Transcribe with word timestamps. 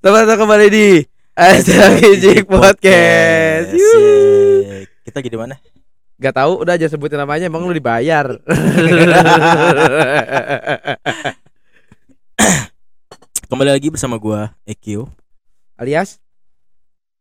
Datang 0.00 0.38
kembali 0.38 0.66
di 0.70 1.02
Asal 1.34 1.98
Podcast. 2.46 3.74
Kita 5.02 5.18
lagi 5.18 5.30
di 5.30 5.38
mana? 5.38 5.58
Gak 6.20 6.36
tahu, 6.38 6.62
udah 6.62 6.78
aja 6.78 6.86
sebutin 6.86 7.18
namanya. 7.18 7.50
Emang 7.50 7.66
lu 7.66 7.74
dibayar? 7.74 8.30
Kembali 13.50 13.70
lagi 13.74 13.90
bersama 13.90 14.14
gua 14.14 14.54
Ekyo. 14.62 15.10
Alias? 15.74 16.22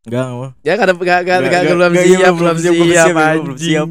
Enggak, 0.05 0.29
enggak. 0.29 0.51
Ya 0.61 0.77
gak 0.77 0.85
ada 0.85 0.93
gak, 0.93 1.01
gak, 1.01 1.25
Nggak, 1.25 1.41
gak, 1.49 1.61
nggak, 1.65 1.73
belum 1.73 1.93
siap, 1.97 2.33
belum 2.37 2.57
siap, 2.61 2.73
belum 2.77 2.93
siap, 2.93 3.17
belum 3.17 3.57
siap. 3.57 3.89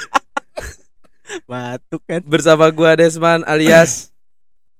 Batuk 1.44 2.02
kan. 2.04 2.20
Bersama 2.24 2.68
gua 2.70 2.94
Desman 2.94 3.42
alias 3.44 4.12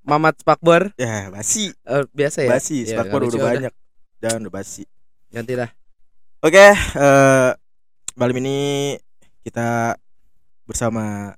Mamat 0.03 0.43
Spakbor. 0.43 0.91
Ya, 0.99 1.31
basi. 1.31 1.71
Eh, 1.87 2.05
biasa 2.11 2.43
ya? 2.43 2.51
Basi, 2.51 2.83
Ya, 2.83 2.99
spakbor 2.99 3.23
nggak 3.23 3.39
udah 3.39 3.43
banyak. 3.47 3.73
Jangan 4.19 4.39
udah 4.47 4.55
basi. 4.55 4.83
Ganti 5.31 5.55
dah. 5.55 5.71
Oke, 6.43 6.75
eh 6.75 7.51
malam 8.19 8.37
ini 8.43 8.99
kita 9.47 9.95
bersama 10.67 11.35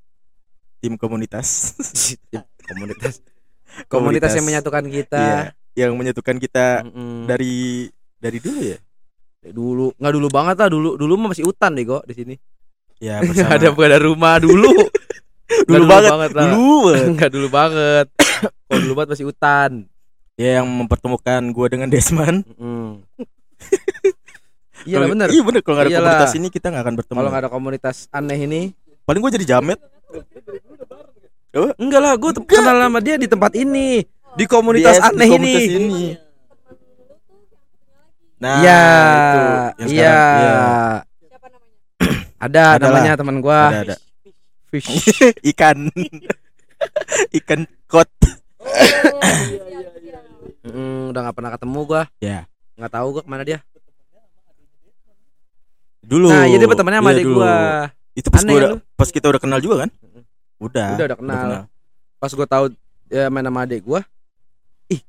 tim 0.81 0.97
komunitas. 0.97 1.77
Komunitas. 2.73 3.21
Komunitas 3.93 4.33
yang 4.33 4.49
menyatukan 4.49 4.85
kita. 4.89 5.53
Iya, 5.77 5.89
yang 5.89 5.93
menyatukan 5.99 6.41
kita 6.41 6.89
Mm-mm. 6.89 7.29
dari 7.29 7.91
dari 8.17 8.39
dulu 8.41 8.61
ya. 8.65 8.79
dulu 9.45 9.93
nggak 10.01 10.15
dulu 10.17 10.29
banget 10.33 10.57
lah 10.57 10.73
dulu 10.73 10.97
dulu 10.97 11.21
mah 11.21 11.37
masih 11.37 11.45
hutan 11.45 11.77
deh 11.77 11.85
kok 11.85 12.01
di 12.09 12.17
sini 12.17 12.35
Ya, 12.97 13.21
bersama 13.27 13.61
ada 13.61 13.69
ada 13.69 13.99
rumah 14.01 14.41
dulu 14.41 14.73
Nggak 15.45 15.69
dulu 15.69 15.87
banget, 15.87 16.11
lah. 16.11 16.45
dulu 16.49 16.75
banget. 16.81 17.05
nggak 17.15 17.31
dulu 17.31 17.49
banget 17.49 18.07
kalau 18.67 18.81
dulu 18.81 18.95
banget 18.95 19.11
masih 19.13 19.27
hutan 19.29 19.71
ya 20.35 20.51
yang 20.59 20.67
mempertemukan 20.67 21.41
gua 21.53 21.67
dengan 21.69 21.89
Desman. 21.89 22.43
Mm. 22.59 22.91
iya 24.89 24.97
bener 25.01 25.29
Iya 25.31 25.43
bener 25.43 25.61
kalau 25.61 25.75
nggak 25.79 25.87
ada 25.87 25.93
Iyalah. 25.93 26.11
komunitas 26.11 26.33
ini 26.35 26.49
kita 26.49 26.67
nggak 26.69 26.83
akan 26.83 26.95
bertemu. 26.97 27.17
kalau 27.17 27.31
nggak 27.31 27.43
ada 27.43 27.51
komunitas 27.51 27.97
aneh 28.11 28.39
ini 28.41 28.63
Paling 29.05 29.21
gua 29.21 29.31
jadi 29.31 29.47
jamet. 29.47 29.77
enggak 31.55 32.01
lah 32.01 32.13
gue 32.17 32.31
Enggak. 32.35 32.51
kenal 32.51 32.77
sama 32.81 32.99
dia 32.99 33.15
di 33.15 33.29
tempat 33.29 33.53
ini 33.55 34.03
di 34.35 34.45
komunitas 34.45 34.97
Yes, 34.97 35.03
di 35.03 35.07
aneh 35.07 35.29
komunitas 35.31 35.63
ini 35.63 35.77
ini. 35.79 36.05
Nah, 38.35 38.57
Iya, 38.59 38.83
itu 38.83 39.39
yang 39.79 39.89
iya. 39.89 40.19
iya. 40.35 40.57
Ada, 42.37 42.77
Ada 42.77 42.85
namanya 42.85 43.13
teman 43.15 43.39
gua. 43.39 43.61
Ada, 43.71 43.81
ada. 43.87 43.97
Fish. 44.75 44.91
Ikan. 45.55 45.87
Ikan 47.39 47.61
kot. 47.87 48.11
Mm, 50.67 51.15
udah 51.15 51.21
nggak 51.23 51.37
pernah 51.39 51.51
ketemu 51.55 51.79
gua. 51.87 52.03
Ya. 52.19 52.51
Nggak 52.75 52.93
tahu 52.99 53.07
gua 53.15 53.23
ke 53.23 53.31
mana 53.31 53.47
dia. 53.47 53.63
Dulu. 56.03 56.27
Nah, 56.27 56.51
jadi 56.51 56.65
bertemannya 56.67 57.01
sama 57.01 57.11
Iya, 57.15 57.17
adik 57.23 57.27
gua. 57.31 57.55
Itu 58.19 58.29
pas 58.35 58.43
Aneh 58.43 58.51
gua 58.51 58.59
udah, 58.59 58.71
lu? 58.75 58.79
pas 58.99 59.09
kita 59.15 59.27
udah 59.31 59.41
kenal 59.41 59.61
juga 59.63 59.87
kan? 59.87 59.91
Udah. 60.59 60.89
Udah, 60.99 61.05
udah 61.07 61.19
kenal. 61.23 61.49
Pas 62.19 62.31
gua 62.35 62.47
tahu 62.51 62.65
ya, 63.07 63.31
main 63.31 63.47
sama 63.47 63.63
adik 63.63 63.87
gua. 63.87 64.03
Ih. 64.91 65.01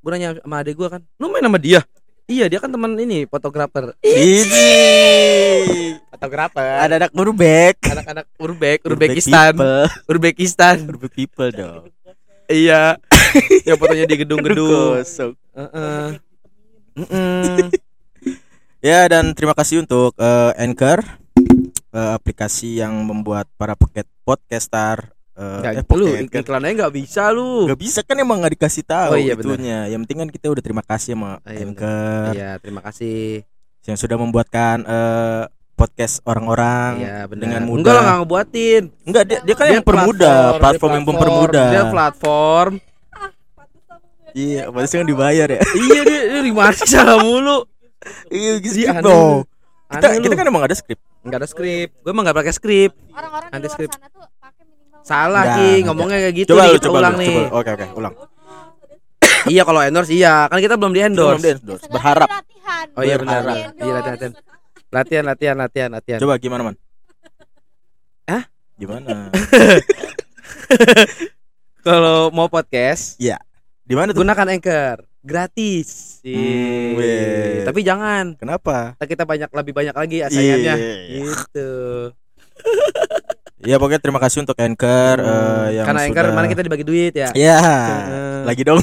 Gua 0.00 0.10
nanya 0.16 0.40
sama 0.40 0.56
adik 0.64 0.74
gua 0.80 0.88
kan. 0.88 1.02
Lu 1.20 1.28
main 1.28 1.44
sama 1.44 1.60
dia? 1.60 1.84
Iya, 2.30 2.46
dia 2.46 2.62
kan 2.62 2.70
teman 2.70 2.94
ini, 2.94 3.26
fotografer. 3.26 3.90
Ini. 4.06 4.70
Fotografer. 6.14 6.78
Ada 6.78 7.02
anak 7.02 7.10
Urbek. 7.10 7.82
anak-anak 7.82 8.26
Urbek, 8.38 8.78
Urbekistan. 8.86 9.58
Urbekistan. 10.06 10.86
Urbek 10.86 11.10
people 11.10 11.50
dong. 11.50 11.90
iya. 12.46 12.94
Yang 13.66 13.78
fotonya 13.82 14.06
di 14.06 14.16
gedung-gedung. 14.22 15.02
Kosong. 15.02 15.34
Ya 18.80 19.04
dan 19.10 19.34
terima 19.34 19.52
kasih 19.52 19.82
untuk 19.82 20.14
eh, 20.16 20.52
Anchor 20.56 21.02
eh, 21.92 22.10
aplikasi 22.14 22.78
yang 22.78 22.94
membuat 23.04 23.50
para 23.58 23.74
podcaster 24.24 25.12
eh, 25.32 25.58
Nggak, 25.60 25.72
eh, 25.72 25.84
lu 25.90 26.06
pocket 26.06 26.26
kan. 26.26 26.40
iklannya 26.42 26.72
nggak 26.76 26.94
bisa 26.94 27.22
lu. 27.30 27.66
Gak 27.66 27.80
bisa 27.80 28.00
kan 28.00 28.16
emang 28.16 28.40
nggak 28.40 28.54
dikasih 28.54 28.84
tahu 28.84 29.10
Oh, 29.10 29.16
iya, 29.16 29.34
itunya. 29.34 29.78
Yang 29.86 30.00
penting 30.04 30.18
kan 30.18 30.28
kita 30.30 30.46
udah 30.48 30.60
terima 30.60 30.82
kasih 30.82 31.14
sama 31.14 31.38
Oh, 31.38 31.48
iya, 31.48 31.62
Anchor 31.62 32.30
Iya, 32.32 32.50
terima 32.58 32.80
kasih. 32.80 33.44
yang 33.82 33.96
sudah 33.96 34.14
membuatkan 34.14 34.76
eh, 34.82 35.42
podcast 35.72 36.20
orang-orang 36.22 36.90
Iya, 36.98 37.16
dengan 37.30 37.64
mudah. 37.64 37.80
Enggak 37.80 37.92
lah 37.92 38.02
nggak 38.02 38.18
ngebuatin. 38.20 38.82
Enggak 39.02 39.24
dia, 39.24 39.38
dia 39.40 39.54
kan 39.54 39.64
Dia 39.64 39.72
yang 39.72 39.80
mempermudah, 39.80 40.28
platform, 40.28 40.52
dia 40.52 40.60
platform 40.60 40.90
yang 40.92 41.06
mempermudah. 41.06 41.66
Dia 41.66 41.82
platform. 41.88 42.72
Iya, 44.30 44.62
pasti 44.70 44.94
kan 44.94 45.06
dibayar 45.06 45.48
ya. 45.48 45.58
iya 45.84 46.00
dia, 46.04 46.20
dia 46.28 46.40
gimana 46.44 46.70
sih 46.70 46.86
salah 46.86 47.18
mulu. 47.18 47.66
Iya, 48.28 48.62
aneh 48.88 49.02
dong. 49.02 49.42
Kita 49.90 50.06
Aneh 50.06 50.22
kita 50.22 50.32
lu. 50.32 50.38
kan 50.38 50.46
emang 50.46 50.62
ada 50.62 50.72
skrip. 50.72 51.00
nggak 51.20 51.36
ada 51.36 51.48
skrip. 51.48 51.88
Gue 51.98 52.10
emang 52.10 52.22
nggak 52.22 52.38
pakai 52.38 52.52
skrip. 52.54 52.92
Orang-orang 53.10 53.48
di 53.48 53.54
Anti 53.56 53.66
luar 53.66 53.74
skrip. 53.74 53.90
sana 53.90 54.06
tuh 54.08 54.22
Salah 55.00 55.44
Ki, 55.56 55.82
ngomongnya 55.82 56.18
kayak 56.20 56.34
gitu 56.36 56.50
Coba 56.52 56.62
nih, 56.62 56.72
kita 56.74 56.84
coba 56.84 56.98
ulang 56.98 57.14
lu, 57.14 57.20
nih. 57.20 57.34
coba. 57.34 57.48
Oke 57.56 57.70
oke, 57.72 57.86
ulang. 57.94 58.14
Iya 59.48 59.62
kalau 59.64 59.80
endorse 59.80 60.12
iya, 60.12 60.44
kan 60.46 60.60
kita 60.60 60.76
belum 60.76 60.92
di 60.92 61.00
Belum 61.00 61.10
endorse. 61.10 61.40
di 61.40 61.50
endorse. 61.50 61.86
Berharap. 61.88 62.28
latihan. 62.28 62.86
Oh 62.92 63.02
iya 63.02 63.16
Berharap. 63.16 63.54
benar. 63.56 63.72
Iya 63.74 63.92
latihan, 63.94 64.12
latihan. 64.12 64.32
Latihan, 64.90 65.24
latihan, 65.24 65.56
latihan, 65.56 65.90
latihan. 65.90 66.18
Coba 66.18 66.34
gimana, 66.36 66.60
Man? 66.62 66.76
Hah? 68.26 68.42
Gimana? 68.76 69.30
Kalau 71.80 72.28
mau 72.30 72.46
podcast, 72.46 73.16
Di 73.16 73.94
mana 73.94 74.12
tuh? 74.12 74.20
gunakan 74.20 74.46
Anchor, 74.50 75.08
gratis. 75.18 76.20
Hmm, 76.20 76.94
weh. 76.94 77.64
Tapi 77.64 77.80
jangan, 77.80 78.36
Kenapa? 78.36 78.94
kita 79.00 79.24
banyak 79.24 79.48
lebih 79.48 79.72
banyak 79.72 79.94
lagi 79.94 80.16
saingannya. 80.28 80.74
Iya. 80.76 81.16
Gitu. 81.16 81.70
Ya 83.60 83.76
pokoknya 83.76 84.00
terima 84.00 84.16
kasih 84.16 84.40
untuk 84.40 84.56
Anchor 84.56 85.16
eh, 85.16 85.66
yang 85.76 85.84
Karena 85.84 86.00
Anchor 86.02 86.24
sudah... 86.24 86.34
mana 86.34 86.46
kita 86.48 86.62
dibagi 86.64 86.80
duit 86.80 87.12
ya. 87.12 87.28
Ya, 87.32 87.60
Heeh. 87.60 88.38
lagi 88.44 88.62
dong. 88.62 88.80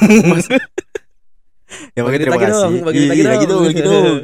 ya 1.95 1.99
pokoknya 1.99 2.21
terima 2.21 2.35
lagi 2.35 2.45
kasih. 2.45 2.61
dong, 2.61 2.73
bagi 2.81 2.99
lagi 3.01 3.19
Iya, 3.19 3.47
dong. 3.47 3.63
lagi 3.65 3.81
dong. 3.81 4.15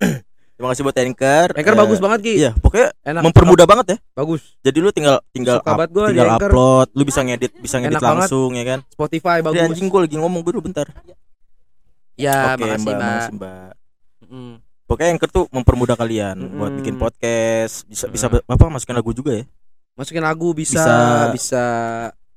terima 0.54 0.68
kasih 0.70 0.82
buat 0.82 0.96
Anchor. 0.96 1.48
Anchor 1.52 1.72
Eh, 1.72 1.80
bagus 1.80 1.98
banget 1.98 2.18
Ki. 2.20 2.32
Iya, 2.36 2.50
pokoknya 2.54 2.88
Enak. 3.02 3.22
mempermudah 3.24 3.66
banget 3.66 3.86
ya. 3.88 3.98
Bagus. 4.14 4.42
Jadi 4.60 4.78
lu 4.78 4.90
tinggal 4.92 5.16
tinggal 5.30 5.56
Suka 5.58 5.66
up- 5.66 5.76
banget 5.78 5.90
gua 5.90 6.06
tinggal 6.08 6.30
upload, 6.30 6.88
lu 6.92 7.02
bisa 7.02 7.20
ngedit, 7.20 7.52
bisa 7.56 7.76
ngedit 7.78 7.96
Enak 7.96 8.04
banget. 8.04 8.20
langsung 8.28 8.50
ya 8.52 8.64
kan. 8.66 8.78
Spotify 8.86 9.36
Bagus. 9.40 9.56
bagus. 9.56 9.68
anjing 9.72 9.86
gua 9.88 10.00
lagi 10.04 10.16
ngomong 10.16 10.42
dulu 10.42 10.58
bentar. 10.62 10.86
Ya, 12.14 12.54
Oke, 12.54 12.62
makasih, 12.62 12.86
Mbak, 12.86 12.94
makasih, 12.94 13.32
Mbak. 13.34 13.70
Mm. 14.24 14.54
Pokoknya 14.84 15.08
Anchor 15.10 15.30
tuh 15.32 15.44
mempermudah 15.48 15.96
kalian 15.96 16.36
buat 16.54 16.68
Mm-mm. 16.68 16.78
bikin 16.78 16.94
podcast, 16.94 17.88
bisa 17.88 18.04
bisa 18.06 18.28
Mm. 18.28 18.44
apa 18.46 18.64
masukin 18.68 18.94
lagu 18.94 19.10
juga 19.10 19.32
ya. 19.34 19.44
Masukin 19.94 20.20
lagu 20.20 20.50
bisa, 20.52 20.82
Bisa. 20.82 20.96
bisa. 21.30 21.64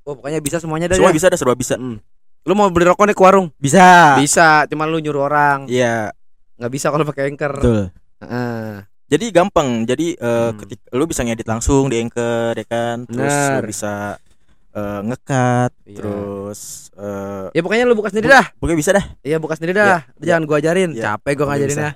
Oh, 0.04 0.14
pokoknya 0.14 0.40
bisa 0.40 0.58
semuanya 0.58 0.88
dah. 0.88 0.96
Semua 0.96 1.10
ya. 1.10 1.16
bisa 1.18 1.28
dah, 1.28 1.36
serba 1.36 1.54
bisa. 1.54 1.74
Mm. 1.76 1.98
Lu 2.46 2.54
mau 2.54 2.70
beli 2.70 2.86
rokok 2.86 3.04
nih 3.04 3.18
ke 3.18 3.24
warung? 3.24 3.48
Bisa. 3.58 4.16
Bisa, 4.16 4.64
cuma 4.66 4.86
lu 4.86 4.98
nyuruh 4.98 5.26
orang. 5.26 5.66
Iya, 5.68 6.14
nggak 6.56 6.72
bisa 6.72 6.88
kalau 6.88 7.04
pakai 7.04 7.28
Anchor. 7.28 7.54
betul. 7.58 7.82
Heeh. 8.20 8.86
Jadi 9.08 9.26
gampang. 9.32 9.84
Jadi 9.84 10.14
eh, 10.14 10.28
Hmm. 10.48 10.56
ketika 10.58 10.86
lu 10.92 11.04
bisa 11.06 11.22
ngedit 11.22 11.44
langsung 11.46 11.88
di 11.88 11.98
Anchor 11.98 12.54
ya 12.54 12.66
kan. 12.66 13.04
Terus 13.04 13.32
Bener. 13.32 13.52
lu 13.58 13.68
bisa 13.68 13.94
eh, 14.72 15.00
ngekat, 15.04 15.72
Iya. 15.84 15.98
terus 15.98 16.60
eh 16.94 17.46
Ya 17.52 17.62
pokoknya 17.66 17.84
lu 17.84 17.96
buka 17.96 18.14
sendiri 18.14 18.30
dah. 18.30 18.46
pokoknya 18.54 18.78
bisa 18.78 18.92
dah. 18.94 19.06
Iya 19.22 19.38
buka 19.42 19.58
sendiri 19.58 19.74
dah. 19.74 20.06
Jangan 20.18 20.44
gua 20.46 20.62
ajarin. 20.62 20.94
Iya. 20.94 21.18
Capek 21.18 21.34
gua 21.36 21.48
ngajarinnya. 21.52 21.92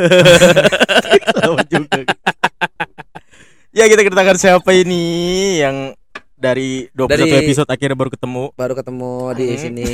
Juga. 1.70 2.00
Ya 3.80 3.88
kita 3.88 4.02
kedatangan 4.04 4.36
siapa 4.36 4.70
ini 4.72 5.02
yang 5.58 5.96
dari 6.36 6.88
21 6.92 7.08
Dari- 7.10 7.32
episode 7.44 7.68
akhirnya 7.68 7.96
baru 7.96 8.10
ketemu. 8.10 8.44
Baru 8.52 8.72
ketemu 8.72 9.12
di 9.34 9.46
Hmm. 9.46 9.58
sini. 9.58 9.88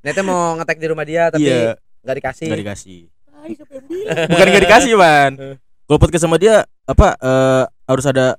Netnya 0.00 0.22
mau 0.22 0.52
ngetek 0.54 0.76
di 0.76 0.86
rumah 0.86 1.04
dia 1.04 1.28
tapi 1.28 1.44
Iya, 1.44 1.76
nggak 2.02 2.16
dikasih. 2.18 2.46
nggak 2.48 2.60
dikasih. 2.60 3.00
Bukan 4.30 4.46
nggak 4.46 4.64
dikasih, 4.64 4.92
Man. 4.94 5.32
Kalau 5.82 5.98
podcast 5.98 6.22
sama 6.22 6.36
dia 6.36 6.62
apa 6.84 7.12
eh, 7.14 7.64
harus 7.84 8.04
ada 8.04 8.36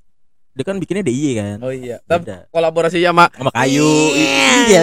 dia 0.53 0.63
kan 0.63 0.77
bikinnya 0.77 1.01
DIY 1.01 1.31
kan. 1.35 1.57
Oh 1.59 1.69
iya. 1.69 1.97
Tapi 2.03 2.25
Beda. 2.25 2.45
kolaborasi 2.49 3.01
sama 3.01 3.25
Sama 3.29 3.49
kayu. 3.51 3.89
Iya. 4.13 4.81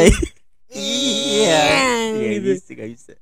Iya. 0.71 1.62
Nggak 2.11 2.31
gitu. 2.33 2.47
bisa, 2.49 2.71
nggak 2.73 2.91
bisa. 2.91 3.12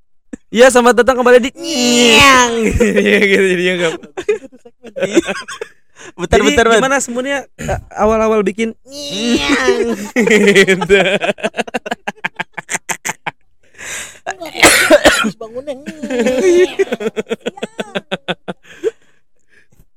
Iya 0.49 0.67
selamat 0.69 0.95
datang 0.99 1.17
kembali 1.17 1.39
di 1.41 1.51
Nyang. 1.55 2.53
Iya 3.05 3.19
gitu 3.23 3.47
jadinya 3.47 3.73
enggak. 3.75 3.93
Bentar, 6.15 6.39
Jadi 6.39 6.47
bentar, 6.55 6.67
Man. 6.71 6.79
gimana 6.79 6.97
semuanya 7.03 7.39
eh, 7.59 7.79
awal-awal 7.95 8.43
bikin. 8.47 8.75
Gitu. 8.87 10.99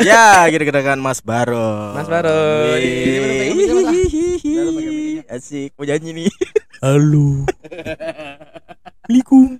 Ya, 0.01 0.49
kita 0.49 0.65
kedatangan 0.65 0.97
Mas 0.97 1.21
Baro. 1.21 1.93
Mas 1.93 2.09
Baro. 2.09 2.73
Asik, 5.29 5.77
mau 5.77 5.85
nyanyi 5.85 6.25
nih. 6.25 6.29
Halo. 6.81 7.45
Assalamualaikum. 9.11 9.59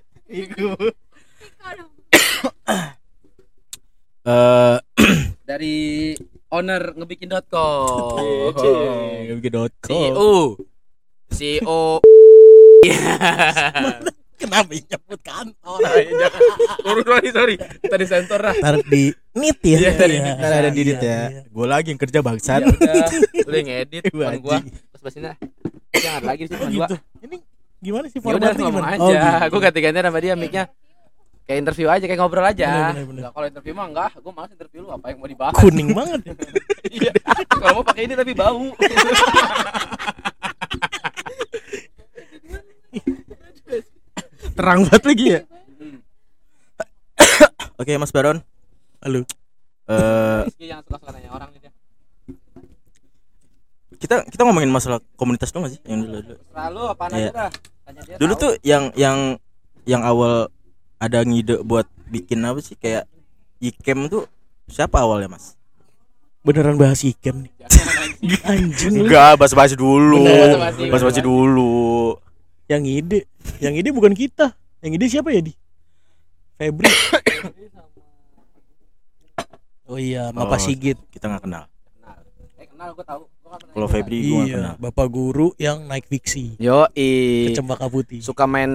Eh, 4.22 4.78
Dari 5.46 5.78
owner 6.72 6.96
ngebikin.com. 6.96 8.16
Ngebikin.com. 9.28 9.72
CEO. 9.84 10.32
CEO. 11.28 11.82
Kenapa 14.42 14.74
nyebut 14.74 15.20
kantor? 15.22 15.80
Urus 16.90 17.06
sorry 17.06 17.30
sorry. 17.30 17.56
Tadi 17.78 18.06
sensor 18.10 18.42
lah. 18.42 18.56
Ntar 18.58 18.82
di 18.90 19.14
nit 19.38 19.60
ya. 19.62 19.78
Iya, 19.78 19.92
tadi 19.94 20.16
Iya, 20.18 20.34
Ntar 20.34 20.52
ada 20.56 20.70
didit 20.74 20.98
iya, 20.98 21.06
ya. 21.06 21.20
iya. 21.30 21.42
Gue 21.46 21.68
lagi 21.70 21.94
yang 21.94 22.02
kerja 22.02 22.20
bangsat. 22.26 22.66
Ya 22.66 22.74
udah, 23.46 23.62
ngedit 23.62 24.02
teman 24.10 24.42
gua. 24.44 24.58
basin 24.98 25.30
dah. 25.30 25.36
Jangan 25.94 26.24
lagi 26.26 26.44
sih 26.50 26.56
Oh 26.56 26.58
teman 26.58 26.74
gua. 26.74 26.88
gitu. 26.90 26.96
Ini 27.22 27.38
gimana 27.82 28.06
sih 28.10 28.18
Ya 28.18 28.24
formatnya 28.24 28.54
ngomong 28.58 28.82
gimana? 28.82 28.98
aja. 28.98 29.04
Oh, 29.06 29.12
gitu. 29.14 29.50
Gua 29.54 29.62
ganti-ganti 29.62 30.00
sama 30.02 30.20
dia 30.22 30.34
mic-nya. 30.34 30.64
Kayak 31.48 31.60
interview 31.68 31.88
aja, 31.90 32.06
kayak 32.08 32.20
ngobrol 32.22 32.46
aja. 32.46 32.96
Kalau 33.34 33.48
interview 33.48 33.74
mah 33.76 33.88
enggak, 33.90 34.12
gua 34.22 34.34
malas 34.34 34.52
interview 34.54 34.86
lu 34.86 34.90
apa 34.94 35.06
yang 35.12 35.18
mau 35.20 35.30
dibahas. 35.30 35.56
Kuning 35.58 35.90
banget. 35.92 36.22
Iya. 36.92 37.16
Kalau 37.48 37.80
mau 37.80 37.86
pakai 37.88 38.04
ini 38.04 38.20
tapi 38.20 38.36
bau. 38.36 38.68
Terang 44.60 44.84
banget 44.84 45.04
lagi 45.08 45.26
ya. 45.32 45.40
Oke, 47.80 47.96
Mas 47.96 48.12
Baron. 48.12 48.44
Halo. 49.00 49.24
Eh, 49.92 50.42
nanya 51.12 51.30
orang 51.34 51.50
nih 51.52 51.60
dia. 51.68 51.72
kita 54.02 54.26
kita 54.26 54.42
ngomongin 54.48 54.74
masalah 54.74 54.98
komunitas 55.14 55.54
dong 55.54 55.64
gak 55.68 55.78
sih? 55.78 55.82
Yang 55.86 56.00
dulu 56.10 56.18
dulu. 56.26 56.38
Selalu 56.52 56.82
apaan 56.90 57.12
Iya. 57.14 57.22
aja 57.22 57.32
dah. 57.34 57.52
Tanya 57.86 58.02
dia. 58.02 58.16
Dulu 58.18 58.34
tahu. 58.34 58.42
tuh 58.42 58.52
yang 58.66 58.84
yang 58.98 59.18
yang 59.86 60.02
awal 60.02 60.50
ada 61.02 61.26
ngide 61.26 61.66
buat 61.66 61.90
bikin 62.14 62.46
apa 62.46 62.62
sih 62.62 62.78
kayak 62.78 63.10
ikem 63.58 64.06
tuh 64.06 64.30
siapa 64.70 65.02
awalnya, 65.02 65.34
Mas? 65.34 65.58
Beneran 66.46 66.78
bahas 66.78 67.02
ikem 67.02 67.50
nih. 67.50 67.54
Anjing. 68.46 69.02
Enggak, 69.10 69.42
basa-basi 69.42 69.74
dulu. 69.74 70.22
Bener, 70.22 70.54
basa-basi. 70.54 70.84
Basa-basi 70.94 71.22
dulu. 71.26 72.14
Yang 72.70 72.84
ide, 73.02 73.20
yang 73.58 73.74
ide 73.74 73.90
bukan 73.90 74.14
kita. 74.14 74.54
Yang 74.86 74.92
ide 75.02 75.06
siapa 75.10 75.34
ya 75.34 75.42
di? 75.42 75.54
Febri. 76.62 76.86
Oh 79.92 80.00
iya, 80.00 80.32
Bapak 80.32 80.56
Oh, 80.56 80.64
Sigit. 80.64 80.96
Kita 81.12 81.28
nggak 81.28 81.44
kenal. 81.44 81.68
Kenal. 82.82 82.98
Gua 82.98 83.06
tahu. 83.06 83.24
Kalau. 83.46 83.86
Febri 83.86 84.18
gua 84.26 84.42
nggak 84.42 84.48
Iya, 84.48 84.58
kenal. 84.58 84.76
Bapak 84.82 85.08
guru 85.08 85.48
yang 85.56 85.86
naik 85.86 86.08
fiksi 86.08 86.58
Yo 86.58 86.90
ke 86.90 87.08
Cempaka 87.54 87.86
Putih. 87.86 88.26
suka 88.26 88.50
main 88.50 88.72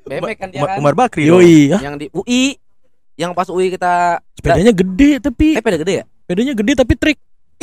BMX 0.00 0.36
kan 0.38 0.48
dia 0.48 0.60
Umar, 0.62 0.68
kan. 0.70 0.76
Umar 0.80 0.94
Bakri. 0.96 1.28
Yoi, 1.28 1.68
ah, 1.68 1.80
Yang 1.82 1.94
di 1.98 2.06
UI. 2.10 2.42
Yang 3.18 3.30
pas 3.36 3.48
UI 3.52 3.68
kita 3.68 3.92
sepedanya 4.32 4.72
gede 4.72 5.20
tapi 5.20 5.46
Eh, 5.52 5.60
peda 5.60 5.76
gede 5.76 5.92
ya? 5.92 6.04
sepedanya 6.24 6.54
gede 6.56 6.72
tapi 6.72 6.94
trik. 6.96 7.18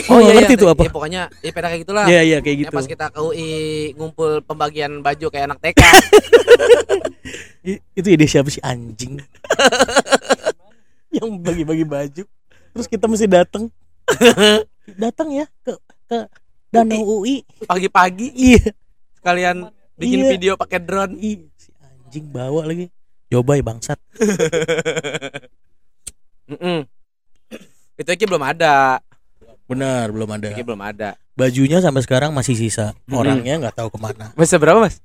Oh, 0.06 0.22
nggak 0.22 0.36
ngerti 0.38 0.54
tuh 0.56 0.70
apa? 0.70 0.82
Ya, 0.86 0.92
pokoknya 0.94 1.22
ya 1.42 1.50
peda 1.50 1.68
kayak 1.68 1.82
gitulah. 1.82 2.06
Iya, 2.06 2.22
iya 2.22 2.38
kayak 2.38 2.58
gitu. 2.62 2.76
pas 2.78 2.86
kita 2.86 3.06
ke 3.10 3.18
UI 3.18 3.50
ngumpul 3.98 4.46
pembagian 4.46 5.02
baju 5.02 5.26
kayak 5.34 5.50
anak 5.50 5.60
TK. 5.60 5.82
I- 7.74 7.82
itu 7.96 8.08
ide 8.08 8.30
siapa 8.30 8.54
sih 8.54 8.62
anjing? 8.62 9.18
yang 11.18 11.42
bagi-bagi 11.42 11.82
baju. 11.84 12.24
Terus 12.70 12.86
kita 12.86 13.10
mesti 13.10 13.26
datang. 13.26 13.74
datang 15.04 15.28
ya 15.34 15.44
ke 15.62 15.76
ke 16.08 16.20
Danau 16.68 17.22
UI. 17.22 17.44
Pagi-pagi 17.64 18.32
Iya. 18.34 18.72
sekalian 19.14 19.68
bikin 19.96 20.20
Iya. 20.24 20.30
video 20.32 20.52
pakai 20.56 20.80
drone. 20.80 21.16
Ih, 21.18 21.48
si 21.54 21.70
anjing 21.78 22.28
bawa 22.28 22.64
lagi. 22.64 22.88
Coba 23.28 23.56
ya 23.56 23.64
bangsat. 23.64 24.00
Mm-mm. 26.48 26.88
Itu 27.98 28.08
Iki 28.08 28.24
belum 28.24 28.40
ada. 28.40 29.04
Benar, 29.68 30.16
belum 30.16 30.30
ada. 30.32 30.48
Iki 30.48 30.64
belum 30.64 30.80
ada. 30.80 31.20
Bajunya 31.36 31.84
sampai 31.84 32.02
sekarang 32.02 32.32
masih 32.32 32.56
sisa. 32.56 32.96
Orangnya 33.12 33.60
nggak 33.60 33.76
tahu 33.76 33.92
ke 33.92 34.00
mana. 34.00 34.32
Mas 34.34 34.50
berapa, 34.50 34.80
Mas? 34.80 35.04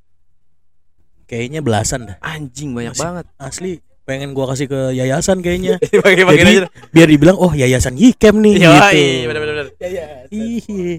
Kayaknya 1.26 1.60
belasan 1.64 2.06
dah. 2.06 2.16
Anjing 2.22 2.70
banyak 2.70 2.94
Masih- 2.94 3.02
banget. 3.02 3.26
Asli 3.36 3.72
pengen 4.12 4.30
gua 4.30 4.44
kasih 4.48 4.66
ke 4.66 4.80
yayasan 4.92 5.40
kayaknya. 5.40 5.80
Bagi-bagi 6.04 6.38
Jadi 6.38 6.52
aja. 6.54 6.68
biar 6.88 7.08
dibilang 7.08 7.36
oh 7.36 7.48
yayasan 7.50 7.96
Yikem 7.96 8.36
nih 8.38 8.54
Iya, 8.58 8.68
gitu. 8.68 8.88
iya, 8.92 9.24
benar-benar. 9.26 9.66
Iya. 9.80 10.04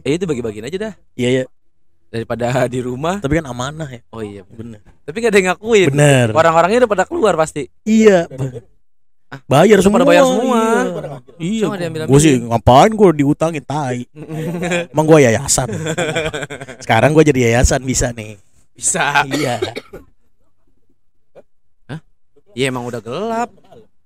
Eh 0.01 0.11
itu 0.11 0.25
bagi-bagiin 0.25 0.65
aja 0.65 0.77
dah 0.81 0.93
Iya 1.13 1.29
ya, 1.29 1.43
daripada 2.09 2.45
di 2.73 2.79
rumah. 2.79 3.17
tapi 3.17 3.37
kan 3.37 3.45
amanah 3.45 3.85
ya. 3.87 4.01
Oh 4.09 4.19
iya. 4.19 4.41
Bener. 4.43 4.81
Tapi 5.03 5.15
gak 5.19 5.29
ada 5.29 5.37
yang 5.37 5.47
ngakuin. 5.53 5.87
Bener. 5.89 6.27
Orang-orangnya 6.31 6.79
udah 6.83 6.91
pada 6.91 7.05
keluar 7.05 7.33
pasti. 7.35 7.69
Iya. 7.83 8.25
ba- 8.25 8.71
Bayar 9.45 9.81
semua. 9.81 9.97
pada 9.97 10.05
bayar 10.07 10.23
semua. 10.23 10.61
Iya. 11.37 11.65
Bilang 11.89 12.05
Gue 12.05 12.19
sih 12.19 12.37
ngapain 12.37 12.89
gue 12.89 13.09
diutangin 13.15 13.61
tai. 13.61 14.05
Emang 14.93 15.05
gue 15.05 15.19
yayasan. 15.21 15.73
Sekarang 16.77 17.11
gue 17.11 17.23
jadi 17.23 17.49
yayasan 17.49 17.81
bisa 17.81 18.09
nih. 18.11 18.37
Bisa. 18.73 19.25
Iya. 19.25 19.57
Iya 22.53 22.69
emang 22.69 22.85
udah 22.85 23.01
gelap. 23.01 23.49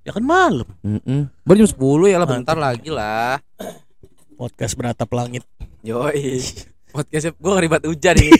Ya 0.01 0.15
kan 0.15 0.23
malam. 0.23 0.67
Heeh. 0.83 1.27
Baru 1.43 1.57
jam 1.59 1.67
10 1.67 2.11
ya 2.11 2.17
lah 2.17 2.27
bentar 2.27 2.55
lagi 2.55 2.87
lah. 2.87 3.43
Podcast 4.39 4.79
beratap 4.79 5.11
langit. 5.11 5.43
Yoi. 5.83 6.39
Podcastnya 6.89 7.35
gue 7.35 7.51
ngeribat 7.51 7.83
hujan 7.83 8.15
ini. 8.15 8.31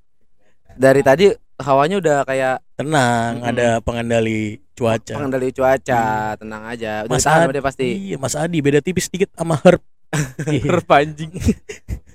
Dari 0.82 1.04
tadi 1.04 1.28
hawanya 1.60 2.00
udah 2.00 2.18
kayak 2.24 2.56
Tenang, 2.78 3.42
Mm-mm. 3.42 3.50
ada 3.50 3.82
pengendali 3.82 4.62
cuaca. 4.78 5.18
pengendali 5.18 5.50
cuaca, 5.50 6.38
tenang 6.38 6.62
aja. 6.62 7.02
Udah 7.02 7.18
Mas 7.18 7.26
Adi, 7.26 7.50
dia 7.50 7.64
pasti. 7.66 7.86
Iya, 7.90 8.16
Mas 8.22 8.34
Adi 8.38 8.58
beda 8.62 8.78
tipis 8.78 9.10
sedikit 9.10 9.34
sama 9.34 9.58
Herb. 9.58 9.82
Iya. 10.46 10.62
Terpanjing. 10.78 11.34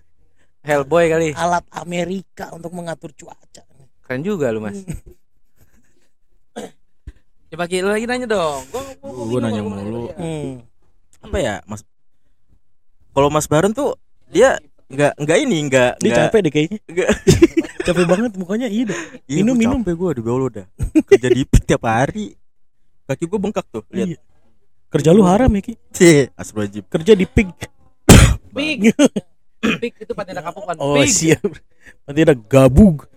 Hellboy 0.65 1.11
kali. 1.11 1.27
Alat 1.35 1.67
Amerika 1.75 2.55
untuk 2.55 2.71
mengatur 2.71 3.11
cuaca. 3.11 3.67
Keren 4.01 4.23
juga 4.23 4.47
lu, 4.49 4.63
Mas. 4.63 4.79
Lu 7.53 7.87
lagi 7.87 8.05
nanya 8.05 8.25
dong. 8.25 8.65
Gua, 8.67 8.81
gua, 8.97 9.23
Gua 9.29 9.39
nanya 9.39 9.61
mulu. 9.61 10.09
Hmm. 10.13 10.65
Apa 11.21 11.37
ya, 11.37 11.55
Mas? 11.63 11.85
Kalau 13.13 13.29
Mas 13.29 13.45
Baron 13.45 13.71
tuh 13.71 13.93
dia 14.27 14.57
nggak 14.89 15.13
nggak 15.15 15.37
ini 15.39 15.57
nggak 15.69 15.91
Dia 15.97 16.09
nggak 16.09 16.21
capek 16.27 16.39
deh 16.41 16.51
kayaknya. 16.51 16.79
nggak 16.83 17.09
capek 17.85 18.05
banget 18.05 18.31
mukanya 18.35 18.67
iya 18.67 18.83
dah. 18.89 18.99
Iya, 19.25 19.37
Minum, 19.39 19.53
gua 19.53 19.61
minum. 19.61 19.79
capek 19.79 19.95
gue 19.95 20.09
di 20.11 20.21
bawah 20.21 20.49
udah 20.49 20.65
kerja 21.05 21.27
di 21.29 21.41
tiap 21.67 21.83
hari 21.83 22.27
kaki 23.03 23.23
gue 23.23 23.39
bengkak 23.39 23.65
tuh 23.69 23.83
lihat 23.89 24.07
Iya. 24.09 24.19
Kerja 24.89 25.09
lu 25.09 25.21
haram 25.21 25.49
ya 25.49 25.61
Ki. 25.61 25.73
Cih, 25.89 26.29
Astagfirullahaladzim. 26.33 26.85
Kerja 26.85 27.13
di 27.13 27.25
pig. 27.25 27.49
Pik. 28.53 28.93
Pik 29.81 29.93
itu 30.05 30.13
patina 30.13 30.41
kapukan. 30.41 30.77
Oh 30.77 31.01
siap. 31.01 31.41
Nanti 32.05 32.19
ada 32.21 32.33
gabug. 32.33 33.09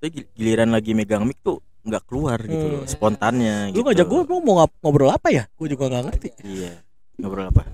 Gil- 0.00 0.30
giliran 0.32 0.70
lagi 0.70 0.94
megang 0.94 1.22
mic 1.22 1.38
tuh 1.40 1.58
nggak 1.88 2.04
keluar 2.04 2.38
gitu 2.40 2.66
loh 2.68 2.80
Hmm. 2.80 2.90
spontannya 2.90 3.56
Lu 3.68 3.72
gitu. 3.74 3.84
ngajak 3.86 4.06
gua 4.06 4.20
mau 4.38 4.54
ngobrol 4.78 5.08
apa 5.08 5.28
ya? 5.28 5.44
Gua 5.50 5.66
juga 5.66 5.88
nggak 5.88 6.04
ngerti. 6.04 6.28
iya 6.44 6.72
ngobrol 7.16 7.48
apa 7.48 7.64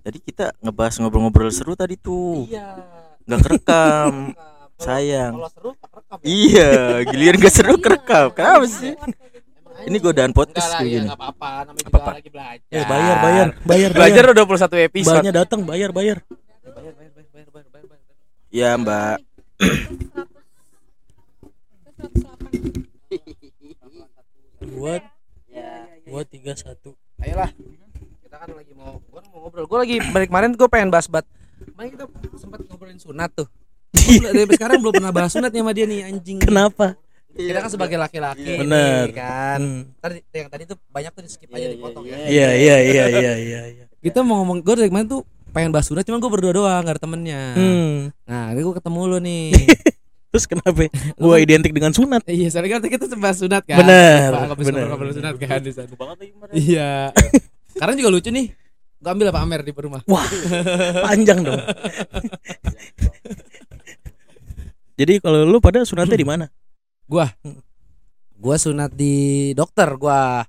tadi 0.00 0.18
kita 0.18 0.50
ngebahas 0.58 0.98
ngobrol-ngobrol 0.98 1.48
seru 1.48 1.72
tadi 1.72 1.94
tuh 1.94 2.42
Iya. 2.44 2.74
nggak 3.22 3.40
kerekam 3.40 4.12
sayang 4.78 5.34
Kalau 5.36 5.50
seru 5.50 5.70
tak 5.74 5.90
rekam 5.92 6.16
ya. 6.16 6.24
iya 6.24 6.70
giliran 7.04 7.38
gak 7.38 7.52
seru 7.52 7.74
kerekam 7.76 8.26
kenapa 8.30 8.64
sih 8.64 8.94
ini 9.80 9.96
godaan 9.98 10.32
podcast 10.32 10.72
kayak 10.72 10.82
ya 10.82 10.90
gini 10.90 11.04
enggak 11.04 11.18
apa-apa, 11.18 11.50
namanya 11.62 11.78
juga 11.78 11.88
Apa-apa? 11.88 12.10
lagi 12.12 12.28
belajar. 12.28 12.66
Eh 12.68 12.84
bayar 12.84 13.16
bayar 13.16 13.48
bayar 13.62 13.90
Belajar 13.92 14.24
bayar. 14.24 14.34
udah 14.34 14.44
21 14.74 14.88
episode. 14.90 15.14
Banyak 15.14 15.34
datang 15.36 15.60
bayar 15.62 15.90
bayar. 15.92 16.18
Bayar, 16.18 16.34
bayar, 16.66 17.12
bayar, 17.14 17.26
bayar, 17.30 17.46
bayar, 17.46 17.66
bayar, 17.70 17.86
bayar. 17.86 18.06
ya 18.50 18.70
mbak 18.74 19.16
Dua 24.78 24.94
dua 26.06 26.22
tiga 26.22 26.54
satu. 26.54 26.94
Ayolah. 27.18 27.50
Kita 28.22 28.36
kan 28.38 28.48
lagi 28.54 28.70
mau 28.78 29.02
gua 29.10 29.20
mau 29.34 29.38
ngobrol. 29.42 29.66
Gua 29.66 29.82
lagi 29.82 29.98
balik 30.14 30.30
kemarin 30.30 30.54
gua 30.54 30.70
pengen 30.70 30.94
bahas 30.94 31.10
bat. 31.10 31.26
Kemarin 31.58 31.90
kita 31.98 32.04
sempat 32.38 32.62
ngobrolin 32.70 33.02
sunat 33.02 33.34
tuh. 33.34 33.50
Gua 33.90 34.30
Dari 34.38 34.46
sekarang 34.54 34.78
belum 34.78 35.02
pernah 35.02 35.10
bahas 35.10 35.34
sunatnya 35.34 35.66
sama 35.66 35.74
dia 35.74 35.90
nih 35.90 36.06
anjing. 36.06 36.38
Kenapa? 36.38 36.94
Kita 37.34 37.58
kan 37.58 37.70
sebagai 37.70 37.98
laki-laki 37.98 38.62
Bener. 38.62 39.10
nih, 39.10 39.14
kan. 39.18 39.60
Hmm. 39.60 39.82
Tadi 39.98 40.22
yang 40.30 40.48
tadi 40.48 40.62
tuh 40.64 40.78
banyak 40.94 41.12
tuh 41.12 41.22
di 41.26 41.30
skip 41.30 41.50
aja 41.50 41.66
dipotong 41.74 42.06
ya. 42.06 42.16
Iya 42.30 42.48
iya 42.54 42.76
iya 42.78 43.04
iya 43.10 43.34
iya. 43.34 43.60
iya. 43.74 43.84
Kita 43.98 44.22
mau 44.22 44.46
ngomong 44.46 44.62
gua 44.62 44.78
dari 44.78 44.94
kemarin 44.94 45.10
tuh 45.10 45.26
pengen 45.50 45.74
bahas 45.74 45.90
sunat 45.90 46.06
cuman 46.06 46.22
gua 46.22 46.30
berdua 46.30 46.52
doang 46.54 46.82
gak 46.86 46.94
ada 46.94 47.02
temennya. 47.02 47.42
Hmm. 47.58 48.14
Nah, 48.30 48.54
ini 48.54 48.60
gua 48.62 48.78
ketemu 48.78 49.00
lu 49.10 49.18
nih. 49.18 49.50
Terus 50.28 50.44
kenapa? 50.44 50.92
Gua 51.20 51.40
identik 51.40 51.72
dengan 51.72 51.92
sunat. 51.96 52.20
Iya, 52.28 52.52
soalnya 52.52 52.76
kan 52.76 52.88
kita 52.88 53.16
bahas 53.16 53.40
sunat 53.40 53.64
kan. 53.64 53.80
Bener. 53.80 54.30
ngobrol 54.92 55.12
sunat 55.16 55.34
kan 55.40 55.60
di 55.64 55.72
sana. 55.72 55.88
Iya. 56.52 57.16
Sekarang 57.72 57.94
juga 57.96 58.10
lucu 58.12 58.28
nih. 58.28 58.52
Gua 59.00 59.10
ambil 59.16 59.30
apa 59.32 59.40
Amer 59.40 59.60
di 59.64 59.72
rumah? 59.72 60.02
Wah, 60.04 60.26
panjang 61.06 61.40
dong. 61.46 61.60
Jadi 64.98 65.22
kalau 65.22 65.46
lu 65.46 65.62
pada 65.62 65.86
sunatnya 65.86 66.18
di 66.18 66.26
mana? 66.26 66.46
Gua 68.36 68.56
sunat 68.58 68.92
di 68.92 69.50
dokter 69.56 69.88
gua. 69.96 70.44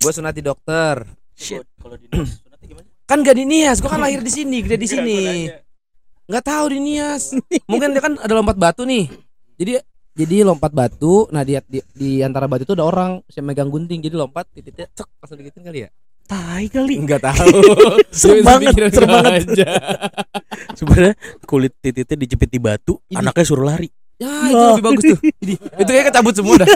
Gua 0.00 0.12
sunat 0.12 0.34
di 0.34 0.42
dokter. 0.42 1.06
Shit. 1.38 1.62
Kalau 1.78 1.94
di 1.94 2.08
sunatnya 2.10 2.66
gimana? 2.66 2.88
Kan 3.04 3.20
gak 3.20 3.36
di 3.36 3.44
Nias, 3.44 3.78
gua 3.84 3.94
kan 3.94 4.00
lahir 4.02 4.24
di 4.24 4.32
sini, 4.32 4.64
gede 4.64 4.80
di 4.80 4.88
sini. 4.88 5.18
Nggak 6.24 6.44
tahu 6.44 6.64
di 6.72 6.78
Nias. 6.80 7.36
Mungkin 7.70 7.92
dia 7.92 8.02
kan 8.02 8.16
ada 8.16 8.32
lompat 8.32 8.56
batu 8.56 8.88
nih. 8.88 9.12
Jadi 9.60 9.72
jadi 10.14 10.46
lompat 10.46 10.70
batu, 10.70 11.26
nah 11.34 11.42
di, 11.42 11.58
di, 11.66 11.82
di 11.90 12.10
antara 12.22 12.46
batu 12.46 12.62
itu 12.62 12.74
ada 12.78 12.86
orang 12.86 13.18
yang 13.34 13.44
megang 13.50 13.66
gunting, 13.66 13.98
jadi 13.98 14.14
lompat 14.14 14.46
titiknya 14.54 14.86
cek 14.94 15.10
langsung 15.18 15.42
digitin 15.42 15.66
kali 15.66 15.78
ya? 15.82 15.90
Tai 16.30 16.64
kali. 16.70 17.02
Enggak 17.02 17.26
tahu. 17.26 17.50
Serem 18.14 18.46
banget, 18.46 18.94
serem 18.94 19.10
banget. 19.10 19.42
aja. 19.42 19.66
Sebenarnya 20.78 21.14
kulit 21.50 21.74
titiknya 21.82 22.14
dijepit 22.14 22.46
di 22.46 22.60
batu, 22.62 23.02
Ini. 23.10 23.26
anaknya 23.26 23.42
suruh 23.44 23.66
lari. 23.66 23.90
Ya, 24.14 24.30
itu 24.46 24.64
lebih 24.78 24.84
bagus 24.86 25.02
tuh. 25.02 25.18
Ini, 25.42 25.54
itu 25.58 25.90
kayak 25.90 26.06
kecabut 26.14 26.34
semua 26.38 26.54
dah. 26.62 26.68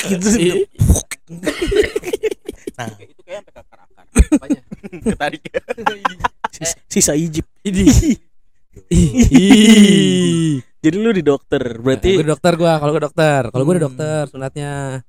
Gitu. 0.00 0.28
Iya. 0.40 0.54
Nah, 2.80 2.88
Itu 2.96 3.20
kayak 3.20 3.44
sampai 3.44 3.52
ke 3.52 3.60
akar-akar. 3.60 4.04
Apanya? 4.08 4.60
Ketarik. 5.04 5.42
Sis- 6.90 7.06
sisa. 7.06 7.14
Ih. 8.90 10.62
Jadi 10.80 10.96
lu 10.96 11.12
di 11.12 11.20
dokter, 11.20 11.60
berarti 11.76 12.16
Gue 12.16 12.24
dokter 12.24 12.56
gua, 12.56 12.80
kalau 12.80 12.92
gue 12.96 13.02
dokter, 13.04 13.42
kalau 13.52 13.62
gue 13.68 13.74
udah 13.76 13.84
dokter 13.84 14.22
sunatnya. 14.32 15.04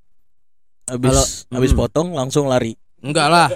habis 0.92 1.08
kalau- 1.08 1.30
habis 1.56 1.72
hmm. 1.72 1.80
potong 1.80 2.08
langsung 2.12 2.52
lari. 2.52 2.76
Enggak 3.00 3.28
lah, 3.32 3.48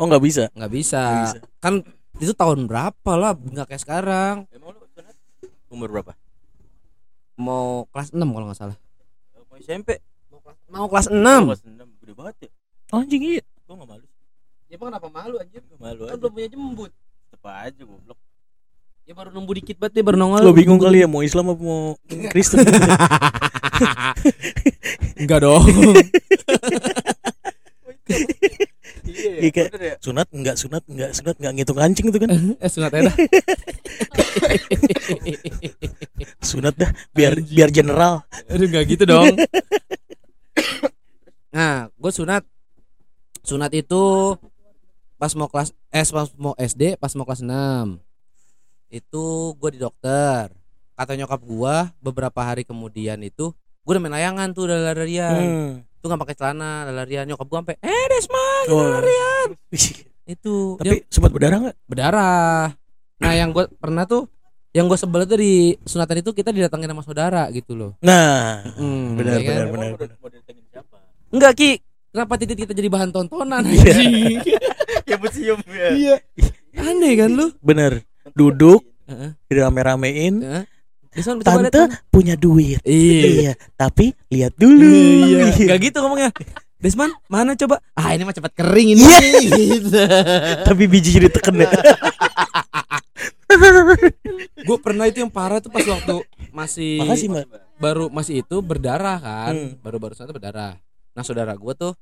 Oh 0.00 0.06
nggak 0.08 0.22
bisa. 0.24 0.48
nggak 0.56 0.72
bisa. 0.72 1.36
Kan 1.60 1.84
itu 2.18 2.32
tahun 2.32 2.64
berapa 2.70 3.12
lah, 3.18 3.36
nggak 3.36 3.66
kayak 3.68 3.82
sekarang. 3.82 4.36
Emang 4.48 4.72
lu 4.72 4.86
sunat 4.96 5.14
umur 5.68 5.88
berapa? 5.92 6.12
Mau 7.38 7.84
kelas 7.92 8.10
6 8.16 8.24
kalau 8.24 8.46
nggak 8.48 8.58
salah. 8.58 8.76
Mau 9.36 9.56
SMP. 9.60 10.00
Mau 10.72 10.86
kelas 10.88 11.06
6. 11.12 11.50
Kelas 11.52 11.62
6 11.66 12.00
gede 12.00 12.12
banget 12.16 12.34
ya. 12.46 12.50
Anjing 12.96 13.22
iya. 13.36 13.42
Gua 13.68 13.74
enggak 13.76 13.90
malu. 13.92 14.06
Ya 14.68 14.76
kenapa 14.80 15.08
malu 15.12 15.34
anjir? 15.36 15.60
Gua 15.68 15.76
malu 15.82 16.02
Kan 16.08 16.16
belum 16.16 16.32
punya 16.32 16.48
jembut. 16.48 16.92
Tetep 17.28 17.44
aja 17.44 17.82
goblok. 17.84 18.16
Ya 19.04 19.12
baru 19.16 19.32
numbu 19.32 19.56
dikit 19.56 19.76
banget 19.80 20.00
dia 20.00 20.04
baru 20.04 20.16
nongol. 20.16 20.44
Lo 20.44 20.52
bingung 20.52 20.76
kali 20.76 21.00
ya 21.00 21.08
mau 21.08 21.24
Islam 21.24 21.52
apa 21.52 21.60
mau 21.60 21.96
Kristen? 22.28 22.60
Enggak 25.20 25.44
dong. 25.44 25.64
Iya, 29.08 29.50
kayak- 29.50 29.72
bener 29.72 29.82
ya. 29.82 29.94
sunat 30.04 30.28
enggak 30.30 30.56
sunat 30.60 30.84
enggak 30.84 31.10
sunat 31.16 31.34
enggak 31.40 31.52
ngitung 31.56 31.78
kancing 31.80 32.06
itu 32.12 32.18
kan. 32.20 32.28
eh 32.64 32.70
sunat 32.70 32.90
dah. 32.92 33.14
Sunat 36.40 36.74
dah 36.76 36.90
biar 37.12 37.40
Anjing. 37.40 37.56
biar 37.56 37.70
general. 37.72 38.14
Aduh 38.48 38.68
nggak 38.68 38.84
gitu 38.88 39.04
dong. 39.08 39.32
nah, 41.56 41.88
gue 41.88 42.12
sunat. 42.12 42.44
Sunat 43.40 43.72
itu 43.72 44.36
pas 45.18 45.34
mau 45.34 45.46
kelas 45.46 45.74
eh 45.88 46.06
pas 46.06 46.30
mau 46.34 46.54
SD, 46.54 46.94
pas 46.94 47.12
mau 47.12 47.24
kelas 47.24 47.42
6. 47.42 47.98
Itu 48.88 49.24
gue 49.54 49.70
di 49.70 49.78
dokter. 49.78 50.48
Kata 50.94 51.14
nyokap 51.14 51.40
gua 51.40 51.94
beberapa 51.98 52.40
hari 52.40 52.62
kemudian 52.62 53.20
itu 53.20 53.52
gue 53.80 53.90
udah 53.90 54.00
main 54.00 54.14
layangan 54.14 54.50
tuh 54.50 54.66
udah 54.66 54.78
larian. 54.88 55.36
Hmm. 55.36 55.70
Tuh 55.98 56.06
nggak 56.06 56.22
pakai 56.22 56.36
celana, 56.36 56.70
larian 56.88 57.24
nyokap 57.24 57.46
gua 57.46 57.58
sampai 57.60 57.76
eh 57.78 58.04
Desma 58.08 58.44
Oh. 58.68 58.82
larian. 58.94 59.48
Itu 60.28 60.76
Tapi 60.76 60.84
dia 60.84 61.08
sempat 61.08 61.30
berdarah 61.30 61.56
enggak? 61.58 61.76
berdarah. 61.84 62.76
Nah, 63.18 63.32
yang 63.32 63.48
gue 63.48 63.64
pernah 63.74 64.04
tuh 64.04 64.28
yang 64.70 64.84
gue 64.84 64.94
sebel 64.94 65.24
itu 65.24 65.34
di 65.34 65.54
sunatan 65.82 66.20
itu 66.20 66.30
kita 66.30 66.52
didatangin 66.52 66.86
sama 66.86 67.00
saudara 67.00 67.48
gitu 67.48 67.72
loh. 67.72 67.96
Nah, 67.98 68.60
Hmm, 68.76 69.16
benar 69.16 69.40
ya 69.40 69.48
kan? 69.48 69.48
benar 69.48 69.64
Emang 69.64 69.96
benar. 69.96 70.16
benar. 70.20 70.42
Enggak 71.28 71.52
Ki 71.56 71.70
Kenapa 72.08 72.36
titit 72.36 72.56
kita 72.58 72.72
jadi 72.72 72.88
bahan 72.88 73.08
tontonan 73.08 73.64
Iya. 73.64 73.94
Ya 75.08 75.16
museum 75.16 75.58
ya. 75.64 75.88
Iya 75.90 76.14
Aneh 76.76 77.12
kan 77.16 77.30
lu 77.30 77.48
Bener. 77.58 78.04
Duduk 78.30 78.84
Heeh. 79.04 79.32
dirame-ramein. 79.46 80.34
Lihat 81.08 81.40
Tante 81.40 81.80
punya 82.06 82.36
duit. 82.36 82.78
Iya 82.82 83.24
Iya, 83.24 83.52
tapi 83.74 84.12
lihat 84.28 84.52
dulu. 84.54 84.84
Iya 84.84 85.48
Gak 85.66 85.80
gitu 85.82 85.98
ngomongnya 85.98 86.30
Desmond 86.78 87.10
mana 87.26 87.52
coba 87.54 87.82
Ah 87.92 88.12
ini 88.12 88.22
mah 88.22 88.30
cepat 88.30 88.52
kering 88.54 88.94
ini 88.94 89.02
Iya. 89.02 89.50
gitu. 89.74 89.98
tapi 90.62 90.84
bijinya 90.84 91.26
diteken 91.26 91.56
ya. 91.58 91.70
Gue 94.60 94.78
pernah 94.78 95.04
itu 95.04 95.18
yang 95.18 95.32
parah 95.32 95.58
tuh 95.58 95.70
pas 95.70 95.82
waktu 95.82 96.22
Masih 96.50 97.00
Makasih, 97.00 97.26
Mbak. 97.28 97.44
Baru 97.78 98.04
masih 98.08 98.42
itu 98.42 98.56
berdarah 98.58 99.16
kan 99.16 99.54
Hmm. 99.54 99.72
Baru-baru 99.80 100.12
saat 100.12 100.28
berdarah 100.28 100.76
Nah 101.10 101.22
saudara 101.22 101.50
gue 101.52 101.74
tuh 101.74 101.92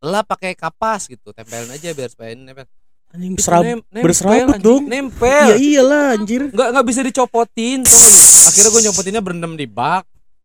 lah 0.00 0.22
pakai 0.22 0.54
kapas 0.54 1.06
gitu 1.06 1.30
tempelin 1.30 1.68
aja 1.68 1.90
biar 1.90 2.06
supaya 2.06 2.30
ini 2.30 2.44
nempel 2.44 2.66
Anjing 3.08 3.34
serab 3.36 3.62
nem- 3.62 3.80
nempel, 3.82 4.04
berserabut 4.04 4.52
anjing. 4.52 4.62
dong. 4.62 4.82
nempel 4.86 5.46
Ya 5.48 5.56
iyalah 5.56 6.06
anjir. 6.14 6.42
nggak 6.46 6.68
nggak 6.70 6.86
bisa 6.86 7.00
dicopotin 7.02 7.80
akhirnya 8.44 8.70
gue 8.70 8.82
nyopotinnya 8.84 9.18
berendam 9.18 9.52
di 9.52 9.64
bak 9.64 10.04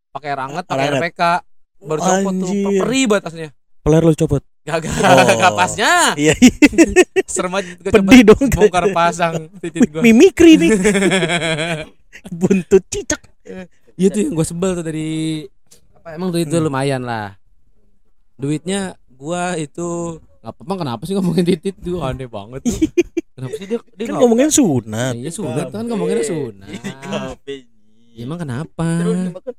pakai 0.09 0.29
air 0.29 0.39
hangat 0.41 0.65
pakai. 0.65 0.89
RPK 0.91 1.21
baru 1.81 1.99
copot 1.99 2.33
tuh 2.33 2.47
Anjir. 2.49 2.79
perih 2.79 3.05
batasnya 3.07 3.49
Peler 3.79 3.99
lo 4.01 4.15
copot. 4.15 4.39
gagal 4.63 4.89
Oh. 4.95 5.37
kapasnya 5.43 6.15
Iya, 6.15 6.33
serem 7.27 7.51
aja 7.51 7.67
gue 7.75 7.91
pedih 7.91 8.21
dong. 8.25 8.47
bongkar 8.49 8.85
pasang 8.89 9.33
titit 9.59 9.83
gue 9.85 9.99
Mimikri 9.99 10.55
nih. 10.55 10.71
Buntut 12.31 12.79
cicak. 12.87 13.19
Iya 13.93 14.07
tuh 14.07 14.19
yang 14.21 14.33
gue 14.33 14.45
sebel 14.45 14.71
tuh 14.73 14.81
dari 14.81 15.43
apa 15.93 16.15
emang 16.15 16.31
duit 16.31 16.47
itu 16.47 16.55
Hmm. 16.55 16.63
lumayan 16.63 17.01
lah 17.01 17.35
duitnya 18.33 18.95
gua 19.23 19.55
itu 19.55 20.19
nggak 20.43 20.51
apa 20.59 20.73
kenapa 20.75 21.01
sih 21.07 21.15
ngomongin 21.15 21.47
titit 21.47 21.79
tuh 21.79 22.03
aneh 22.03 22.27
banget 22.27 22.59
tuh 22.61 22.75
kenapa 23.39 23.55
sih 23.55 23.65
dia 23.65 23.79
dia 23.95 24.05
Kan 24.11 24.19
ngomongin 24.19 24.51
sunat. 24.51 25.13
iya 25.15 25.31
sunat 25.31 25.71
kan 25.71 25.87
ngomonginnya 25.87 26.27
sunat 26.27 26.67
Di 26.67 26.77
kafe. 26.83 27.55
Ya, 28.11 28.27
emang 28.27 28.37
kenapa 28.37 28.83
dimakan. 29.01 29.53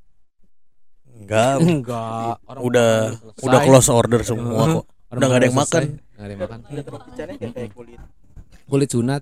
Enggak. 1.09 1.55
enggak 1.59 2.33
orang 2.45 2.61
Udah 2.61 2.91
selesai. 3.17 3.43
udah 3.43 3.59
close 3.65 3.89
order 3.89 4.21
semua 4.21 4.61
kok. 4.69 4.83
Orang 5.09 5.17
udah 5.17 5.25
nggak 5.25 5.39
ada 5.41 5.45
yang 5.45 5.57
selesai. 5.57 5.73
makan. 5.73 5.83
nggak 6.13 6.21
ada 6.21 6.31
yang 6.31 6.41
makan 6.45 6.59
kulit. 7.73 7.99
kulit 8.65 8.89
sunat 8.89 9.21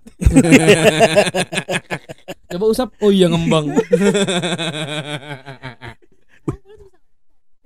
coba 2.53 2.65
usap 2.65 2.89
oh 3.00 3.09
iya 3.09 3.27
ngembang 3.27 3.65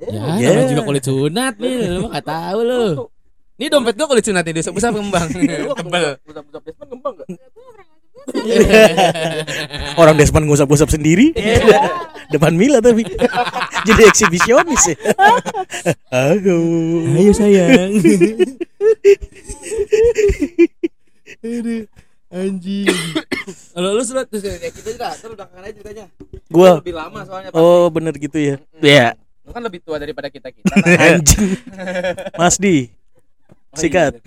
ya 0.08 0.22
Ya. 0.40 0.48
namanya 0.52 0.72
juga 0.72 0.84
kulit 0.84 1.04
sunat 1.04 1.54
nih 1.60 1.76
lu 1.94 2.00
mah 2.08 2.10
nggak 2.16 2.26
tahu 2.26 2.60
lu 2.64 2.84
ini 3.58 3.68
dompet 3.68 3.94
gua 3.98 4.08
kulit 4.08 4.24
sunat 4.24 4.44
nih 4.44 4.64
usap 4.64 4.94
ngembang 4.94 5.28
tebel 5.80 6.06
Usap-usap 6.24 6.62
Desmond 6.64 6.90
ngembang 6.94 7.14
enggak? 7.18 7.30
Orang 10.02 10.20
Desmond 10.20 10.52
ngusap-ngusap 10.52 10.92
sendiri. 10.92 11.32
Depan 12.28 12.60
Mila 12.60 12.84
tapi. 12.84 13.08
Jadi 13.88 14.02
eksibisionis 14.04 14.84
ya. 14.92 14.96
Ayo. 16.12 16.60
ayo 17.08 17.32
sayang 17.32 17.96
Aduh, 21.40 21.88
anjing 22.28 22.88
kalau 23.72 23.96
lu 23.96 24.04
terus 24.04 24.42
kayak 24.44 24.74
kita 24.76 24.90
juga 24.92 25.08
terus 25.16 25.34
belakangan 25.38 25.64
aja 25.64 25.74
ceritanya 25.80 26.06
Gua 26.52 26.72
lebih 26.84 26.96
lama 26.98 27.20
soalnya 27.24 27.50
Oh 27.56 27.88
bener 27.88 28.12
gitu 28.18 28.36
ya. 28.36 28.56
Iya. 28.84 29.16
Lu 29.48 29.56
kan 29.56 29.64
lebih 29.64 29.80
tua 29.80 29.96
daripada 29.96 30.28
kita 30.28 30.52
kita 30.52 30.76
Anjing. 31.08 31.56
Mas 32.36 32.60
Di. 32.60 32.92
Sikat. 33.72 34.20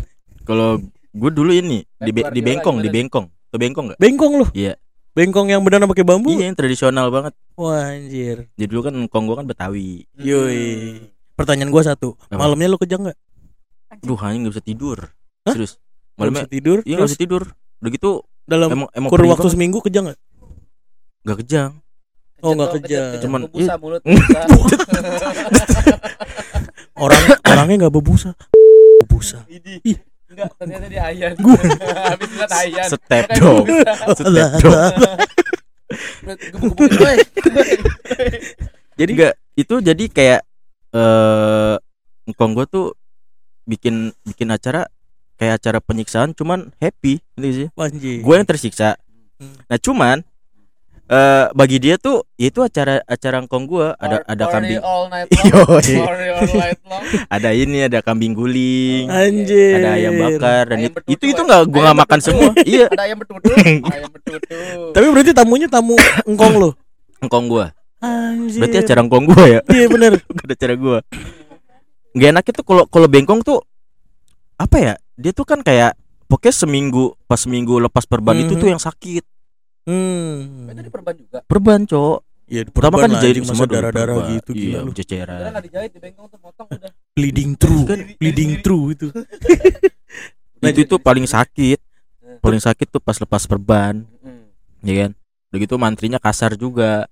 Kalau 0.43 0.81
gue 1.11 1.31
dulu 1.31 1.53
ini 1.53 1.85
di 1.85 2.11
be- 2.11 2.33
di 2.33 2.41
bengkong, 2.41 2.81
di 2.81 2.89
bengkong. 2.89 3.29
Tuh 3.53 3.59
bengkong 3.59 3.93
enggak? 3.93 3.99
Bengkong 4.00 4.33
lu. 4.41 4.47
Iya. 4.57 4.81
Bengkong 5.11 5.50
yang 5.50 5.61
beneran 5.61 5.85
pakai 5.85 6.07
bambu. 6.07 6.33
Iya, 6.33 6.49
yang 6.49 6.57
tradisional 6.57 7.11
banget. 7.11 7.35
Wah 7.53 7.93
anjir. 7.93 8.49
Jadi 8.55 8.67
dulu 8.67 8.81
kan 8.81 8.95
kong 9.07 9.25
gua 9.27 9.37
kan 9.37 9.47
Betawi. 9.47 10.07
Yoi. 10.17 11.03
Pertanyaan 11.35 11.69
gua 11.69 11.83
satu. 11.85 12.15
Apa? 12.31 12.41
Malamnya 12.41 12.71
lu 12.71 12.79
kejang 12.79 13.05
nggak? 13.05 13.19
Duh, 14.00 14.17
hanya 14.23 14.47
nggak 14.47 14.55
bisa 14.55 14.65
tidur. 14.65 14.99
Hah? 15.45 15.53
Serius. 15.53 15.77
Nggak 15.77 16.17
Malamnya 16.17 16.41
bisa 16.41 16.53
tidur. 16.53 16.79
iya 16.81 16.95
nggak 16.95 17.00
terus 17.03 17.12
bisa 17.12 17.21
tidur. 17.21 17.43
Udah 17.83 17.91
gitu 17.91 18.11
dalam 18.47 18.69
emang 18.71 18.89
emang 18.95 19.11
kurun 19.11 19.29
waktu 19.29 19.43
banget. 19.43 19.53
seminggu 19.53 19.79
kejang 19.83 20.05
nggak? 20.09 20.19
nggak 21.21 21.39
kejang. 21.45 21.71
Oh, 22.40 22.52
nggak 22.52 22.70
kejang. 22.80 23.20
Cuman- 23.20 23.47
busa 23.47 23.75
mulut 23.76 24.02
Orang 27.02 27.20
orangnya 27.42 27.76
nggak 27.87 27.94
bebusa. 27.94 28.30
Bebusa. 29.04 29.44
Ih. 29.49 29.97
enggak 30.30 30.47
ternyata 30.54 30.87
dia 30.87 31.02
ayan 31.11 31.35
Gua. 31.37 31.59
habis 32.14 32.30
lihat 32.30 32.50
ayan 32.54 32.87
Step 32.87 33.26
dong. 33.35 33.66
Step 34.14 34.59
dong. 34.62 34.94
Jadi 38.94 39.11
enggak 39.11 39.35
itu 39.54 39.75
jadi 39.80 40.04
kayak 40.06 40.40
eh 40.90 41.75
engkong 42.26 42.52
gua 42.54 42.66
tuh 42.66 42.94
bikin 43.64 44.14
bikin 44.23 44.50
acara 44.50 44.87
kayak 45.35 45.59
acara 45.59 45.78
penyiksaan 45.80 46.30
cuman 46.30 46.68
happy 46.76 47.18
gitu 47.35 47.49
sih 47.49 47.68
gue 48.20 48.35
yang 48.35 48.44
tersiksa 48.44 49.00
Hmm. 49.40 49.56
nah 49.73 49.80
cuman 49.80 50.20
eh 51.11 51.47
bagi 51.50 51.76
dia 51.76 51.99
tuh 51.99 52.23
itu 52.37 52.62
acara 52.62 53.02
acara 53.02 53.43
ngkong 53.43 53.67
gue 53.67 53.87
ada 53.99 54.23
ada 54.23 54.45
kambing. 54.47 54.79
all 54.79 55.11
night 55.11 55.26
Yoi. 55.50 55.95
all 55.99 56.17
night 56.55 56.79
long. 56.87 57.02
Ada 57.26 57.50
ini 57.50 57.79
ada 57.83 57.99
kambing 57.99 58.31
guling. 58.31 59.11
Anjir. 59.11 59.75
ada 59.76 59.99
ayam 59.99 60.14
bakar. 60.14 60.71
Dan 60.71 60.79
Ayam 60.79 60.87
itu 60.87 60.99
itu 61.11 61.25
itu 61.29 61.40
eh. 61.43 61.45
nggak 61.45 61.62
gue 61.67 61.81
nggak 61.83 61.99
makan 61.99 62.19
semua. 62.21 62.50
Iya. 62.62 62.87
Ada 62.88 63.02
ayam 63.05 63.19
betutu. 63.19 63.50
Ayam 63.90 64.09
betutu. 64.09 64.59
Tapi 64.95 65.07
berarti 65.11 65.33
tamunya 65.33 65.67
tamu 65.67 65.99
engkong 66.23 66.55
lo. 66.57 66.71
ngkong 67.21 67.47
gue 67.49 67.67
Anjir. 68.00 68.59
berarti 68.62 68.76
acara 68.79 69.00
ngkong 69.02 69.25
gue 69.26 69.45
ya? 69.45 69.61
Iya 69.67 69.87
benar. 69.90 70.12
bukan 70.31 70.47
acara 70.49 70.75
gue 70.75 70.99
nggak 72.11 72.31
enak 72.33 72.45
itu 72.45 72.62
kalau 72.62 72.85
kalau 72.87 73.07
bengkong 73.07 73.43
tuh 73.43 73.59
apa 74.57 74.76
ya? 74.79 74.95
Dia 75.14 75.31
tuh 75.31 75.43
kan 75.43 75.59
kayak 75.61 75.99
pokoknya 76.26 76.55
seminggu 76.57 77.19
pas 77.26 77.37
seminggu 77.37 77.76
lepas 77.79 78.07
perban 78.07 78.35
itu 78.37 78.55
Mhm. 78.55 78.61
tuh 78.62 78.69
yang 78.69 78.79
sakit 78.79 79.26
Hmm. 79.90 80.70
itu 80.70 80.82
di 80.87 80.92
perban 80.92 81.14
juga. 81.18 81.38
Perban 81.42 81.80
cok. 81.82 82.18
Ya, 82.50 82.66
pertama 82.66 82.99
kan 82.99 83.11
dijahit 83.14 83.35
dijahit 83.38 83.47
semua 83.47 83.66
dulu, 83.66 83.75
darah-darah 83.78 84.14
perban. 84.18 84.35
gitu 84.38 84.50
iya, 84.54 84.62
gila 84.62 84.78
lu. 84.82 84.90
ceceran. 84.94 85.38
Nggak 85.50 85.62
dijahit 85.70 85.90
di 85.94 86.00
bengkong 86.02 86.26
tuh 86.30 86.38
potong 86.42 86.68
udah. 86.70 86.90
Bleeding 87.14 87.50
through, 87.59 87.85
Kan 87.87 87.99
bleeding 88.18 88.52
through 88.62 88.85
itu. 88.94 89.06
itu 90.62 90.82
tuh 90.87 90.99
paling 91.02 91.26
sakit. 91.26 91.78
Paling 92.42 92.62
sakit 92.62 92.87
tuh 92.90 93.02
pas 93.02 93.14
lepas 93.18 93.42
perban. 93.47 94.02
Ya 94.82 94.94
kan? 95.06 95.11
Udah 95.50 95.59
gitu 95.59 95.75
mantrinya 95.78 96.18
kasar 96.23 96.54
juga. 96.54 97.06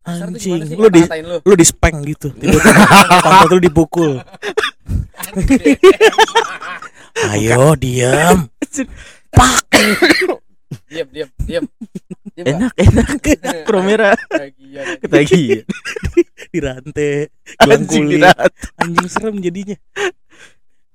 Anjing, 0.00 0.64
lu 0.80 0.88
di 0.88 1.04
lu? 1.04 1.44
lu 1.44 1.54
di 1.60 1.66
speng 1.68 2.00
gitu. 2.08 2.32
Tiba-tiba 2.40 2.84
pantat 3.20 3.52
lu 3.52 3.60
dipukul. 3.60 4.16
Ayo 7.36 7.76
diam. 7.76 8.48
diam 8.48 10.40
diam 10.86 11.08
diam 11.08 11.28
Diam, 11.40 11.64
Pak. 11.66 12.46
enak 12.46 12.74
enak 12.78 13.56
promera 13.68 14.14
Ketagihan. 15.00 15.66
Dirantai, 16.50 17.28
gelang 17.56 17.82
anjing 17.84 18.06
kulit. 18.06 18.22
Anjing 18.80 19.06
serem 19.06 19.36
jadinya. 19.38 19.76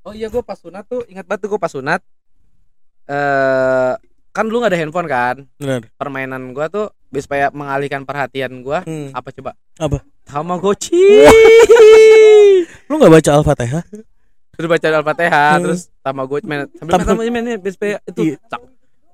oh 0.01 0.11
iya 0.11 0.27
gue 0.27 0.39
pas 0.39 0.55
sunat 0.55 0.85
tuh 0.85 1.01
ingat 1.05 1.23
banget 1.23 1.43
tuh 1.43 1.49
gue 1.49 1.59
pas 1.59 1.69
sunat 1.69 2.01
eh 3.05 3.93
kan 4.29 4.45
lu 4.45 4.59
gak 4.59 4.69
ada 4.69 4.77
handphone 4.77 5.07
kan 5.07 5.35
Benar. 5.55 5.87
permainan 5.95 6.51
gua 6.51 6.67
tuh 6.67 6.91
supaya 7.15 7.47
mengalihkan 7.49 8.03
perhatian 8.03 8.59
gua 8.59 8.83
Hmm. 8.83 9.07
apa 9.09 9.31
coba 9.31 9.55
Apa? 9.75 10.03
Tamagotchi 10.25 11.23
Lu 12.85 12.93
nggak 12.93 13.13
baca 13.13 13.29
Al-Fatihah? 13.33 13.83
terus 14.51 14.67
baca 14.69 14.87
al-fatihah 14.89 15.51
Hmm. 15.53 15.63
terus 15.63 15.81
Tamagotchi 15.99 16.45
main 16.45 16.67
sambil 16.73 16.91
Tam- 16.91 16.99
main 16.99 17.07
Tamagotchi 17.07 17.31
main 17.33 17.43
main 17.45 17.71
supaya 17.71 17.95
itu 18.03 18.21
Iya. 18.25 18.37
sak 18.45 18.61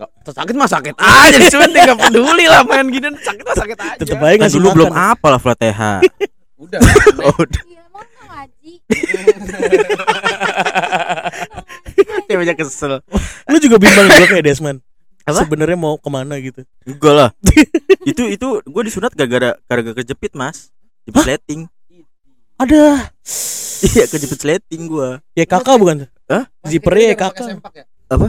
nggak 0.01 0.33
sakit 0.33 0.55
mah 0.55 0.65
sakit 0.67 0.95
aja 0.97 1.37
cuma 1.47 1.65
nggak 1.67 1.99
peduli 1.99 2.45
lah 2.45 2.61
main 2.63 2.87
gini 2.87 3.07
sakit 3.15 3.43
mah 3.43 3.53
sakit 3.55 3.77
aja 3.77 3.97
Tetep 3.97 4.17
aja 4.17 4.35
ngasih 4.39 4.57
dulu 4.57 4.65
makan. 4.65 4.75
belum 4.75 4.91
apa 4.91 5.27
lah 5.27 5.39
Flateha 5.39 5.93
udah 6.63 6.79
oh 7.27 7.37
udah 7.39 7.63
Iya, 7.63 7.81
ngaji? 8.27 8.73
ceweknya 12.23 12.55
kesel 12.59 13.01
Lu 13.45 13.57
juga 13.57 13.77
bimbang 13.77 14.07
juga 14.07 14.25
kayak 14.27 14.43
Desman. 14.43 14.77
Apa? 15.21 15.45
Sebenarnya 15.45 15.77
mau 15.77 15.95
ke 15.95 16.09
mana 16.09 16.33
gitu? 16.37 16.65
enggak 16.81 17.13
lah 17.13 17.29
itu 18.01 18.23
itu 18.27 18.47
gue 18.59 18.81
disunat 18.81 19.13
gara-gara 19.13 19.53
gara-gara 19.63 19.93
kejepit 19.95 20.33
mas 20.33 20.73
jepit 21.03 21.21
sleting 21.21 21.61
Ada. 22.57 23.13
iya 23.83 24.03
kejepit 24.07 24.39
sleting 24.39 24.81
gue 24.87 25.21
Ya 25.31 25.45
kakak 25.45 25.77
bukan? 25.77 26.09
Hah? 26.25 26.49
Zippernya 26.63 27.13
ya 27.13 27.17
kakak. 27.19 27.45
ya? 27.69 27.85
Apa? 28.07 28.27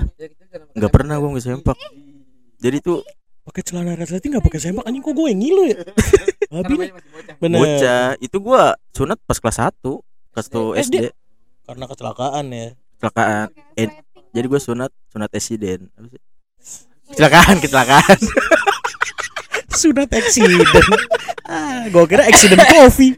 Nggak 0.72 0.92
pernah 0.92 1.14
gue 1.16 1.28
nggak 1.28 1.44
sempak 1.44 1.76
jadi 2.58 2.78
tuh 2.78 3.00
Pakai 3.42 3.62
celana 3.66 3.98
resleting 3.98 4.38
nggak 4.38 4.46
pakai 4.46 4.60
sempak 4.62 4.86
anjing 4.86 5.02
kok 5.02 5.12
gue 5.12 5.26
yang 5.26 5.40
ngilu 5.42 5.62
ya? 5.66 5.76
Masih 6.52 6.94
bocah. 6.94 7.36
Bener. 7.42 7.58
bocah 7.58 8.06
itu 8.20 8.36
gue 8.38 8.62
sunat 8.92 9.18
pas 9.24 9.38
kelas 9.38 9.58
1 9.58 9.82
kelas 10.30 10.46
1 10.46 10.84
SD 10.86 10.96
Karena 11.62 11.84
kecelakaan 11.90 12.44
ya. 12.48 12.66
kecelakaan 13.00 13.46
Eh, 13.74 13.88
jadi 14.30 14.46
gue 14.46 14.60
sunat 14.60 14.90
sunat 15.10 15.30
sih? 15.36 15.58
kecelakaan 17.10 17.58
kecelakaan 17.58 18.18
Sunat 19.72 20.12
accident. 20.12 20.68
ah, 21.48 21.88
gue 21.88 22.04
kira 22.04 22.28
accident 22.28 22.60
kopi. 22.60 23.16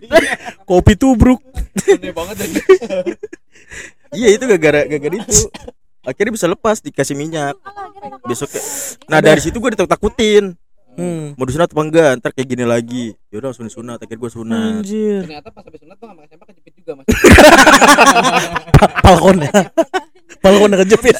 Kopi 0.62 0.94
tubruk. 0.94 1.42
Aneh 1.84 2.14
banget 2.14 2.36
iya 4.18 4.30
itu 4.30 4.46
gara-gara 4.46 4.86
gara-gara 4.86 5.16
itu 5.18 5.50
akhirnya 6.04 6.32
bisa 6.36 6.46
lepas 6.46 6.80
dikasih 6.84 7.16
minyak. 7.16 7.56
Ada 8.04 8.20
besoknya 8.28 8.62
nah 9.08 9.18
dari 9.24 9.40
situ 9.40 9.56
gue 9.56 9.70
ditakut-takutin. 9.72 10.56
Hmm. 10.94 11.34
mau 11.34 11.42
disunat 11.42 11.74
apa 11.74 11.82
enggak? 11.82 12.10
Ntar 12.22 12.30
kayak 12.30 12.48
gini 12.54 12.62
lagi. 12.62 13.04
Yaudah 13.34 13.50
langsung 13.50 13.66
disunat 13.66 13.98
akhirnya 13.98 14.20
gue 14.22 14.30
sunat. 14.30 14.72
Anjir. 14.78 15.26
ternyata 15.26 15.50
pas 15.50 15.66
habis 15.66 15.80
sunat 15.82 15.96
tuh 15.98 16.06
pakai 16.06 16.28
sempak 16.30 16.46
kejepit 16.54 16.72
juga 16.78 16.92
mas. 16.94 17.06
Balkonnya. 19.04 19.52
Balkonnya 20.38 20.76
kejepit. 20.86 21.16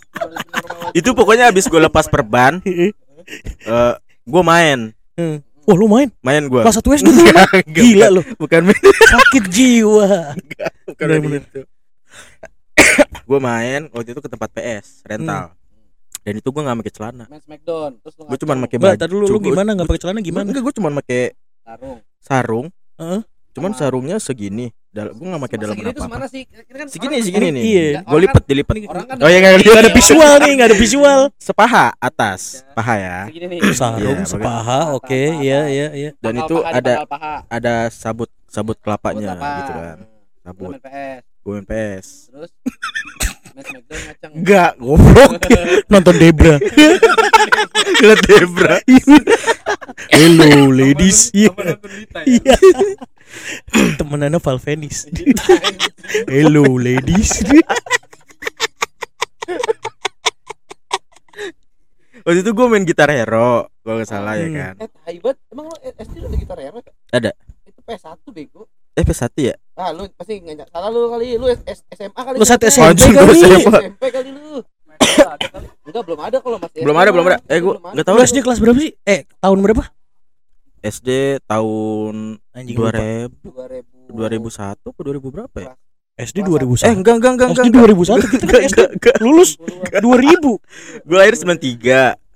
itu 0.98 1.10
pokoknya 1.12 1.52
habis 1.52 1.68
gue 1.68 1.80
lepas 1.80 2.08
perban 2.08 2.58
eh 2.64 3.94
gue 4.24 4.42
main. 4.42 4.96
Hmm. 5.20 5.44
Wah 5.68 5.76
lu 5.76 5.86
main? 5.86 6.08
Main 6.24 6.48
gue 6.48 6.62
kelas 6.64 6.80
1 6.80 6.98
SD 7.04 7.08
Gila 7.68 8.08
lu. 8.08 8.24
Bukan 8.40 8.64
main. 8.64 8.80
Sakit 8.80 9.44
jiwa. 9.52 10.32
Bukan 10.88 11.04
Bener-bener. 11.04 11.44
itu 11.44 11.60
gue 13.28 13.38
main 13.38 13.80
waktu 13.90 14.10
itu 14.10 14.20
ke 14.20 14.28
tempat 14.28 14.48
PS 14.50 14.86
rental. 15.04 15.54
Dan 16.20 16.34
itu 16.36 16.48
gue 16.48 16.60
nggak 16.60 16.78
pakai 16.84 16.92
celana. 16.92 17.24
Main 17.26 17.40
smackdown 17.40 17.90
terus 17.98 18.14
lu 18.14 18.22
gue 18.28 18.38
cuma 18.38 18.52
pakai 18.60 18.78
baju 18.78 18.96
tadi 18.96 19.10
dulu 19.10 19.24
lu 19.26 19.38
gimana? 19.40 19.70
Nggak 19.72 19.88
pakai 19.88 20.02
celana 20.02 20.18
gimana? 20.20 20.46
enggak 20.46 20.62
gue 20.62 20.74
cuma 20.76 20.88
pakai 20.96 21.22
tarung 21.64 21.98
sarung. 22.18 22.66
Heeh. 22.96 23.22
cuman 23.50 23.74
Sama- 23.74 23.80
sarungnya 23.82 24.16
segini. 24.22 24.70
Dal- 24.90 25.10
gue 25.10 25.22
nggak 25.22 25.42
pakai 25.42 25.58
dalam 25.58 25.74
apa 25.74 26.26
sih? 26.26 26.46
Kan 26.46 26.86
segini 26.86 27.18
orang- 27.18 27.26
segini 27.26 27.48
nih. 27.50 27.62
Iya. 27.64 27.82
gue 28.04 28.18
lipet 28.20 28.42
dilipet 28.46 28.74
orang 28.86 29.06
kan 29.06 29.16
oh 29.18 29.26
ya 29.26 29.38
nggak 29.38 29.52
Gak 29.64 29.80
ada 29.80 29.90
visual 29.90 30.32
nih, 30.38 30.52
gak 30.54 30.68
ada 30.70 30.78
visual. 30.78 31.20
sepaha 31.34 31.84
atas. 31.98 32.62
Paha 32.74 32.94
ya. 32.94 33.18
Segini 33.26 33.46
nih. 33.48 33.58
Sarung, 33.74 34.18
Iya, 34.18 34.26
sepaha, 34.26 34.80
oke, 34.92 35.22
iya, 35.42 35.66
iya, 35.66 35.86
iya. 35.90 36.10
dan 36.18 36.34
itu 36.36 36.62
ada 36.62 37.06
ada 37.46 37.74
sabut 37.90 38.30
sabut 38.46 38.78
kelapanya 38.78 39.34
gitu 39.34 39.72
kan. 39.72 39.98
Lu 39.98 40.06
sabut. 40.42 40.74
PS 40.78 41.22
gue 41.40 41.52
main 41.54 41.64
PS 41.64 42.28
terus 42.28 42.50
main 43.50 43.64
smackdown 43.64 44.00
ngacang 44.06 44.32
enggak 44.36 44.70
goblok 44.76 45.32
Nonton 45.92 46.16
Debra. 46.16 46.56
lihat 48.04 48.20
Debra 48.22 48.76
Hello 50.10 50.70
ladies. 50.70 51.28
Iya. 51.32 51.50
Dita 51.50 52.20
ya? 52.24 52.38
Iya. 52.38 52.56
Temenannya 53.98 54.38
Valvenis. 54.38 55.10
Hello 56.26 56.64
ladies. 56.78 57.42
waktu 62.20 62.44
itu 62.44 62.52
gue 62.52 62.66
main 62.68 62.84
gitar 62.84 63.08
hero 63.08 63.66
gue 63.80 63.92
nggak 63.92 64.06
salah 64.06 64.36
ya 64.36 64.46
Hmm. 64.46 64.54
kan 64.54 64.74
eh 65.08 65.16
emang 65.50 65.66
lu 65.66 65.76
SD 65.96 66.14
ada 66.20 66.36
gitar 66.36 66.58
ya 66.60 66.70
Mas? 66.70 66.84
Ada. 67.10 67.30
itu 67.64 67.80
PS1 67.80 68.20
bego 68.30 68.62
eh 68.92 69.02
PS1 69.02 69.34
ya 69.40 69.54
ah 69.80 69.90
lu 69.90 70.04
pasti 70.12 70.32
nggak 70.38 70.68
salah 70.68 70.88
lu 70.88 71.08
kali 71.08 71.34
lu 71.34 71.46
S- 71.48 71.64
S- 71.66 71.84
SMA 71.90 72.20
kali 72.20 72.36
Lu 72.36 72.44
saat 72.44 72.60
gitarnya. 72.60 72.76
SMP 72.76 72.86
Anjing, 72.86 73.12
kali. 73.14 73.24
gua 73.26 73.34
SMA. 73.56 73.78
SMP 73.80 74.02
kali 74.10 74.30
lu 74.30 74.54
enggak 75.82 76.02
belum 76.04 76.20
ada 76.20 76.36
kalau 76.38 76.56
masih 76.58 76.80
belum 76.80 76.96
ada 76.96 77.10
belum 77.10 77.26
ada 77.26 77.38
eh 77.42 77.58
gue 77.58 77.72
Belum 77.72 77.82
ada. 77.82 77.92
nggak 77.92 78.06
tahu 78.06 78.16
Lu. 78.16 78.22
SD 78.22 78.38
kelas 78.40 78.58
berapa 78.58 78.78
sih? 78.78 78.92
Eh, 79.02 79.20
tahun 79.38 79.58
berapa? 79.60 79.82
SD 80.80 81.08
tahun 81.44 82.14
Anjing 82.50 82.76
lupa. 82.76 83.00
2000 83.00 84.10
2001 84.10 84.80
ke 84.86 85.00
2000 85.02 85.28
berapa 85.30 85.58
ya 85.58 85.72
SD 86.18 86.36
eh 86.36 86.44
2001. 86.44 86.84
enggak 86.92 87.14
enggak 87.16 87.32
enggak 87.32 87.48
SD 87.50 87.66
enggak 87.66 87.84
2001 87.86 88.20
kita 88.28 88.44
kan 88.44 88.48
enggak 88.50 88.62
SD 88.62 88.78
enggak 88.78 88.90
enggak 88.92 89.16
lulus 89.18 89.50
2000. 90.04 91.00
gue 91.00 91.16
lahir 91.16 91.34
93 91.34 92.29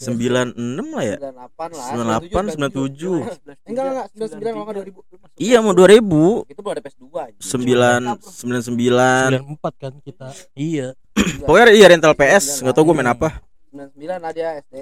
96 0.00 0.56
lah 0.90 1.04
ya. 1.04 1.16
98 1.20 1.76
lah 1.76 1.86
98 2.24 2.56
97 2.56 3.20
enggak 3.68 3.84
enggak 3.84 4.06
99 4.16 4.40
kalau 4.40 4.64
enggak 4.64 4.76
2000 4.80 5.36
iya 5.38 5.58
mau 5.60 5.72
2000 5.72 6.48
itu 6.48 6.58
belum 6.58 6.72
ada 6.72 6.82
PS2 6.82 7.04
anjing. 7.12 7.36
9 7.36 8.80
99 8.80 9.60
94 9.60 9.76
kan 9.76 9.92
kita. 10.00 10.28
Iya. 10.54 10.88
pokoknya 11.44 11.64
iya 11.70 11.86
rental 11.86 12.14
PS 12.14 12.44
nggak 12.60 12.72
tau 12.72 12.82
gue 12.82 12.94
main 12.94 13.08
apa. 13.08 13.28
99 13.70 13.92
ada 14.08 14.42
SD 14.58 14.74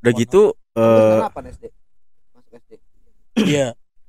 udah 0.00 0.12
gitu 0.14 0.42
eh 0.72 1.18
98 1.26 1.52
SD 1.52 1.64
masuk 2.32 2.52
SD 2.56 2.70
Iya. 3.36 3.66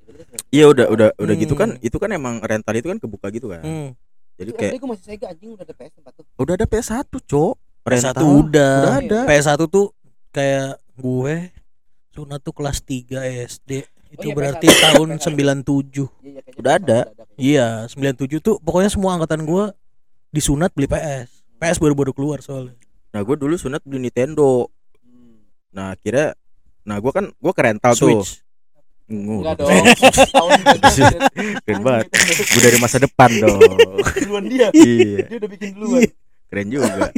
iya 0.56 0.66
udah 0.66 0.86
udah 0.88 1.08
udah 1.18 1.36
gitu 1.36 1.54
kan 1.54 1.70
Hmm. 1.72 1.82
itu 1.82 1.98
kan 1.98 2.10
emang 2.10 2.38
rental 2.40 2.74
itu 2.74 2.88
kan 2.88 2.98
kebuka 2.98 3.28
gitu 3.30 3.50
kan. 3.50 3.64
Hmm. 3.64 3.90
jadi 4.36 4.52
kayak 4.54 4.72
SD 4.72 4.78
gue 4.78 4.90
masih 4.90 5.06
Sega 5.08 5.26
anjing 5.30 5.50
udah 5.52 5.64
ada 5.64 5.74
PS 5.74 5.92
tempat 5.96 6.12
tuh. 6.14 6.26
Udah 6.36 6.54
ada 6.54 6.66
PS1 6.66 7.06
cok. 7.10 7.56
PS1 7.82 7.90
rental. 7.90 8.26
udah. 8.40 8.76
udah 8.78 8.96
ada. 9.00 9.20
PS1 9.26 9.62
tuh 9.66 9.86
kayak 10.32 10.80
gue 10.96 11.36
sunat 12.12 12.40
tuh 12.44 12.56
kelas 12.56 12.84
3 12.84 13.24
SD. 13.48 13.72
Itu 14.12 14.28
iya, 14.28 14.36
berarti 14.36 14.68
PS1. 14.68 14.84
tahun 14.92 15.10
PS1. 15.16 15.24
97. 15.24 16.04
Iya, 16.20 16.42
iya, 16.42 16.42
Udah 16.60 16.74
ada. 16.76 17.00
kayaknya. 17.08 17.40
Iya, 17.40 17.68
97 17.88 18.44
tuh 18.44 18.56
pokoknya 18.60 18.92
semua 18.92 19.16
angkatan 19.16 19.48
gua 19.48 19.72
disunat 20.30 20.76
beli 20.76 20.92
PS. 20.92 21.32
PS 21.56 21.78
baru-baru 21.80 22.12
keluar 22.12 22.44
soalnya. 22.44 22.76
Nah 23.12 23.22
gue 23.24 23.36
dulu 23.36 23.56
sunat 23.56 23.80
beli 23.84 24.08
Nintendo. 24.08 24.68
Nah 25.72 25.96
akhirnya, 25.96 26.36
nah 26.84 27.00
gue 27.00 27.12
kan 27.12 27.32
gue 27.32 27.54
ke 27.56 27.62
rental 27.64 27.94
tuh. 27.96 28.20
Switch. 28.20 28.44
Enggak 29.08 29.60
dong. 29.60 29.72
Tahun 30.36 30.52
Keren 31.64 31.80
banget. 31.84 32.06
Gue 32.48 32.62
dari 32.64 32.78
masa 32.80 32.98
depan 33.00 33.32
dong. 33.40 33.60
duluan 34.24 34.44
dia. 34.48 34.68
iya, 34.76 35.28
Dia 35.28 35.38
udah 35.40 35.50
bikin 35.52 35.70
duluan. 35.76 36.04
keren 36.52 36.68
juga. 36.68 37.12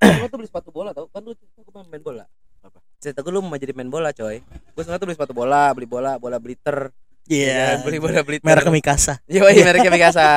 Gue 0.00 0.28
tuh 0.28 0.38
beli 0.38 0.48
sepatu 0.48 0.70
bola 0.70 0.90
tau 0.90 1.06
Kan 1.08 1.22
lu 1.22 1.32
cerita 1.32 1.60
gue 1.60 1.72
main 1.86 2.02
bola 2.02 2.24
Apa? 2.60 2.78
Cerita 2.98 3.20
gue 3.20 3.30
lu 3.30 3.40
mau 3.40 3.54
jadi 3.54 3.72
main 3.72 3.88
bola 3.88 4.10
coy 4.10 4.40
Gue 4.40 4.80
sebenernya 4.80 5.00
tuh 5.00 5.06
beli 5.06 5.16
sepatu 5.16 5.32
bola 5.32 5.72
Beli 5.72 5.86
bola 5.86 6.16
Bola 6.16 6.36
bliter 6.36 6.92
Iya. 7.24 7.78
Beli 7.80 7.98
bola 7.98 8.20
bliter 8.20 8.42
Merek 8.42 8.66
Mikasa. 8.68 9.22
Iya 9.24 9.46
mereknya 9.46 9.92
Mikasa 9.92 10.28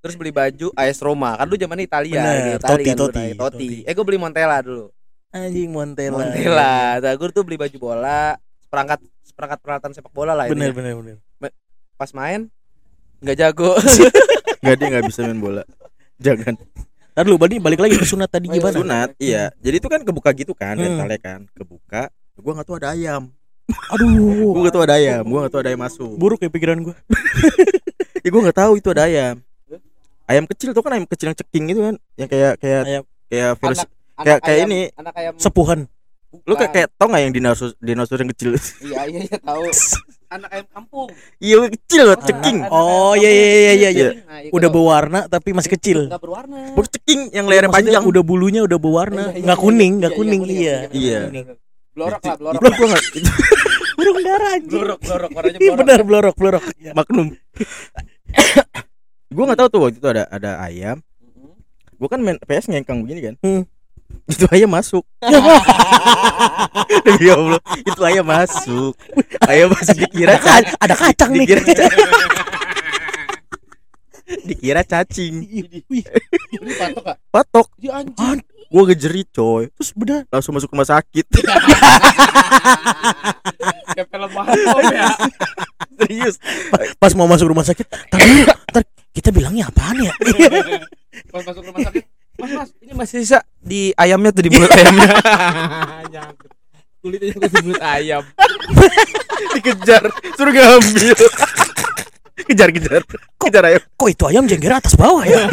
Terus 0.00 0.14
beli 0.14 0.30
baju 0.30 0.68
AS 0.72 0.98
Roma 1.00 1.34
Kan 1.34 1.46
lu 1.46 1.56
zaman 1.56 1.78
Italia 1.80 2.20
Bener, 2.20 2.36
di 2.36 2.50
Itali 2.54 2.60
Totti, 2.60 2.84
kan 2.84 2.96
naik, 2.96 3.02
Totti. 3.02 3.26
Totti. 3.36 3.68
Eh 3.86 3.92
gue 3.94 4.04
beli 4.04 4.18
Montella 4.18 4.58
dulu 4.60 4.86
Anjing 5.34 5.70
Montella. 5.70 6.16
Montella 6.16 6.76
Nah 7.02 7.12
gue 7.12 7.28
tuh 7.30 7.42
beli 7.42 7.56
baju 7.56 7.76
bola 7.80 8.34
Seperangkat 8.62 9.00
Seperangkat 9.26 9.58
peralatan 9.60 9.90
sepak 9.92 10.12
bola 10.12 10.32
lah 10.32 10.46
Bener 10.46 10.70
ini 10.70 10.76
bener 10.76 10.92
bener. 10.94 11.16
Pas 11.96 12.12
main 12.12 12.46
Nggak 13.24 13.36
jago 13.40 13.72
Nggak 14.62 14.76
dia 14.76 14.86
nggak 14.92 15.04
bisa 15.06 15.20
main 15.22 15.38
bola. 15.38 15.62
Jangan. 16.18 16.58
Tadi 17.16 17.26
lu 17.26 17.40
balik 17.40 17.58
balik 17.58 17.80
lagi 17.80 17.96
ke 17.96 18.04
sunat 18.12 18.28
tadi 18.28 18.46
Oh, 18.46 18.52
gimana? 18.52 18.76
Sunat, 18.76 19.08
iya. 19.16 19.48
Jadi 19.56 19.76
itu 19.80 19.88
kan 19.88 20.00
kebuka 20.02 20.30
gitu 20.30 20.52
kan, 20.52 20.76
Hmm. 20.76 21.00
rentalnya 21.00 21.16
kan, 21.18 21.40
kebuka. 21.50 22.12
Gue 22.36 22.52
nggak 22.52 22.68
tahu 22.68 22.76
ada 22.76 22.92
ayam. 22.92 23.32
Aduh. 23.90 24.52
Gue 24.54 24.60
nggak 24.62 24.74
tahu 24.74 24.84
ada 24.84 24.94
ayam. 24.94 25.24
Gue 25.24 25.38
nggak 25.40 25.50
tahu 25.50 25.60
ada 25.60 25.70
ayam 25.72 25.80
masuk. 25.80 26.12
Buruk 26.14 26.38
ya 26.38 26.48
pikiran 26.48 26.78
gua. 26.82 26.94
Ya 28.20 28.28
gue 28.28 28.42
nggak 28.42 28.58
tahu 28.58 28.72
itu 28.76 28.88
ada 28.90 29.06
ayam. 29.06 29.38
Ayam 30.26 30.44
kecil 30.44 30.74
tuh 30.74 30.82
kan 30.82 30.92
ayam 30.92 31.06
kecil 31.06 31.30
yang 31.30 31.38
ceking 31.38 31.64
gitu 31.70 31.80
kan, 31.80 31.94
yang 32.14 32.26
kayak 32.26 32.52
kayak 32.58 32.82
Ayam. 32.84 33.02
kayak 33.26 33.50
virus. 33.56 33.78
Anak- 33.78 33.86
kayak- 33.86 34.18
anak 34.18 34.40
kayak 34.42 34.58
ayam- 34.58 34.68
ini. 34.68 34.80
Anak 34.92 35.14
ayam 35.14 35.32
Sepuhan. 35.38 35.80
Lu 36.42 36.52
kayak 36.52 36.72
kayak 36.74 36.88
tau 36.92 37.06
nggak 37.06 37.22
yang 37.22 37.32
dinosaurus 37.32 37.72
dinosaurus 37.78 38.20
yang 38.20 38.30
kecil? 38.30 38.50
Iya 38.82 39.00
iya 39.06 39.20
iya 39.24 39.38
tahu 39.38 39.62
Anak 40.26 40.50
ayam 40.50 40.66
kampung 40.74 41.08
Iya 41.38 41.56
kecil 41.70 42.02
banget, 42.10 42.20
ceking. 42.26 42.58
Oh, 42.66 43.14
anak 43.14 43.22
iya, 43.22 43.30
iya, 43.30 43.46
iya, 43.46 43.72
iya, 43.72 43.90
iya. 43.94 44.08
Nah, 44.26 44.38
itu 44.42 44.52
Udah 44.58 44.68
berwarna 44.74 45.20
tapi 45.30 45.54
masih 45.54 45.70
kecil. 45.78 45.98
Nggak 46.10 46.22
berwarna 46.22 46.74
Bukan 46.74 46.90
ceking 46.98 47.20
yang 47.30 47.46
layarnya 47.46 47.70
Maksudnya 47.70 48.02
panjang. 48.02 48.10
Udah 48.10 48.22
bulunya 48.26 48.60
udah 48.66 48.78
berwarna. 48.82 49.24
Iya, 49.30 49.38
iya, 49.38 49.44
Nggak 49.46 49.58
iya, 49.58 49.66
kuning, 49.66 49.92
iya, 49.92 49.98
nggak 49.98 50.12
iya, 50.12 50.18
kuning. 50.18 50.40
Iya. 50.46 50.76
Iya. 50.90 51.20
Blorok 51.96 52.22
lah 52.26 52.36
blorok 52.36 52.60
Itu 53.16 53.30
Burung 53.96 54.18
dara 54.20 54.46
anjing. 54.52 54.80
Blorok 54.82 55.00
blorok 55.00 55.30
warnanya 55.32 55.58
Iya 55.62 55.70
blorok 55.72 55.80
benar 55.80 56.00
blorok 56.04 56.34
blorok. 56.36 56.64
Iya. 56.76 56.92
Magnum. 56.92 57.28
gue 59.36 59.44
nggak 59.46 59.58
tahu 59.58 59.68
tuh 59.68 59.80
waktu 59.86 59.98
itu 60.02 60.08
ada 60.10 60.22
ada 60.28 60.50
ayam. 60.60 60.98
Gue 61.96 62.08
kan 62.10 62.20
main 62.20 62.36
PS 62.42 62.68
ngengkang 62.68 63.06
begini 63.06 63.32
kan. 63.32 63.34
Itu 64.26 64.44
ayam 64.50 64.70
masuk. 64.74 65.06
Demi 67.06 67.28
Allah, 67.30 67.60
itu 67.78 68.00
ayam 68.02 68.26
masuk. 68.26 68.92
Ayam 69.46 69.70
masuk 69.70 69.96
dikira 69.96 70.34
Ada, 70.38 70.74
ada 70.82 70.94
kacang 70.98 71.30
nih. 71.34 71.46
dikira 71.46 71.62
dikira 74.42 74.82
cacing. 74.82 75.46
Patok 76.78 77.04
Patok. 77.30 77.66
Dia 77.78 78.02
anjing 78.02 78.42
Gue 78.66 78.82
ngejerit 78.82 79.30
coy. 79.30 79.70
terus 79.78 79.94
benar. 79.94 80.26
Langsung 80.26 80.58
masuk 80.58 80.74
rumah 80.74 80.86
sakit. 80.86 81.22
Kayak 83.94 84.10
film 84.10 84.30
Marvel 84.34 84.90
ya 84.90 85.06
Serius. 85.96 86.36
Pas 86.98 87.14
mau 87.14 87.30
masuk 87.30 87.48
rumah 87.48 87.62
sakit, 87.64 87.86
tar 87.88 88.82
kita 89.14 89.32
bilangnya 89.32 89.70
apaan 89.70 89.96
ya? 90.02 90.12
Pas 91.32 91.40
masuk 91.46 91.62
rumah 91.64 91.80
sakit 91.80 92.04
masih 92.96 93.22
sisa 93.22 93.44
di 93.60 93.92
ayamnya 93.94 94.32
tuh 94.32 94.42
di 94.42 94.50
mulut 94.50 94.72
ayamnya 94.72 95.08
Nyangkut 96.16 96.50
Kulitnya 96.98 97.46
di 97.46 97.58
mulut 97.62 97.82
ayam 97.84 98.22
Dikejar, 99.56 100.04
suruh 100.36 100.52
ngambil. 100.52 101.16
kejar 102.44 102.68
kejar. 102.72 103.02
Kejar 103.40 103.62
ayam. 103.64 103.82
Kok 103.96 104.08
itu 104.12 104.24
ayam 104.28 104.44
jengger 104.44 104.72
atas 104.72 104.96
bawah 104.96 105.24
ya? 105.24 105.44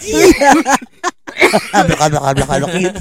Iya. 0.00 0.48
Ablak 1.76 2.00
ablak 2.00 2.24
ablak 2.24 2.48
ablak 2.48 2.70
gitu. 2.72 3.00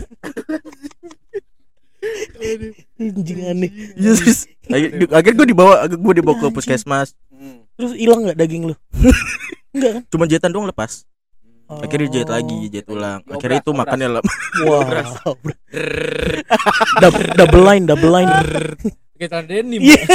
Anjing 3.00 3.40
aneh. 3.48 3.72
Iya, 3.96 4.12
terus 4.20 4.40
akhirnya 5.16 5.38
gue 5.40 5.48
dibawa, 5.48 5.88
gue 5.88 6.14
dibawa 6.20 6.36
ke 6.44 6.48
puskesmas. 6.52 7.16
Terus 7.80 7.96
hilang 7.96 8.28
nggak 8.28 8.36
daging 8.36 8.68
lu? 8.68 8.76
Enggak 9.72 9.92
kan? 9.96 10.04
Cuma 10.12 10.28
jahitan 10.28 10.52
doang 10.52 10.68
lepas. 10.68 11.08
Oh. 11.72 11.80
Akhirnya 11.80 12.12
dijahit 12.12 12.28
lagi, 12.28 12.68
jahit 12.68 12.88
ulang. 12.92 13.24
Diobras, 13.24 13.36
Akhirnya 13.40 13.60
itu 13.64 13.72
makannya 13.72 14.08
lem. 14.20 14.26
Wow. 14.68 14.84
double, 17.00 17.28
double 17.40 17.64
line, 17.64 17.84
double 17.88 18.12
line. 18.12 18.32
Celana 19.16 19.48
denim 19.48 19.80
Iya. 19.80 20.02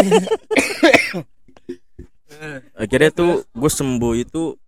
Akhirnya 2.77 3.11
tuh 3.15 3.49
gue 3.49 3.71
sembuh 3.73 4.15
itu 4.21 4.61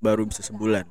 baru 0.00 0.24
bisa 0.24 0.40
sebulan. 0.40 0.88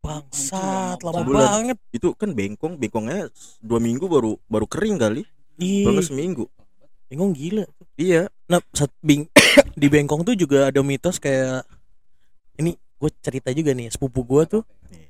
Bangsat, 0.00 1.02
lama 1.04 1.20
Sebulan. 1.20 1.40
banget. 1.44 1.78
Itu 1.92 2.16
kan 2.16 2.32
bengkong, 2.32 2.80
bengkongnya 2.80 3.28
dua 3.60 3.82
minggu 3.82 4.08
baru 4.08 4.40
baru 4.48 4.64
kering 4.64 4.96
kali. 4.96 5.22
Iya. 5.60 5.92
Baru 5.92 6.00
seminggu. 6.00 6.44
Bingung 7.12 7.36
gila. 7.36 7.68
Iya. 8.00 8.32
Nah, 8.48 8.64
saat 8.72 8.94
bing 9.04 9.28
di 9.80 9.86
Bengkong 9.92 10.24
tuh 10.24 10.32
juga 10.32 10.72
ada 10.72 10.80
mitos 10.80 11.20
kayak 11.20 11.66
gue 12.96 13.10
cerita 13.20 13.48
juga 13.50 13.70
nih 13.72 13.88
sepupu 13.88 14.22
gue 14.22 14.42
tuh 14.48 14.62
Nih. 14.88 15.08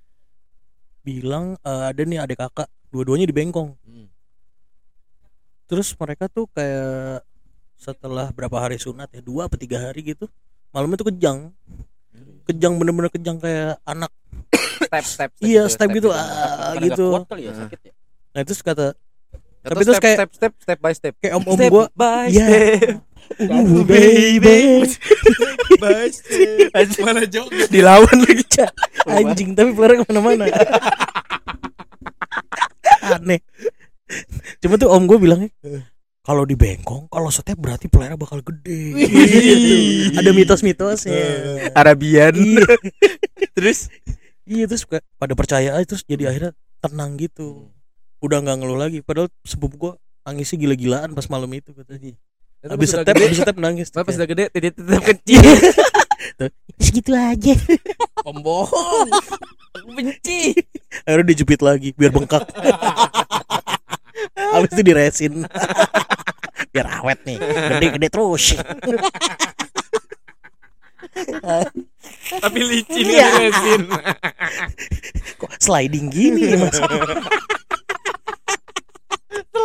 bilang 1.03 1.55
eh, 1.57 1.85
ada 1.91 2.03
nih 2.03 2.19
adik 2.19 2.39
kakak 2.41 2.67
dua-duanya 2.91 3.25
di 3.25 3.35
Bengkong 3.35 3.75
Hmm. 3.83 4.09
terus 5.67 5.95
mereka 5.95 6.27
tuh 6.27 6.47
kayak 6.51 7.23
setelah 7.77 8.31
berapa 8.31 8.57
hari 8.57 8.77
sunat 8.77 9.11
ya 9.11 9.21
dua 9.21 9.47
apa 9.47 9.55
tiga 9.55 9.79
hari 9.81 10.03
gitu 10.05 10.27
malamnya 10.71 10.97
tuh 10.97 11.09
kejang 11.11 11.51
kejang 12.45 12.75
bener-bener 12.77 13.11
kejang 13.11 13.37
kayak 13.37 13.79
anak 13.83 14.11
Step 14.77 15.05
step 15.05 15.31
Iya, 15.41 15.67
step 15.67 15.89
gitu, 15.91 16.13
Karena 16.13 16.21
ah, 16.21 16.73
nggak 16.77 16.85
gitu. 16.93 17.05
kuat 17.11 17.25
kali 17.27 17.43
ya 17.49 17.53
sakit 17.55 17.81
ya 17.83 17.93
nah 18.31 18.43
terus 18.45 18.61
kata 18.61 18.93
Atau 19.67 19.73
Tapi 19.73 19.83
terus 19.83 19.97
step, 19.99 20.05
kayak- 20.07 20.17
step 20.17 20.31
step 20.33 20.53
step 20.57 20.79
by 20.79 20.93
step. 20.95 21.15
kayak 21.19 21.35
om 21.35 21.45
om 21.45 21.59
Step 21.59 21.71
gue 21.71 21.85
by 21.93 22.27
Iya. 22.31 22.47
step. 22.47 23.03
Uh, 23.27 23.83
baby. 23.83 24.87
by 25.83 26.07
step. 26.07 26.71
Mana 27.03 27.27
joget 27.27 27.67
Dilawan 27.67 28.19
lagi. 28.23 28.47
anjing 29.05 29.51
tapi 29.53 29.75
pelare 29.75 29.99
ke 29.99 30.05
mana-mana. 30.07 30.47
Aneh. 33.03 33.43
Cuma 34.59 34.79
tuh 34.79 34.87
om 34.89 35.03
gue 35.05 35.19
bilangnya 35.19 35.51
kalau 36.23 36.43
di 36.43 36.55
Bengkong 36.55 37.07
kalau 37.07 37.27
setiap 37.29 37.55
berarti 37.57 37.87
pelera 37.87 38.15
bakal 38.15 38.39
gede. 38.41 38.95
Gitu. 38.97 40.15
ada 40.15 40.31
mitos-mitosnya. 40.31 41.23
Arabian. 41.73 42.35
iya. 42.35 42.63
Terus? 43.53 43.91
Iya 44.43 44.71
terus 44.71 44.87
kayak 44.87 45.03
pada 45.17 45.35
percaya 45.35 45.75
aja 45.75 45.83
terus 45.85 46.03
jadi 46.03 46.31
akhirnya 46.31 46.55
tenang 46.79 47.19
gitu 47.19 47.67
udah 48.21 48.39
nggak 48.41 48.57
ngeluh 48.59 48.79
lagi. 48.79 48.99
Padahal 49.01 49.29
sepupu 49.43 49.77
gue 49.77 49.93
nangisnya 50.23 50.57
gila-gilaan 50.59 51.11
pas 51.13 51.27
malam 51.27 51.51
itu 51.53 51.73
katanya. 51.73 52.15
Habis 52.67 52.89
step 52.91 53.07
gede, 53.07 53.25
habis 53.31 53.39
step 53.39 53.57
nangis. 53.57 53.89
Pas 53.91 54.07
sudah 54.07 54.27
gede 54.27 54.45
titik 54.51 54.75
tetap 54.75 55.03
kecil 55.05 55.41
segitu 56.77 57.15
aja. 57.15 57.55
Pembohong. 58.21 59.09
Aku 59.77 59.89
benci. 59.95 60.53
Akhirnya 61.07 61.27
dijepit 61.31 61.61
lagi 61.63 61.95
biar 61.95 62.11
bengkak. 62.11 62.51
Habis 64.37 64.71
itu 64.75 64.83
diresin. 64.83 65.35
Biar 66.73 66.89
awet 67.01 67.21
nih 67.25 67.39
gede-gede 67.41 68.09
terus. 68.09 68.53
Tapi 72.27 72.61
licin 72.61 73.07
Iya. 73.07 73.29
resin 73.41 73.83
kok 75.37 75.53
sliding 75.57 76.13
gini 76.13 76.57
mas 76.61 76.77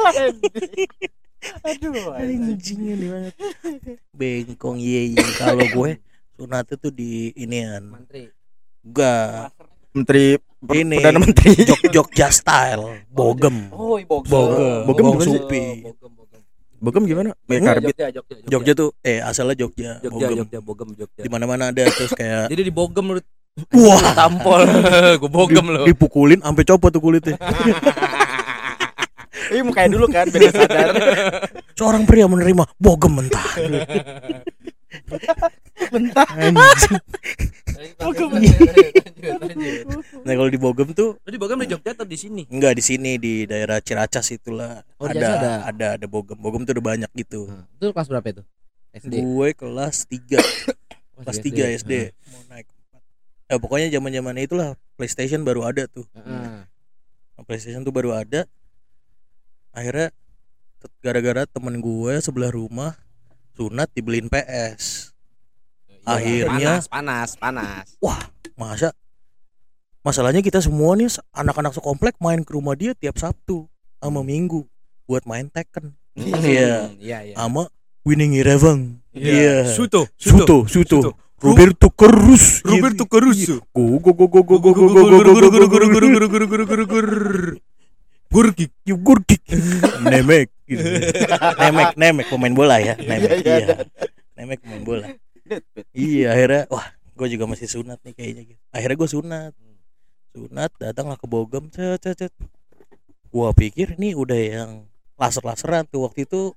Aduh 1.64 2.14
anjing 2.14 2.82
ini 2.88 3.06
banget 3.08 3.34
bengkong 4.12 4.78
iya 4.78 5.02
iya 5.10 5.26
kalau 5.36 5.66
gue 5.66 5.98
sunatnya 6.36 6.76
tuh 6.76 6.92
di 6.92 7.34
inian 7.36 7.82
Mantri 7.88 8.30
enggak 8.80 9.50
Menteri 9.92 10.26
Per- 10.38 10.78
Ini. 10.78 10.98
Perdana 11.02 11.20
Menteri. 11.20 11.52
jog 11.68 11.82
jogja 11.92 12.30
style 12.30 13.04
bogem 13.08 13.68
Oh, 13.70 13.98
bogem. 13.98 14.30
Bogem. 14.30 14.86
Bogem 14.86 14.86
Bogem 14.86 15.06
gimana 15.10 15.26
sih? 15.26 15.34
supi. 15.36 15.62
Bogem, 15.82 16.12
bogem. 16.14 16.40
Bogem 16.78 17.04
gimana? 17.04 17.30
Kayak 17.42 17.50
Enggak, 17.52 17.74
karbit. 17.74 17.90
Jogja, 17.92 18.08
Jogja, 18.12 18.36
Jogja 18.48 18.72
tuh 18.76 18.90
eh 19.02 19.20
asalnya 19.20 19.56
Jogja, 19.58 19.92
Jogja, 20.00 20.10
bogem 20.12 20.38
Jogja, 20.40 20.60
bogem, 20.62 20.90
Jogja. 20.96 21.22
di 21.22 21.30
mana 21.30 21.46
mana 21.46 21.64
ada 21.70 21.84
terus 21.84 22.14
kayak 22.14 22.48
Jadi 22.48 22.62
di 22.62 22.72
bogem 22.72 23.06
lu 23.12 23.22
wah 23.74 24.14
tampol. 24.14 24.62
Gue 25.22 25.28
bogem 25.28 25.66
lu. 25.68 25.82
dipukulin 25.84 26.40
sampai 26.40 26.64
copot 26.64 26.90
tuh 26.90 27.02
kulitnya 27.02 27.36
Ini 29.52 29.62
mukanya 29.68 29.90
dulu 30.00 30.08
kan 30.08 30.32
biar 30.32 30.52
sadar. 30.56 30.88
seorang 31.80 32.08
pria 32.08 32.26
menerima 32.32 32.64
bogem 32.80 33.20
mentah. 33.20 33.52
Mentah. 35.92 36.28
Anjing. 36.40 36.96
Nah 40.22 40.34
kalau 40.38 40.50
di 40.50 40.60
Bogem 40.62 40.94
tuh 40.94 41.18
Lu 41.26 41.30
di 41.30 41.40
Bogem 41.42 41.58
di 41.66 41.70
Jogja 41.70 41.92
atau 41.98 42.06
di 42.06 42.18
sini? 42.18 42.46
enggak 42.48 42.78
di 42.78 42.84
sini 42.86 43.18
di 43.18 43.44
daerah 43.50 43.82
Ciracas 43.82 44.30
itulah. 44.34 44.86
Oh, 45.02 45.10
ada, 45.10 45.18
ada? 45.18 45.52
ada? 45.68 45.88
ada 45.98 46.06
Bogem. 46.06 46.38
Bogem 46.38 46.64
tuh 46.64 46.78
udah 46.78 46.86
banyak 46.96 47.12
gitu. 47.18 47.50
Nah, 47.50 47.66
itu 47.78 47.92
kelas 47.92 48.08
berapa 48.08 48.28
itu? 48.30 48.44
SD. 48.92 49.14
gue 49.24 49.50
kelas 49.56 49.96
3 50.12 50.36
kelas 51.24 51.38
3 51.40 51.80
SD 51.80 51.94
mau 52.28 52.44
naik 52.52 52.68
empat. 52.68 53.02
ya 53.48 53.56
pokoknya 53.56 53.88
zaman 53.88 54.12
zamannya 54.12 54.44
itulah 54.44 54.70
PlayStation 55.00 55.42
baru 55.48 55.64
ada 55.64 55.88
tuh. 55.88 56.06
Heeh. 56.16 56.68
Nah, 57.40 57.44
PlayStation 57.48 57.82
tuh 57.82 57.96
baru 57.96 58.14
ada 58.16 58.46
akhirnya 59.72 60.12
gara-gara 61.00 61.46
temen 61.46 61.80
gue 61.80 62.14
sebelah 62.20 62.52
rumah 62.52 62.96
sunat 63.54 63.92
dibeliin 63.92 64.28
PS 64.28 65.12
Akhirnya- 66.02 66.82
panas, 66.82 66.90
panas, 66.90 67.30
panas. 67.38 67.86
masa 68.54 68.90
masalahnya 70.02 70.42
kita 70.42 70.58
semua 70.58 70.94
nih 70.94 71.08
anak-anak 71.32 71.74
sekomplek 71.74 72.18
main 72.18 72.42
ke 72.42 72.52
rumah 72.52 72.74
dia 72.74 72.94
tiap 72.94 73.18
Sabtu 73.18 73.70
sama 73.98 74.22
Minggu 74.22 74.66
buat 75.06 75.26
main 75.26 75.46
Tekken 75.48 75.94
Iya. 76.18 76.92
Iya, 77.00 77.18
iya. 77.24 77.36
sama 77.38 77.70
Winning 78.02 78.34
Eleven 78.36 79.00
iya 79.14 79.70
Suto, 79.70 80.10
Suto 80.18 80.66
Suto 80.66 81.16
Roberto 81.38 81.90
Carlos 81.90 82.62
Roberto 82.62 83.06
Caruso. 83.06 83.62
go 83.72 83.98
go 83.98 84.14
go 84.14 84.26
go 84.28 84.42
go 84.42 84.58
go 84.58 84.70
go 84.74 84.82
go 84.86 85.06
go 85.06 85.22
go 85.22 85.50
go 85.50 85.68
go 85.70 85.78
go 85.80 85.90
Gurkik, 86.82 87.62
you 88.32 88.96
gurkik, 88.98 89.44
nemek, 90.02 90.48
gitu. 90.64 90.80
nemek, 91.60 91.90
nemek 91.96 92.26
pemain 92.28 92.54
bola 92.54 92.80
ya, 92.80 92.96
nemek, 92.96 93.44
iya, 93.44 93.76
nemek 94.34 94.60
pemain 94.64 94.84
bola. 94.84 95.08
Iya, 95.92 96.32
akhirnya, 96.32 96.64
wah, 96.72 96.88
gue 97.12 97.28
juga 97.28 97.44
masih 97.46 97.68
sunat 97.68 98.00
nih 98.02 98.14
kayaknya 98.16 98.44
gitu. 98.48 98.62
Akhirnya 98.72 98.98
gue 98.98 99.10
sunat, 99.12 99.54
sunat, 100.32 100.72
datanglah 100.80 101.20
ke 101.20 101.28
Bogem, 101.28 101.68
cet, 101.68 102.00
cet, 102.02 102.18
cet. 102.18 102.34
Gua 103.28 103.52
pikir 103.52 103.96
ini 103.96 104.12
udah 104.12 104.36
yang 104.36 104.72
laser-laseran 105.16 105.88
tuh 105.88 106.04
waktu 106.04 106.24
itu 106.24 106.52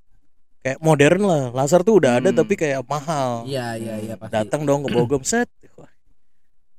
kayak 0.58 0.78
modern 0.80 1.22
lah, 1.22 1.42
laser 1.52 1.82
tuh 1.82 1.98
udah 1.98 2.18
ada 2.18 2.34
Hmm. 2.34 2.38
tapi 2.38 2.54
kayak 2.56 2.82
mahal 2.82 3.44
Iya, 3.44 3.78
iya, 3.78 3.94
iya 4.00 4.14
pasti. 4.16 4.32
datang 4.32 4.64
dong 4.64 4.82
ke 4.82 4.90
Bogem 4.90 5.22
set 5.22 5.46
Wah, 5.76 5.86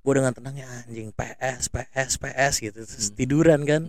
gue 0.01 0.13
dengan 0.17 0.33
tenangnya 0.33 0.65
anjing 0.83 1.13
PS 1.13 1.69
PS 1.69 2.11
PS 2.17 2.53
gitu 2.59 2.79
terus 2.83 3.07
Hmm. 3.07 3.15
tiduran 3.15 3.61
kan 3.63 3.81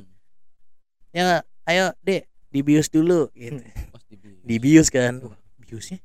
ya 1.16 1.40
ayo 1.64 1.96
dek 2.02 2.28
dibius 2.52 2.88
dulu 2.88 3.32
gitu. 3.32 3.64
Pas 3.88 4.02
di- 4.04 4.20
dibius 4.44 4.88
kan. 4.88 5.16
Wah, 5.18 5.32
biusnya? 5.58 5.98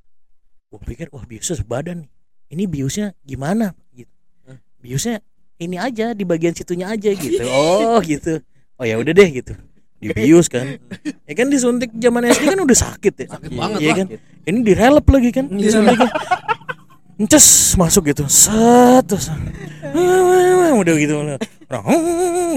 Gue 0.67 0.79
pikir 0.81 1.11
wah 1.11 1.23
biusnya 1.23 1.59
sebadan 1.59 2.07
nih. 2.07 2.09
Ini 2.49 2.63
biusnya 2.65 3.07
gimana? 3.21 3.75
Gitu. 3.91 4.07
Hah? 4.43 4.55
biusnya 4.79 5.19
ini 5.57 5.75
aja 5.75 6.11
di 6.11 6.23
bagian 6.23 6.51
situnya 6.51 6.87
aja 6.87 7.11
gitu. 7.11 7.43
Oh 7.45 7.99
gitu. 8.01 8.39
Oh 8.75 8.87
ya 8.87 8.95
udah 8.95 9.11
deh 9.11 9.29
gitu. 9.29 9.53
Dibius 9.99 10.47
kan. 10.47 10.79
Ya 11.27 11.33
kan 11.35 11.47
disuntik 11.47 11.93
zaman 11.93 12.25
SD 12.25 12.49
kan 12.49 12.59
udah 12.59 12.77
sakit 12.79 13.13
ya. 13.13 13.27
Sakit 13.29 13.51
banget 13.53 13.77
Iya 13.77 13.85
lah. 13.85 13.97
kan? 13.99 14.07
Ini 14.47 14.59
direlep 14.63 15.05
lagi 15.05 15.29
kan? 15.29 15.45
Disuntiknya 15.51 16.09
Ences 17.21 17.77
masuk 17.77 18.09
gitu. 18.09 18.25
Set 18.25 19.05
terus. 19.05 19.29
Udah 20.73 20.95
gitu. 20.97 21.13
Orang 21.21 21.37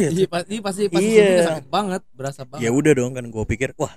gitu. 0.01 0.25
Iya, 0.25 0.29
pasti 0.33 0.55
pasti 0.65 0.83
pasti 0.89 1.05
Iya. 1.05 1.21
suntiknya 1.21 1.45
sakit 1.53 1.67
banget, 1.69 2.03
berasa 2.17 2.41
banget. 2.49 2.65
ya 2.65 2.71
udah 2.73 2.93
dong 2.97 3.13
kan 3.13 3.25
gue 3.29 3.45
pikir 3.45 3.77
wah 3.77 3.93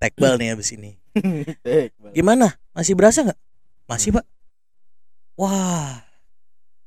tekbal 0.00 0.40
nih 0.40 0.56
abis 0.56 0.72
ini. 0.72 0.96
Gimana? 2.16 2.56
Masih 2.72 2.96
berasa 2.96 3.28
nggak? 3.28 3.38
Masih 3.84 4.16
pak. 4.16 4.24
Wah 5.36 6.00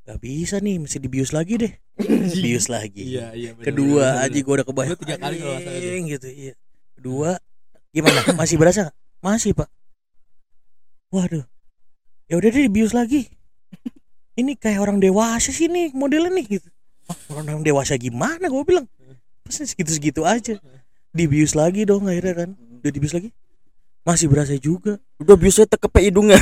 nggak 0.09 0.19
bisa 0.25 0.57
nih 0.57 0.81
mesti 0.81 0.97
dibius 0.97 1.29
lagi 1.29 1.61
deh. 1.61 1.73
Bius 2.43 2.65
lagi. 2.65 3.13
Iya, 3.13 3.37
iya. 3.37 3.51
bener, 3.53 3.65
kedua 3.69 4.05
bener, 4.17 4.23
aja 4.25 4.31
bener. 4.33 4.41
gue 4.41 4.53
udah 4.57 4.65
kebayang. 4.65 4.97
Tiga 5.05 5.15
kali 5.21 5.35
kalau 5.37 5.59
gitu 6.09 6.27
iya. 6.33 6.53
Kedua 6.97 7.29
gimana? 7.93 8.19
Masih 8.33 8.57
berasa 8.57 8.89
nggak? 8.89 8.97
masih 9.21 9.51
pak. 9.53 9.69
Waduh 11.13 11.45
ya 12.29 12.37
udah 12.37 12.49
deh 12.53 12.69
bius 12.69 12.93
lagi. 12.93 13.25
Ini 14.37 14.55
kayak 14.55 14.79
orang 14.79 15.03
dewasa 15.03 15.51
sih 15.51 15.67
nih 15.67 15.91
modelnya 15.91 16.31
nih 16.31 16.45
gitu. 16.61 16.69
Wah, 17.09 17.41
orang 17.41 17.65
dewasa 17.65 17.97
gimana? 17.99 18.47
Gue 18.47 18.63
bilang. 18.63 18.85
Pasti 19.43 19.65
segitu 19.65 19.91
segitu 19.91 20.21
aja. 20.23 20.55
Dibius 21.11 21.57
lagi 21.57 21.83
dong 21.83 22.07
akhirnya 22.07 22.45
kan. 22.45 22.49
Udah 22.55 22.91
dibius 22.93 23.17
lagi? 23.17 23.33
Masih 24.05 24.31
berasa 24.31 24.55
juga. 24.55 24.95
Udah 25.19 25.35
biusnya 25.35 25.67
tekepe 25.67 25.99
hidungnya. 26.07 26.39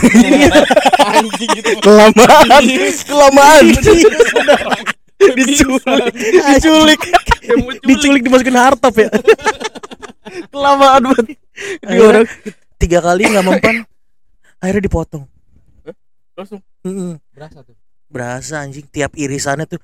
Anjing 1.17 1.49
gitu. 1.57 1.71
kelamaan. 1.81 2.61
kelamaan. 3.07 3.63
diculik. 5.33 6.11
diculik. 6.53 7.01
diculik 7.81 8.21
dimasukin 8.27 8.59
hartop 8.59 8.93
ya. 8.93 9.09
Kelamaan 10.51 11.01
banget. 11.15 11.25
Di 11.81 11.97
orang 12.03 12.27
tiga 12.77 12.99
kali 13.01 13.25
nggak 13.25 13.45
mempan. 13.47 13.75
Akhirnya 14.61 14.83
dipotong 14.85 15.25
langsung 16.37 16.61
Mm-mm. 16.85 17.17
Berasa 17.33 17.65
tuh. 17.65 17.73
berasa 18.07 18.61
anjing. 18.63 18.85
Tiap 18.87 19.17
irisannya 19.17 19.65
tuh. 19.67 19.81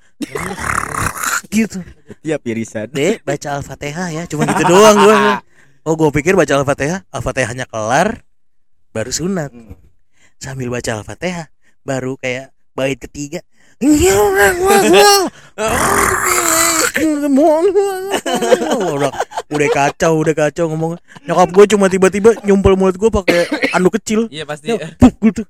Gitu. 1.51 1.81
Tiap 2.23 2.41
irisan. 2.47 2.87
dek 2.87 3.25
baca 3.25 3.59
al-fatihah 3.59 4.13
ya. 4.13 4.23
Cuma 4.29 4.45
gitu 4.47 4.63
doang 4.63 4.95
gue 5.01 5.17
oh 5.83 5.93
gue 5.97 6.09
pikir 6.13 6.37
baca 6.37 6.53
al-fatihah. 6.55 7.03
Al-fatihahnya 7.11 7.65
kelar 7.67 8.23
baru 8.95 9.11
sunat. 9.11 9.51
Sambil 10.39 10.69
baca 10.71 11.01
al-fatihah 11.01 11.49
baru 11.83 12.15
kayak 12.15 12.53
bait 12.73 12.97
ketiga 12.97 13.43
udah 19.53 19.69
kacau 19.69 20.13
udah 20.17 20.33
kacau 20.33 20.65
ngomong 20.67 20.97
nyokap 21.23 21.49
gue 21.49 21.65
cuma 21.77 21.85
tiba-tiba 21.87 22.33
nyumpel 22.41 22.73
mulut 22.73 22.97
gue 22.97 23.09
pakai 23.09 23.45
anduk 23.71 24.01
kecil 24.01 24.25
Iya 24.27 24.43
pasti. 24.43 24.73
Ya, 24.73 24.89
puk, 24.97 25.13
gitu. 25.21 25.45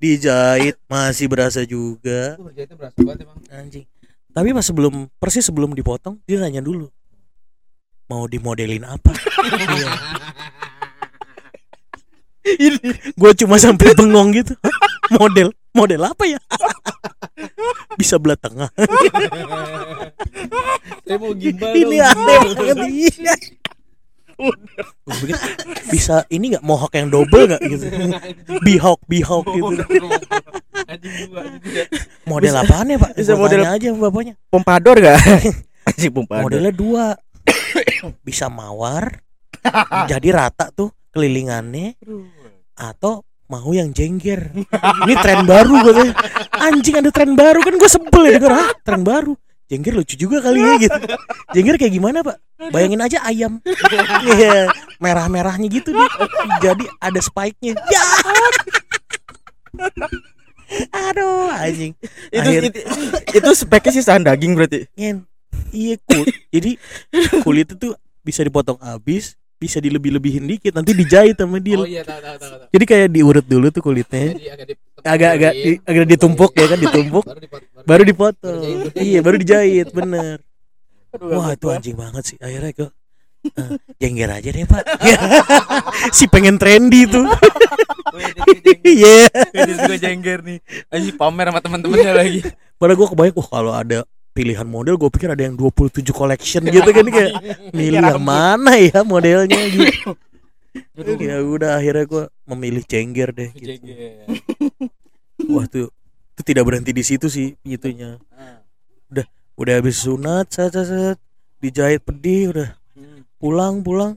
Dijahit 0.00 0.80
masih 0.88 1.28
berasa 1.28 1.60
juga 1.62 2.34
Itu 2.34 2.44
berjahitnya 2.48 2.76
berasa 2.76 2.96
banget 3.04 3.28
emang. 3.28 3.36
anjing. 3.52 3.84
Tapi 4.30 4.48
pas 4.54 4.64
sebelum 4.64 5.10
persis 5.18 5.44
sebelum 5.44 5.74
dipotong 5.74 6.16
dia 6.24 6.40
nanya 6.40 6.62
dulu 6.62 6.88
mau 8.06 8.24
dimodelin 8.26 8.82
apa. 8.82 9.12
Gue 13.14 13.32
cuma 13.36 13.60
sampai 13.60 13.92
bengong 13.94 14.32
gitu. 14.34 14.54
Model 15.12 15.52
model 15.72 16.02
apa 16.04 16.24
ya? 16.26 16.40
Bisa 18.00 18.16
belah 18.16 18.36
tengah. 18.36 18.70
Saya 21.02 21.16
mau 21.16 21.32
gimbal. 21.32 21.72
Ini 21.72 21.96
aneh 22.02 22.38
banget. 22.50 22.76
Pikir, 25.04 25.36
bisa 25.92 26.24
ini 26.32 26.56
nggak 26.56 26.64
mohawk 26.64 26.96
yang 26.96 27.12
double 27.12 27.44
nggak 27.44 27.60
gitu 27.60 27.92
bihawk 28.64 28.96
bihawk 29.04 29.44
gitu 29.44 29.84
model 32.24 32.54
apaan 32.56 32.88
ya 32.88 32.96
pak 32.96 33.12
Bisa 33.14 33.36
Gua 33.36 33.44
model- 33.44 33.68
aja 33.68 33.92
bapaknya 33.92 34.34
Pompador 34.48 34.96
gak? 34.96 35.20
Anjing 35.84 36.12
pompador. 36.16 36.42
modelnya 36.48 36.72
dua 36.72 37.20
bisa 38.24 38.48
mawar 38.48 39.20
jadi 40.10 40.28
rata 40.32 40.72
tuh 40.72 40.88
kelilingannya 41.12 42.00
atau 42.72 43.20
mau 43.50 43.74
yang 43.74 43.90
jengger. 43.90 44.54
Ini 44.78 45.14
tren 45.18 45.42
baru 45.42 45.74
katanya 45.82 46.14
anjing 46.54 46.94
ada 47.02 47.10
tren 47.10 47.34
baru. 47.34 47.58
Kan 47.66 47.74
gue 47.74 47.90
sebel 47.90 48.22
ya 48.30 48.38
denger 48.38 48.52
ah 48.54 48.70
tren 48.86 49.02
baru? 49.02 49.34
Jengger 49.70 49.94
lucu 49.98 50.14
juga 50.14 50.38
kali 50.42 50.62
ya 50.62 50.72
gitu. 50.78 50.98
Jengger 51.54 51.76
kayak 51.78 51.94
gimana 51.94 52.22
pak? 52.22 52.38
Bayangin 52.70 53.02
aja 53.02 53.18
ayam. 53.26 53.58
Iya, 54.26 54.70
merah-merahnya 55.02 55.66
gitu 55.70 55.90
deh 55.94 56.10
jadi 56.62 56.84
ada 57.02 57.20
spike-nya. 57.22 57.74
Ya. 57.90 58.04
Aduh 60.90 61.50
anjing. 61.50 61.98
Itu, 62.30 62.46
Akhir- 62.46 62.64
itu 62.70 62.80
itu 63.34 63.50
speknya 63.58 63.92
sisahan 63.94 64.22
daging 64.22 64.54
berarti. 64.54 64.86
Ngen. 64.94 65.26
Iya 65.70 65.98
kul. 66.02 66.26
Jadi 66.50 66.70
kulit 67.42 67.74
itu 67.74 67.94
bisa 68.26 68.42
dipotong 68.42 68.78
habis, 68.82 69.39
bisa 69.60 69.76
dilebih-lebihin 69.76 70.48
dikit, 70.48 70.72
nanti 70.72 70.96
dijahit 70.96 71.36
sama 71.36 71.60
dia. 71.60 71.76
Oh 71.76 71.84
iya 71.84 72.00
tahu 72.00 72.16
tahu 72.16 72.36
tahu. 72.40 72.50
tahu. 72.56 72.68
Jadi 72.72 72.84
kayak 72.88 73.08
diurut 73.12 73.44
dulu 73.44 73.66
tuh 73.68 73.82
kulitnya. 73.84 74.32
Jadi 74.32 74.48
agak 74.48 74.66
di 74.66 74.74
Agak-agak 75.00 75.52
di- 75.56 75.80
agak 75.84 76.06
ditumpuk 76.08 76.52
ya 76.56 76.66
kan, 76.68 76.78
ditumpuk. 76.80 77.24
Baru 77.28 77.40
dipot. 77.40 77.62
Baru 77.84 78.02
dipotong. 78.04 78.56
Baru 78.56 78.88
dijahit. 78.88 79.04
Iya, 79.04 79.18
baru 79.20 79.36
dijahit, 79.36 79.88
bener. 79.92 80.36
Wah, 81.36 81.52
itu 81.52 81.66
anjing 81.68 81.96
banget 81.96 82.22
sih. 82.24 82.36
Akhirnya 82.40 82.72
kok 82.72 82.90
eh, 83.52 83.70
jengger 84.00 84.30
aja 84.32 84.48
deh, 84.48 84.64
Pak. 84.64 84.84
si 86.16 86.24
pengen 86.28 86.56
trendy 86.56 87.04
tuh. 87.04 87.28
Iya. 88.80 89.28
gue 89.88 89.96
jengger 90.00 90.40
nih. 90.40 90.58
Anjing 90.88 91.16
pamer 91.16 91.52
sama 91.52 91.60
teman-temannya 91.60 92.12
lagi. 92.16 92.40
Padahal 92.80 92.96
gue 92.96 93.08
kebayang, 93.12 93.36
wah 93.36 93.48
kalau 93.48 93.72
ada 93.76 94.00
pilihan 94.30 94.66
model 94.66 94.94
gue 94.96 95.10
pikir 95.10 95.28
ada 95.30 95.42
yang 95.42 95.58
27 95.58 96.06
collection 96.14 96.62
gitu 96.74 96.90
kan 96.90 97.06
kayak 97.10 97.32
milih 97.74 98.02
yang 98.02 98.22
mana 98.22 98.78
ya 98.78 99.02
modelnya 99.02 99.58
gitu. 99.74 100.14
Ya 101.18 101.42
udah 101.42 101.82
akhirnya 101.82 102.06
gua 102.06 102.24
memilih 102.46 102.86
cengger 102.86 103.34
deh 103.34 103.50
gitu. 103.58 103.74
wah 105.50 105.66
tuh 105.66 105.90
itu 106.38 106.42
tidak 106.46 106.62
berhenti 106.62 106.94
di 106.94 107.02
situ 107.02 107.26
sih 107.26 107.58
itunya. 107.66 108.22
Udah 109.10 109.26
udah 109.58 109.72
habis 109.82 109.98
sunat 110.06 110.46
set, 110.54 110.70
set, 110.70 110.86
set, 110.86 111.18
dijahit 111.58 112.06
pedih 112.06 112.54
udah. 112.54 112.70
Pulang 113.42 113.82
pulang 113.82 114.14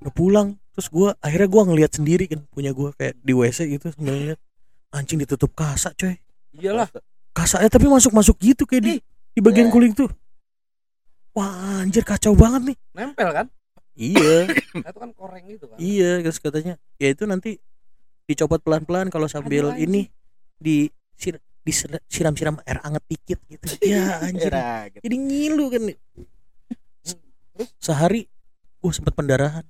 udah 0.00 0.12
pulang. 0.16 0.48
Terus 0.72 0.88
gua 0.88 1.12
akhirnya 1.20 1.48
gua 1.52 1.62
ngelihat 1.68 1.92
sendiri 2.00 2.32
kan 2.32 2.40
punya 2.48 2.72
gua 2.72 2.96
kayak 2.96 3.20
di 3.20 3.36
WC 3.36 3.76
gitu 3.76 3.92
sambil 3.92 4.16
ngeliat 4.16 4.40
anjing 4.88 5.20
ditutup 5.20 5.52
kasak 5.52 5.92
coy. 6.00 6.16
Iyalah. 6.56 6.88
kasaknya 7.34 7.66
tapi 7.66 7.90
masuk 7.90 8.14
masuk 8.14 8.38
gitu 8.38 8.62
kayak 8.62 8.82
di 8.86 8.94
di 9.34 9.40
bagian 9.42 9.68
kulit 9.68 9.98
tuh. 9.98 10.08
Wah 11.34 11.82
anjir 11.82 12.06
kacau 12.06 12.38
banget 12.38 12.72
nih. 12.72 12.76
Nempel 12.94 13.28
kan? 13.34 13.46
iya. 13.98 14.46
Nah, 14.74 14.90
itu 14.90 14.98
kan 14.98 15.10
koreng 15.14 15.44
gitu 15.46 15.64
kan. 15.70 15.78
iya 15.78 16.18
terus 16.18 16.42
katanya 16.42 16.74
ya 16.98 17.14
itu 17.14 17.30
nanti 17.30 17.62
dicopot 18.26 18.58
pelan 18.58 18.82
pelan 18.82 19.06
kalau 19.06 19.30
sambil 19.30 19.70
ini 19.78 20.10
di 20.58 20.90
sir, 21.14 21.38
disiram 21.62 22.34
siram 22.34 22.58
air 22.66 22.82
anget 22.82 23.06
dikit 23.06 23.38
gitu. 23.46 23.66
Ya 23.86 24.18
anjir. 24.26 24.50
jadi 24.98 25.14
ngilu 25.14 25.70
kan 25.70 25.82
sehari 27.78 28.26
gua 28.82 28.90
sempet 28.90 29.14
pendarahan. 29.14 29.62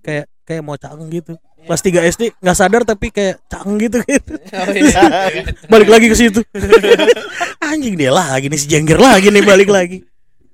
Kayak 0.00 0.26
kayak 0.42 0.62
mau 0.62 0.76
cangeng 0.76 1.10
gitu. 1.10 1.34
Kelas 1.66 1.82
3 1.82 2.06
SD 2.06 2.22
nggak 2.38 2.56
sadar 2.56 2.82
tapi 2.82 3.10
kayak 3.10 3.42
cangeng 3.46 3.76
gitu. 3.80 3.98
Gitu 4.00 4.32
Oh, 4.54 4.70
iya. 4.70 5.02
balik 5.72 5.88
lagi 5.88 6.06
ke 6.06 6.16
situ. 6.16 6.40
Anjing 7.66 7.94
dia 7.94 8.10
lagi 8.10 8.46
nih 8.46 8.56
si 8.56 8.66
jengger 8.66 8.96
lagi 8.96 9.28
nih 9.28 9.42
balik 9.42 9.66
lagi. 9.66 10.06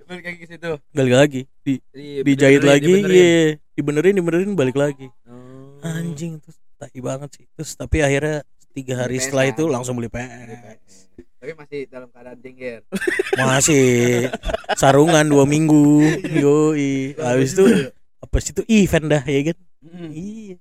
Balik 0.05 0.25
lagi 0.25 0.39
ke 0.39 0.47
situ. 0.49 0.71
balik 0.91 1.15
lagi. 1.15 1.41
Di 1.61 1.81
Iya, 1.93 2.21
dijahit 2.25 2.63
lagi. 2.63 2.85
dibenerin. 2.87 3.13
iya 3.13 3.41
dibenerin 3.73 4.15
dibenerin 4.15 4.53
balik 4.53 4.77
lagi. 4.77 5.09
Oh. 5.25 5.81
anjing 5.83 6.39
terus 6.39 6.57
tai 6.77 6.99
banget 6.99 7.29
sih. 7.33 7.45
Terus 7.53 7.71
tapi 7.75 8.01
akhirnya 8.01 8.41
tiga 8.73 8.97
hari 8.99 9.17
Beli 9.17 9.25
setelah 9.25 9.45
PS, 9.45 9.53
itu 9.53 9.63
kan? 9.63 9.73
langsung 9.73 9.95
beli 9.95 10.09
Beli 10.09 10.25
PS. 10.25 10.93
Tapi 11.43 11.53
masih 11.59 11.81
dalam 11.91 12.09
keadaan 12.09 12.39
jengger. 12.39 12.81
masih. 13.37 13.85
Sarungan 14.79 15.27
dua 15.27 15.45
minggu. 15.45 16.01
Yoi. 16.33 17.19
Habis 17.19 17.53
itu 17.53 17.65
apa 18.33 18.41
sih 18.41 18.51
itu 18.51 18.65
event 18.67 19.07
dah 19.07 19.23
ya 19.23 19.41
kan 19.47 19.59
iya 20.09 20.57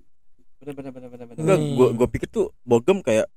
Bener 0.59 0.75
bener 0.75 0.91
bener 0.91 1.09
bener. 1.09 1.25
bener. 1.25 1.39
Enggak, 1.39 1.57
Hmm. 1.57 1.73
gua 1.73 1.87
gua 1.95 2.05
pikir 2.05 2.27
tuh 2.27 2.51
bogem 2.61 2.99
kayak 2.99 3.31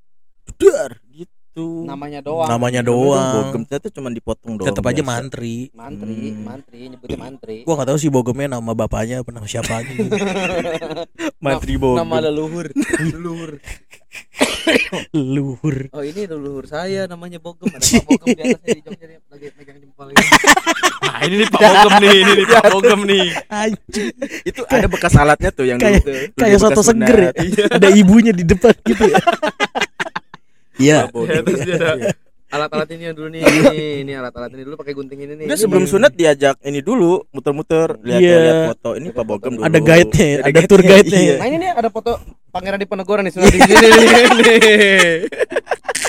dar 0.59 0.99
gitu. 1.09 1.87
Namanya 1.87 2.19
doang. 2.19 2.51
namanya 2.51 2.83
Bogem 2.83 3.15
doang 3.15 3.65
ternyata 3.65 3.89
cuma 3.89 4.11
dipotong 4.11 4.59
doang. 4.59 4.67
tetap 4.69 4.83
aja 4.83 4.99
biasa. 4.99 5.09
mantri 5.09 5.57
Mantri, 5.71 6.19
Hmm. 6.29 6.43
mantri, 6.43 6.81
nyebutnya 6.85 7.17
mantri. 7.17 7.57
gua 7.63 7.75
nggak 7.77 7.89
tahu 7.89 7.99
sih 7.99 8.11
bogemnya 8.11 8.49
nama 8.51 8.75
bapaknya 8.75 9.23
apa 9.23 9.31
nama 9.31 9.47
siapa 9.47 9.87
gitu 9.87 10.03
Mantri 11.45 11.79
bogem. 11.79 12.03
Nama 12.03 12.17
leluhur. 12.25 12.67
leluhur. 13.15 13.51
luhur 15.35 15.77
Oh 15.91 16.03
ini 16.03 16.25
leluhur 16.25 16.65
saya 16.65 17.05
namanya 17.05 17.39
Bogem. 17.39 17.69
Ada 17.69 17.83
Pak 17.83 18.05
Bogem 18.05 18.27
di 18.27 18.43
atasnya 18.45 18.71
di 18.71 18.83
joknya 18.83 19.07
nih, 19.07 19.19
lagi 19.27 19.47
megang 19.55 19.79
jempol 19.79 20.07
ini. 20.09 20.17
Nah, 21.05 21.19
ini 21.27 21.35
nih 21.37 21.49
Pak 21.49 21.61
Bogem 21.61 21.93
nih, 21.99 22.15
ini 22.15 22.33
nih 22.35 22.47
Pak 22.49 22.65
Bogem 22.75 23.01
nih. 23.05 23.27
anjing 23.47 24.09
Itu 24.43 24.61
ada 24.67 24.87
bekas 24.87 25.15
alatnya 25.15 25.51
tuh 25.51 25.67
yang 25.67 25.79
Kayak- 25.79 26.03
dulu 26.03 26.23
kayak 26.35 26.59
soto 26.59 26.83
seger 26.83 27.19
ya 27.19 27.31
sunat. 27.33 27.71
ada 27.73 27.89
ibunya 27.91 28.33
di 28.33 28.45
depan 28.45 28.75
gitu 28.83 29.05
ya 29.05 29.19
iya. 30.77 30.99
Ya, 31.07 31.41
terus 31.41 31.61
dia 31.63 31.77
ada 31.79 31.93
alat-alat 32.51 32.89
ini 32.95 33.03
yang 33.05 33.15
dulu 33.15 33.29
nih. 33.31 33.43
Ini 34.03 34.13
alat-alat 34.15 34.51
ini 34.55 34.63
dulu 34.63 34.79
pakai 34.79 34.95
gunting 34.95 35.19
ini 35.19 35.35
nih. 35.35 35.47
Udah 35.47 35.55
Ini 35.55 35.63
sebelum 35.63 35.85
sunat 35.87 36.13
diajak 36.15 36.63
ini 36.63 36.81
dulu 36.81 37.27
muter-muter 37.31 37.99
lihat 37.99 38.21
Iya. 38.23 38.37
lihat 38.39 38.59
foto 38.71 38.91
ini 38.95 39.09
Pak 39.11 39.25
Bogem 39.25 39.53
dulu. 39.55 39.67
ada 39.67 39.79
guide-nya 39.79 40.23
ya, 40.25 40.37
ada 40.39 40.51
guide-nya, 40.51 40.71
tour 40.71 40.83
guide-nya 40.83 41.19
iya. 41.21 41.31
ya. 41.31 41.37
Nah 41.39 41.47
ini 41.47 41.57
nih 41.59 41.71
ada 41.73 41.89
foto 41.91 42.13
Pangeran 42.55 42.79
di 42.79 42.87
Penegoran 42.87 43.27
nih 43.27 43.35
sunat 43.35 43.51
di 43.57 43.59
sini 43.67 43.75
nih. 43.83 45.27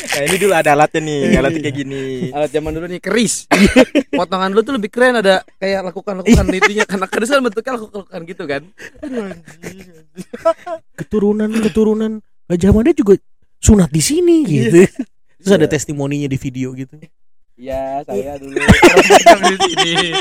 Nah, 0.06 0.24
ini 0.30 0.36
dulu 0.38 0.54
ada 0.54 0.78
alatnya 0.78 1.02
nih, 1.02 1.22
alatnya 1.42 1.62
kayak 1.66 1.76
gini. 1.82 2.30
Alat 2.30 2.54
zaman 2.54 2.70
dulu 2.70 2.86
nih 2.86 3.02
keris. 3.02 3.50
Potongan 4.20 4.54
dulu 4.54 4.62
tuh 4.62 4.74
lebih 4.78 4.94
keren 4.94 5.18
ada 5.26 5.42
kayak 5.58 5.90
lakukan-lakukan 5.90 6.46
itunya. 6.54 6.86
Karena 6.86 7.10
keris 7.10 7.34
kan 7.34 7.42
bentuknya 7.42 7.82
lakukan-lakukan 7.82 8.22
gitu 8.30 8.44
kan. 8.46 8.62
keturunan 10.94 11.50
keturunan. 11.66 12.12
Gajah 12.46 12.72
Mada 12.78 12.94
juga 12.94 13.18
sunat 13.58 13.90
di 13.90 14.02
sini 14.06 14.46
gitu. 14.46 14.86
Terus 15.42 15.52
ada 15.58 15.66
testimoninya 15.66 16.30
di 16.30 16.38
video 16.38 16.78
gitu. 16.78 16.94
Iya, 17.56 18.04
saya 18.04 18.36
dulu. 18.36 18.52
Di 19.48 19.58
sini. 19.64 20.12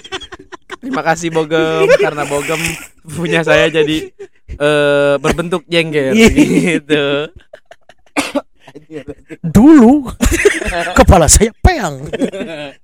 Terima 0.78 1.02
kasih 1.02 1.34
Bogem. 1.34 1.90
Karena 1.98 2.22
Bogem 2.30 2.62
punya 3.10 3.42
saya 3.42 3.66
jadi 3.66 4.14
eh 4.50 5.14
berbentuk 5.18 5.62
jengger 5.66 6.12
Iya. 6.14 6.28
gitu. 6.30 7.04
dulu 9.40 10.10
kepala 10.98 11.30
saya 11.30 11.54
peang 11.62 12.10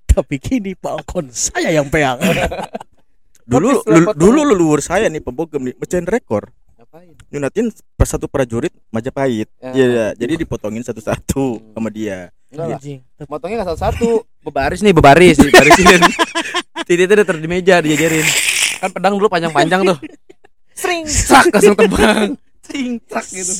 tapi 0.06 0.38
kini 0.38 0.78
balkon 0.78 1.28
saya 1.30 1.74
yang 1.74 1.90
peang 1.90 2.18
Dulu 3.50 3.82
dulu 4.14 4.40
leluhur 4.46 4.78
saya 4.78 5.10
nih 5.10 5.18
Pak 5.18 5.34
Bogem 5.34 5.66
nih 5.66 5.74
mecahin 5.74 6.06
rekor. 6.06 6.54
Ngapain? 6.78 7.18
Nyunatin 7.34 7.66
per 7.98 8.06
satu 8.06 8.30
prajurit 8.30 8.70
Majapahit. 8.94 9.50
Ya. 9.58 9.74
Iya, 9.74 9.86
iya. 9.90 10.06
jadi 10.14 10.38
dipotongin 10.38 10.86
satu-satu 10.86 11.74
sama 11.74 11.90
dia. 11.90 12.30
Enggak 12.54 12.66
lah. 12.70 12.78
Anjing. 12.78 13.02
Motongnya 13.26 13.56
nggak 13.62 13.70
satu-satu, 13.74 14.22
bebaris 14.46 14.80
nih, 14.86 14.94
bebaris, 14.94 15.36
dibarisin. 15.42 15.98
Titiknya 16.86 17.18
udah 17.18 17.26
taruh 17.26 17.42
di 17.42 17.50
meja, 17.50 17.82
dijajarin. 17.82 18.26
Kan 18.78 18.90
pedang 18.94 19.18
dulu 19.18 19.26
panjang-panjang 19.26 19.82
tuh. 19.82 19.98
Sering, 20.80 21.04
sak 21.04 21.52
langsung 21.52 21.76
tebang. 21.76 22.40
Sering, 22.66 22.96
sak 23.04 23.26
gitu. 23.28 23.52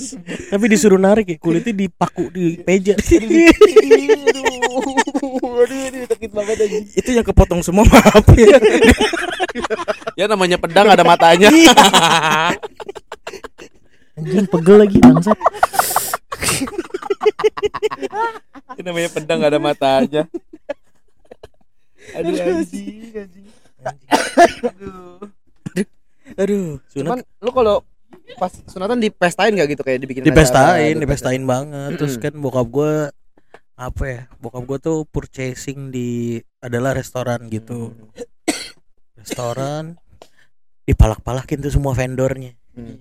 tapi 0.49 0.65
disuruh 0.71 1.01
narik 1.01 1.27
ya 1.29 1.37
kulitnya 1.37 1.75
dipaku 1.77 2.33
di 2.33 2.57
meja 2.65 2.95
Aduh, 4.71 5.67
aduh, 5.67 5.81
aduh, 5.93 6.03
sakit 6.09 6.31
banget 6.33 6.57
aja. 6.63 6.79
Itu 6.97 7.11
yang 7.13 7.27
kepotong 7.27 7.61
semua 7.61 7.85
maaf 7.85 8.25
ya. 8.39 8.57
Ya 10.15 10.25
namanya 10.31 10.57
pedang 10.57 10.89
ada 10.89 11.03
matanya. 11.05 11.51
anjing 14.21 14.47
pegel 14.53 14.77
lagi 14.85 15.01
bangsat 15.01 15.39
Ini 18.77 18.83
namanya 18.85 19.11
pedang 19.13 19.43
gak 19.43 19.53
ada 19.53 19.61
matanya. 19.61 20.23
Aduh 22.17 22.37
anjing, 22.37 23.11
anjing. 23.13 23.47
Aduh. 24.65 25.40
Aduh. 26.41 26.81
Cuman 26.97 27.21
lu 27.45 27.51
kalau 27.53 27.85
pas 28.41 28.53
sunatan 28.67 28.99
dipestain 28.99 29.53
gak 29.53 29.69
gitu? 29.69 29.83
Kayak 29.85 29.99
dibikin 30.09 30.23
dipestain 30.25 30.97
acara, 30.97 31.03
dipestain 31.05 31.43
banget. 31.45 31.91
Terus 32.01 32.17
kan 32.17 32.35
bokap 32.41 32.67
gue 32.73 32.95
apa 33.81 34.05
ya 34.05 34.23
bokap 34.45 34.65
gue 34.69 34.79
tuh 34.81 34.99
purchasing 35.09 35.93
di 35.93 36.41
adalah 36.65 36.97
restoran 36.97 37.49
gitu. 37.53 37.93
Restoran 39.17 40.01
dipalak-palakin 40.89 41.61
tuh 41.61 41.73
semua 41.73 41.93
vendornya. 41.93 42.57
Hmm. 42.73 42.97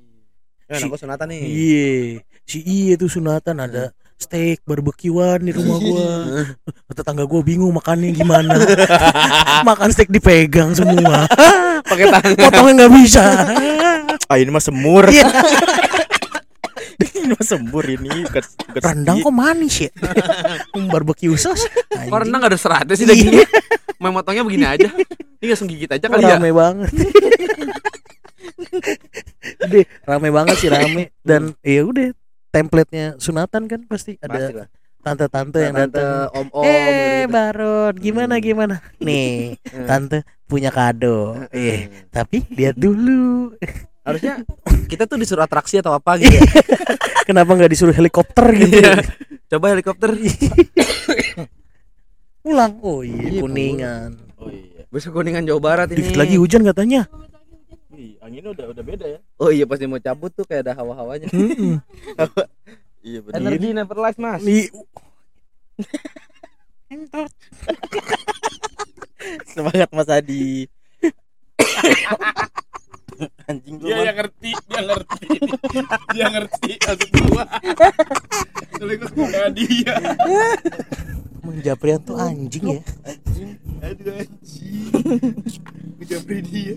Ya, 0.70 0.78
sunatan 0.86 1.34
nih. 1.34 1.42
iya 1.50 2.22
si 2.46 2.62
iya 2.62 2.94
tuh 2.94 3.10
sunatan 3.10 3.58
ada 3.58 3.90
steak 4.20 4.60
barbekyuan 4.68 5.40
di 5.40 5.56
rumah 5.56 5.80
gua 5.80 6.08
tetangga 7.00 7.24
gua 7.24 7.40
bingung 7.40 7.72
makannya 7.72 8.12
gimana 8.12 8.52
makan 9.70 9.90
steak 9.90 10.12
dipegang 10.12 10.76
semua 10.76 11.24
Pakai 11.90 12.12
tangan. 12.12 12.32
potongnya 12.36 12.74
nggak 12.76 12.94
bisa 12.94 13.24
Ah 14.30 14.38
ini 14.38 14.52
mah 14.52 14.62
semur. 14.62 15.10
Iya. 15.10 15.26
ini 17.02 17.32
mah 17.32 17.42
semur 17.42 17.82
ini 17.82 18.28
bukan, 18.28 18.44
bukan 18.46 18.82
rendang 18.84 19.18
kok 19.20 19.34
manis 19.34 19.76
ya 19.88 19.92
barbecue 20.86 21.34
sauce 21.34 21.66
Kok 21.90 22.20
rendang 22.20 22.44
ada 22.44 22.54
seratnya 22.54 22.94
sih 22.94 23.08
dagingnya? 23.08 23.48
Main 23.98 24.14
motongnya 24.14 24.46
begini 24.46 24.70
aja. 24.70 24.86
Ini 25.40 25.50
langsung 25.50 25.66
gigit 25.66 25.90
aja 25.90 26.06
kali 26.06 26.24
ya. 26.24 26.36
rame 26.38 26.52
banget 26.52 26.90
Deh, 29.66 29.86
rame 30.04 30.30
banget 30.30 30.56
sih 30.60 30.70
rame 30.70 31.10
dan 31.24 31.56
ya 31.64 31.82
udah 31.88 32.12
template-nya 32.50 33.16
sunatan 33.16 33.66
kan 33.66 33.82
pasti 33.84 34.18
ada 34.18 34.68
tante-tante 35.00 35.60
yang 35.62 35.72
Tante, 35.74 35.96
datang 35.96 36.28
om-om 36.36 36.64
eh 36.64 36.76
gitu-gitu. 36.76 37.32
Baron 37.32 37.94
gimana 37.96 38.34
Hmm. 38.34 38.44
gimana 38.44 38.76
nih 39.00 39.56
Hmm. 39.64 39.88
tante 39.90 40.18
punya 40.44 40.70
kado 40.70 41.40
Hmm. 41.40 41.48
eh 41.52 41.80
tapi 42.10 42.44
lihat 42.50 42.76
dulu 42.76 43.54
Harusnya 44.00 44.42
kita 44.92 45.06
tuh 45.06 45.16
disuruh 45.16 45.42
atraksi 45.42 45.78
atau 45.78 45.94
apa 45.94 46.18
gitu 46.18 46.34
ya. 46.34 46.42
kenapa 47.24 47.54
nggak 47.54 47.70
disuruh 47.70 47.94
helikopter 47.94 48.46
gitu 48.56 48.80
Iya. 48.80 49.06
Coba 49.48 49.72
helikopter. 49.72 50.14
pulang 52.40 52.74
oh 52.82 53.02
iya 53.02 53.30
Iya, 53.30 53.42
kuningan 53.42 54.10
Oh 54.38 54.48
iya. 54.48 54.88
Besok 54.90 55.12
kuningan 55.16 55.44
Jawa 55.44 55.60
Barat 55.60 55.88
ini. 55.90 56.02
dikit 56.02 56.16
lagi 56.16 56.36
hujan 56.36 56.64
katanya 56.64 57.06
Ih, 58.00 58.16
anginnya 58.24 58.56
udah 58.56 58.72
udah 58.72 58.84
beda 58.88 59.06
ya. 59.12 59.20
Oh 59.36 59.52
iya 59.52 59.68
pas 59.68 59.76
dia 59.76 59.92
mau 59.92 60.00
cabut 60.00 60.32
tuh 60.32 60.48
kayak 60.48 60.72
ada 60.72 60.74
hawa-hawanya. 60.80 61.28
Mm-mm. 61.36 61.84
Iya 63.00 63.24
benar. 63.24 63.40
Energi 63.40 63.72
never 63.72 63.96
lies, 63.96 64.20
Mas. 64.20 64.44
Ih, 64.44 64.68
Semangat 69.56 69.88
Mas 69.96 70.12
Adi. 70.12 70.68
Anjing 73.50 73.76
lu. 73.80 73.88
Dia 73.90 74.12
yang 74.12 74.18
ngerti, 74.18 74.52
dia 74.56 74.82
ngerti. 74.86 75.26
Dia 76.16 76.26
ngerti 76.32 76.72
maksud 76.80 77.10
gua. 77.28 77.44
Gua 78.80 79.08
suka 79.12 79.44
dia. 79.52 79.94
Emang 81.40 81.60
Japrian 81.66 82.00
tuh 82.04 82.16
anjing 82.20 82.80
ya. 82.80 82.82
Aduh 83.84 84.14
anjing. 84.22 84.92
Gua 85.98 86.06
japri 86.06 86.40
dia. 86.46 86.74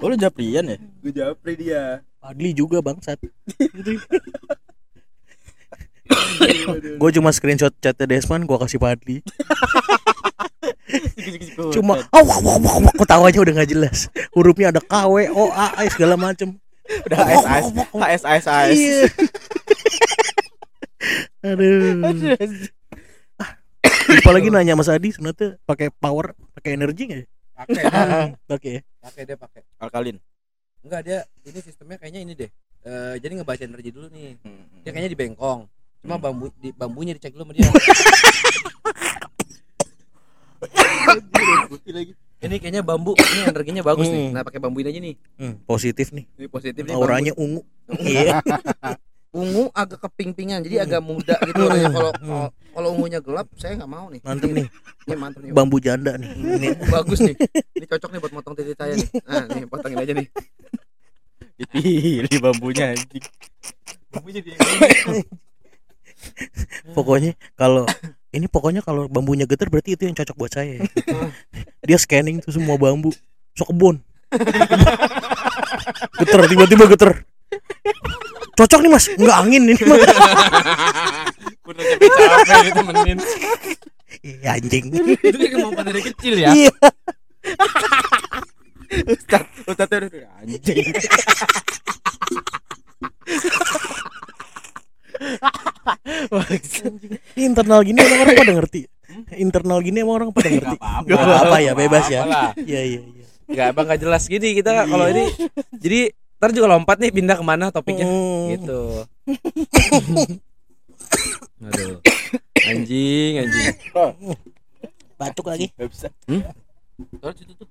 Oh, 0.00 0.08
lu 0.08 0.16
Japrian 0.16 0.64
ya? 0.70 0.78
Gua 1.02 1.12
japri 1.12 1.52
dia. 1.58 2.00
Padli 2.20 2.50
juga 2.54 2.82
bangsat. 2.82 3.22
gue 6.96 7.10
cuma 7.18 7.30
screenshot 7.34 7.74
chatnya 7.82 8.06
Desman 8.06 8.46
gue 8.46 8.58
kasih 8.58 8.78
Padli. 8.78 9.22
Cuma 11.72 11.98
oh, 12.06 12.22
wah, 12.22 12.38
wah, 12.38 12.56
wah, 12.56 12.76
wah, 12.78 12.94
ketawanya 12.94 13.40
udah 13.40 13.52
nggak 13.56 13.70
jelas. 13.70 13.98
Hurufnya 14.30 14.70
ada 14.70 14.80
K, 14.80 14.94
W, 15.04 15.16
O, 15.30 15.50
A, 15.50 15.74
A 15.74 15.82
segala 15.86 16.14
macem. 16.14 16.54
Udah 17.02 17.18
AS 17.18 17.44
AS 17.44 17.66
AS 17.92 18.22
AS 18.22 18.44
AS. 18.46 18.70
Iya. 18.72 19.00
Aduh. 21.46 22.14
Lupa 24.06 24.30
lagi 24.30 24.48
nanya 24.48 24.74
Mas 24.74 24.86
Adi 24.86 25.10
sebenarnya 25.10 25.58
pakai 25.62 25.90
power, 25.92 26.34
pakai 26.54 26.74
energi 26.74 27.02
nggak? 27.04 27.18
ya? 27.18 27.26
pakai 27.56 27.82
Pakai. 28.50 28.70
ya? 28.70 28.80
pakai 29.00 29.22
dia 29.24 29.36
pakai 29.36 29.60
Alkalin. 29.78 30.16
enggak 30.80 31.00
dia 31.02 31.18
ini 31.42 31.58
sistemnya 31.58 31.96
kayaknya 31.96 32.20
ini 32.22 32.34
deh 32.36 32.50
Eh, 32.86 33.18
jadi 33.18 33.34
ngebaca 33.34 33.66
energi 33.66 33.90
dulu 33.90 34.06
nih 34.14 34.38
Hmm. 34.46 34.62
dia 34.86 34.94
kayaknya 34.94 35.10
di 35.10 35.18
bengkong 35.18 35.66
cuma 35.98 36.22
bambu 36.22 36.54
di 36.54 36.70
bambunya 36.70 37.18
dicek 37.18 37.34
dulu 37.34 37.50
sama 37.50 37.52
dia 37.52 37.66
ini 42.38 42.56
kayaknya 42.56 42.80
bambu 42.80 43.12
ini 43.14 43.40
energinya 43.44 43.82
bagus 43.82 44.06
nih 44.06 44.22
Hmm. 44.22 44.32
nah 44.32 44.42
pakai 44.42 44.58
bambuin 44.58 44.86
aja 44.86 44.98
nih 44.98 45.14
Hmm, 45.34 45.54
positif 45.62 46.10
nih. 46.10 46.24
ini 46.34 46.46
positif 46.46 46.82
nih 46.82 46.92
Auranya 46.92 47.32
ungu. 47.34 47.64
Iya. 47.96 48.40
ungu 49.36 49.68
agak 49.70 50.00
keping-pingan 50.00 50.60
jadi 50.60 50.82
agak 50.82 51.00
muda 51.00 51.36
gitu 51.42 51.60
orangnya 51.62 51.90
kalau 51.90 52.12
kalau- 52.14 52.52
kalau 52.72 52.88
ungunya 52.90 53.20
gelap 53.20 53.44
saya 53.54 53.76
nggak 53.76 53.90
mau 53.90 54.08
nih 54.08 54.20
Mantep 54.22 54.48
nih. 54.50 54.64
ini 55.02 55.14
mantep 55.14 55.40
nih 55.40 55.52
Bambu 55.52 55.76
janda 55.76 56.12
nih. 56.14 56.28
Ini 56.32 56.68
bagus 56.86 57.20
nih 57.20 57.36
ini 57.74 57.84
cocok 57.86 58.10
nih 58.10 58.20
buat 58.20 58.32
motong 58.32 58.54
titik 58.54 58.74
saya 58.74 58.94
nih 58.94 59.08
nah 59.22 59.44
nih 59.46 59.64
potongin 59.66 59.98
aja 59.98 60.12
nih 60.14 60.26
Dipilih 61.56 62.36
bambunya 62.38 62.92
anjing. 62.92 63.24
pokoknya 66.92 67.32
kalau 67.54 67.84
ini 68.34 68.46
pokoknya 68.50 68.82
kalau 68.82 69.06
bambunya 69.06 69.46
getar 69.46 69.70
berarti 69.70 69.94
itu 69.94 70.02
yang 70.08 70.16
cocok 70.16 70.36
buat 70.36 70.52
saya. 70.52 70.82
Dia 71.86 71.98
scanning 72.00 72.42
tuh 72.42 72.52
semua 72.54 72.76
bambu. 72.80 73.12
Sok 73.54 73.70
kebun. 73.72 74.02
geter 76.20 76.40
tiba-tiba 76.50 76.84
geter. 76.90 77.10
Cocok 78.56 78.80
nih 78.82 78.90
mas, 78.90 79.06
nggak 79.12 79.36
angin 79.36 79.62
ini 79.68 79.76
udah 81.66 81.82
capek-capek 81.82 82.62
ditemenin 82.70 83.18
Iya 84.22 84.48
anjing. 84.58 84.84
itu 84.94 85.36
kayak 85.36 85.52
kemampuan 85.52 85.86
dari 85.86 86.02
kecil 86.02 86.34
ya 86.38 86.50
Iya. 86.54 86.72
Ustaz, 89.10 89.44
udah, 89.66 89.86
anjing. 90.42 90.94
Ini 97.36 97.42
internal 97.44 97.80
gini 97.80 97.98
emang 97.98 98.20
orang 98.22 98.36
pada 98.36 98.52
ngerti. 98.52 98.80
Internal 99.36 99.78
gini 99.80 99.98
emang 100.00 100.14
orang 100.16 100.30
pada 100.30 100.48
ngerti. 100.48 100.76
apa-apa. 100.76 101.06
Gak 101.06 101.18
apa-apa 101.18 101.56
ya, 101.60 101.72
bebas 101.72 102.04
ya. 102.06 102.22
Iya 102.58 102.82
iya 102.84 103.00
iya. 103.02 103.24
nggak 103.46 103.68
bang 103.72 103.84
nggak 103.86 104.00
jelas 104.02 104.22
gini 104.26 104.58
kita 104.58 104.90
kalau 104.90 105.06
ini 105.06 105.30
jadi 105.78 106.10
ntar 106.36 106.50
juga 106.50 106.66
lompat 106.66 106.98
nih 106.98 107.14
pindah 107.14 107.38
ke 107.38 107.44
mana 107.46 107.70
topiknya 107.70 108.02
Hmm. 108.02 108.50
gitu 108.50 109.06
aduh 111.62 111.96
anjing 112.66 113.32
anjing 113.38 113.66
Batuk 115.16 115.48
lagi. 115.48 115.72
Gak 115.72 115.88
bisa. 115.88 116.08
Terus 116.28 117.36
itu 117.40 117.52
tuh. 117.56 117.68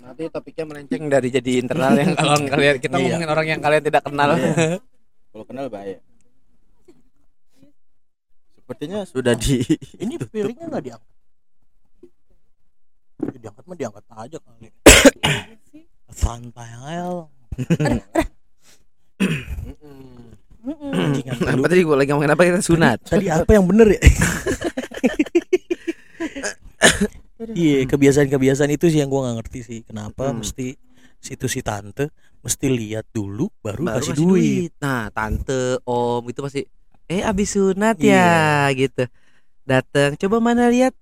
nanti 0.00 0.22
topiknya 0.28 0.64
melenceng 0.64 1.10
dari 1.10 1.28
jadi 1.28 1.50
internal 1.58 1.92
yang 1.96 2.14
kalau 2.14 2.36
kalian 2.46 2.76
kita 2.78 2.94
Iya. 2.94 3.02
ngomongin 3.02 3.28
orang 3.28 3.46
yang 3.48 3.60
kalian 3.60 3.82
tidak 3.82 4.02
kenal 4.04 4.30
Kalau 5.30 5.44
kenal 5.44 5.66
bahaya. 5.66 5.98
Sepertinya 8.70 9.02
sudah 9.02 9.34
di 9.34 9.66
Ini 10.06 10.14
piringnya 10.30 10.70
nggak 10.70 10.84
diangkat. 10.86 11.10
Ya, 13.18 13.38
diangkat 13.42 13.66
mah 13.66 13.74
diangkat 13.74 14.04
aja 14.14 14.38
kali. 14.38 14.70
Santai 16.22 16.70
aja. 16.78 17.26
Apa 21.50 21.66
tadi 21.66 21.82
gue 21.82 21.96
lagi 21.98 22.14
ngomongin 22.14 22.36
apa 22.36 22.46
kita 22.46 22.60
sunat 22.60 23.00
Tadi 23.02 23.32
apa 23.32 23.48
yang 23.48 23.64
bener 23.66 23.90
ya? 23.90 24.00
Iya 27.40 27.88
kebiasaan-kebiasaan 27.88 28.68
itu 28.70 28.92
sih 28.92 29.00
yang 29.00 29.08
gua 29.08 29.24
nggak 29.26 29.36
ngerti 29.40 29.60
sih 29.64 29.80
kenapa 29.80 30.28
Hmm. 30.28 30.44
mesti 30.44 30.76
situ 31.16 31.48
si 31.48 31.64
tante 31.64 32.12
mesti 32.44 32.68
lihat 32.68 33.08
dulu 33.08 33.48
baru, 33.64 33.80
baru 33.80 33.96
kasih 33.96 34.12
kasih 34.12 34.20
duit. 34.20 34.70
Nah, 34.76 35.08
tante, 35.08 35.80
om 35.88 36.20
itu 36.28 36.44
pasti 36.44 36.60
eh 37.10 37.20
abis 37.20 37.48
sunat 37.52 37.98
ya 37.98 38.30
gitu. 38.72 39.10
Datang, 39.62 40.14
coba 40.16 40.38
mana 40.40 40.70
lihat. 40.70 40.94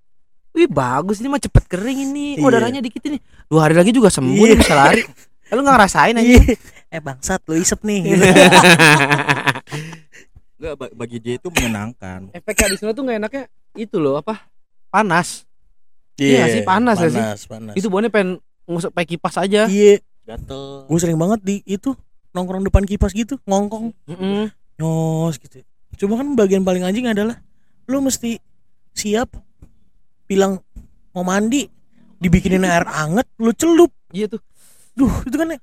Wih, 0.49 0.65
bagus 0.65 1.21
ini 1.21 1.29
mah 1.29 1.37
cepet 1.37 1.69
kering 1.69 1.99
ini. 2.03 2.41
Oh, 2.41 2.49
Iya. 2.49 2.57
darahnya 2.57 2.81
dikit 2.81 3.05
ini. 3.05 3.21
Dua 3.45 3.63
hari 3.63 3.77
lagi 3.77 3.93
juga 3.93 4.09
sembuh 4.09 4.33
Iya. 4.35 4.49
nih 4.49 4.57
bisa 4.57 4.73
lari. 4.73 5.01
Lalu 5.47 5.59
nggak 5.61 5.75
ngerasain 5.77 6.15
aja. 6.15 6.25
Iya. 6.25 6.41
Eh 6.89 6.97
bangsat 6.99 7.41
lu 7.45 7.53
isep 7.55 7.79
nih. 7.79 7.99
gitu. 8.09 8.25
Enggak 10.59 10.73
ba- 10.75 10.93
bagi 10.95 11.17
dia 11.17 11.37
itu 11.37 11.47
menyenangkan. 11.47 12.33
Efek 12.33 12.65
abis 12.65 12.77
sunat 12.79 12.91
tuh 12.91 13.05
nggak 13.05 13.17
enaknya 13.19 13.43
itu 13.75 13.95
loh 13.95 14.17
apa? 14.17 14.49
Panas. 14.89 15.45
Iya 16.17 16.51
sih, 16.51 16.61
panas 16.63 16.97
ya 16.97 17.07
sih? 17.07 17.21
panas, 17.21 17.41
panas. 17.45 17.73
Itu 17.77 17.87
buahnya 17.87 18.09
pengen 18.09 18.41
ngusap 18.65 18.91
pakai 18.91 19.15
kipas 19.15 19.39
aja. 19.39 19.69
Iya, 19.69 20.03
Gatel. 20.25 20.83
gue 20.83 20.99
sering 20.99 21.15
banget 21.15 21.39
di 21.39 21.55
itu 21.63 21.95
nongkrong 22.29 22.61
depan 22.61 22.83
kipas 22.83 23.15
gitu, 23.15 23.39
ngongkong, 23.41 23.95
Mm-mm. 24.05 24.51
nyos 24.75 25.39
gitu. 25.39 25.63
Cuma 25.95 26.19
kan 26.19 26.37
bagian 26.37 26.61
paling 26.61 26.85
anjing 26.85 27.09
adalah 27.09 27.39
lu 27.89 28.03
mesti 28.03 28.37
siap 28.93 29.33
bilang 30.29 30.61
mau 31.15 31.25
mandi, 31.25 31.65
dibikinin 32.21 32.67
air 32.67 32.85
anget, 32.85 33.25
lu 33.41 33.49
celup. 33.55 33.89
Iya 34.13 34.29
tuh. 34.29 34.41
Duh, 34.93 35.13
itu 35.25 35.35
kan 35.39 35.57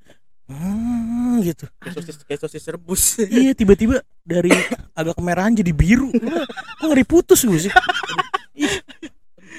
hmm, 0.50 1.44
gitu. 1.44 1.64
Kayak 1.78 1.94
sosis 1.94 2.16
kayak 2.26 2.40
sosis 2.42 2.64
rebus. 2.66 3.02
iya, 3.30 3.52
tiba-tiba 3.54 4.02
dari 4.26 4.50
agak 4.98 5.14
kemerahan 5.14 5.54
jadi 5.54 5.70
biru. 5.70 6.10
Kok 6.82 6.86
ngeri 6.90 7.04
putus 7.06 7.46
gue 7.46 7.70
sih. 7.70 7.72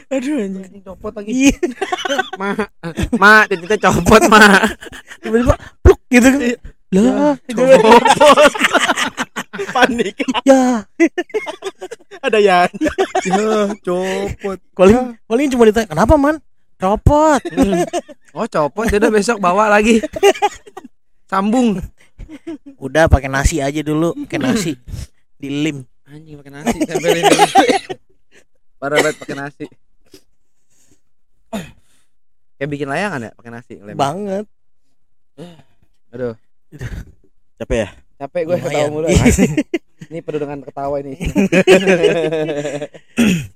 Aduh 0.07 0.39
anjing 0.39 0.83
copot 0.83 1.11
lagi. 1.11 1.31
Iya, 1.31 1.55
Ma, 2.39 2.55
ma, 3.19 3.43
titiknya 3.47 3.91
copot, 3.91 4.23
ma. 4.31 4.71
tiba-tiba 5.19 5.55
pluk 5.83 5.99
gitu 6.07 6.27
kan. 6.27 6.39
Lah, 6.87 7.35
Panik. 9.77 10.15
ya. 10.41 10.89
Ada 12.25 12.37
ya. 12.41 12.59
Ya, 13.21 13.45
copot. 13.85 14.57
Paling 14.73 14.97
paling 15.29 15.47
cuma 15.53 15.69
ditanya, 15.69 15.85
"Kenapa, 15.85 16.17
Man?" 16.17 16.41
Copot. 16.77 17.41
Oh, 18.33 18.45
copot. 18.45 18.85
Udah 18.89 19.09
besok 19.09 19.37
bawa 19.37 19.69
lagi. 19.69 20.01
Sambung. 21.29 21.81
Udah 22.77 23.09
pakai 23.09 23.29
nasi 23.29 23.61
aja 23.61 23.81
dulu, 23.81 24.13
pakai 24.25 24.39
nasi. 24.41 24.73
Dilim. 25.37 25.85
Anjing 26.05 26.37
pakai 26.41 26.53
nasi 26.53 26.77
tempelin. 26.85 27.25
Parah 28.77 28.97
banget 29.01 29.17
pakai 29.21 29.35
nasi. 29.37 29.65
Kayak 32.57 32.69
bikin 32.73 32.89
layangan 32.89 33.29
ya 33.29 33.31
pakai 33.37 33.51
nasi 33.53 33.73
ngelempar. 33.77 34.01
Banget. 34.01 34.45
Aduh, 36.13 36.33
Capek 37.57 37.77
ya? 37.85 37.89
Capek 38.17 38.41
gue 38.43 38.55
ketawa 38.57 38.83
Lumayan. 38.83 38.91
mulu. 38.91 39.07
Ini 40.07 40.19
penuh 40.19 40.39
dengan 40.39 40.59
ketawa 40.61 40.95
ini. 40.97 41.13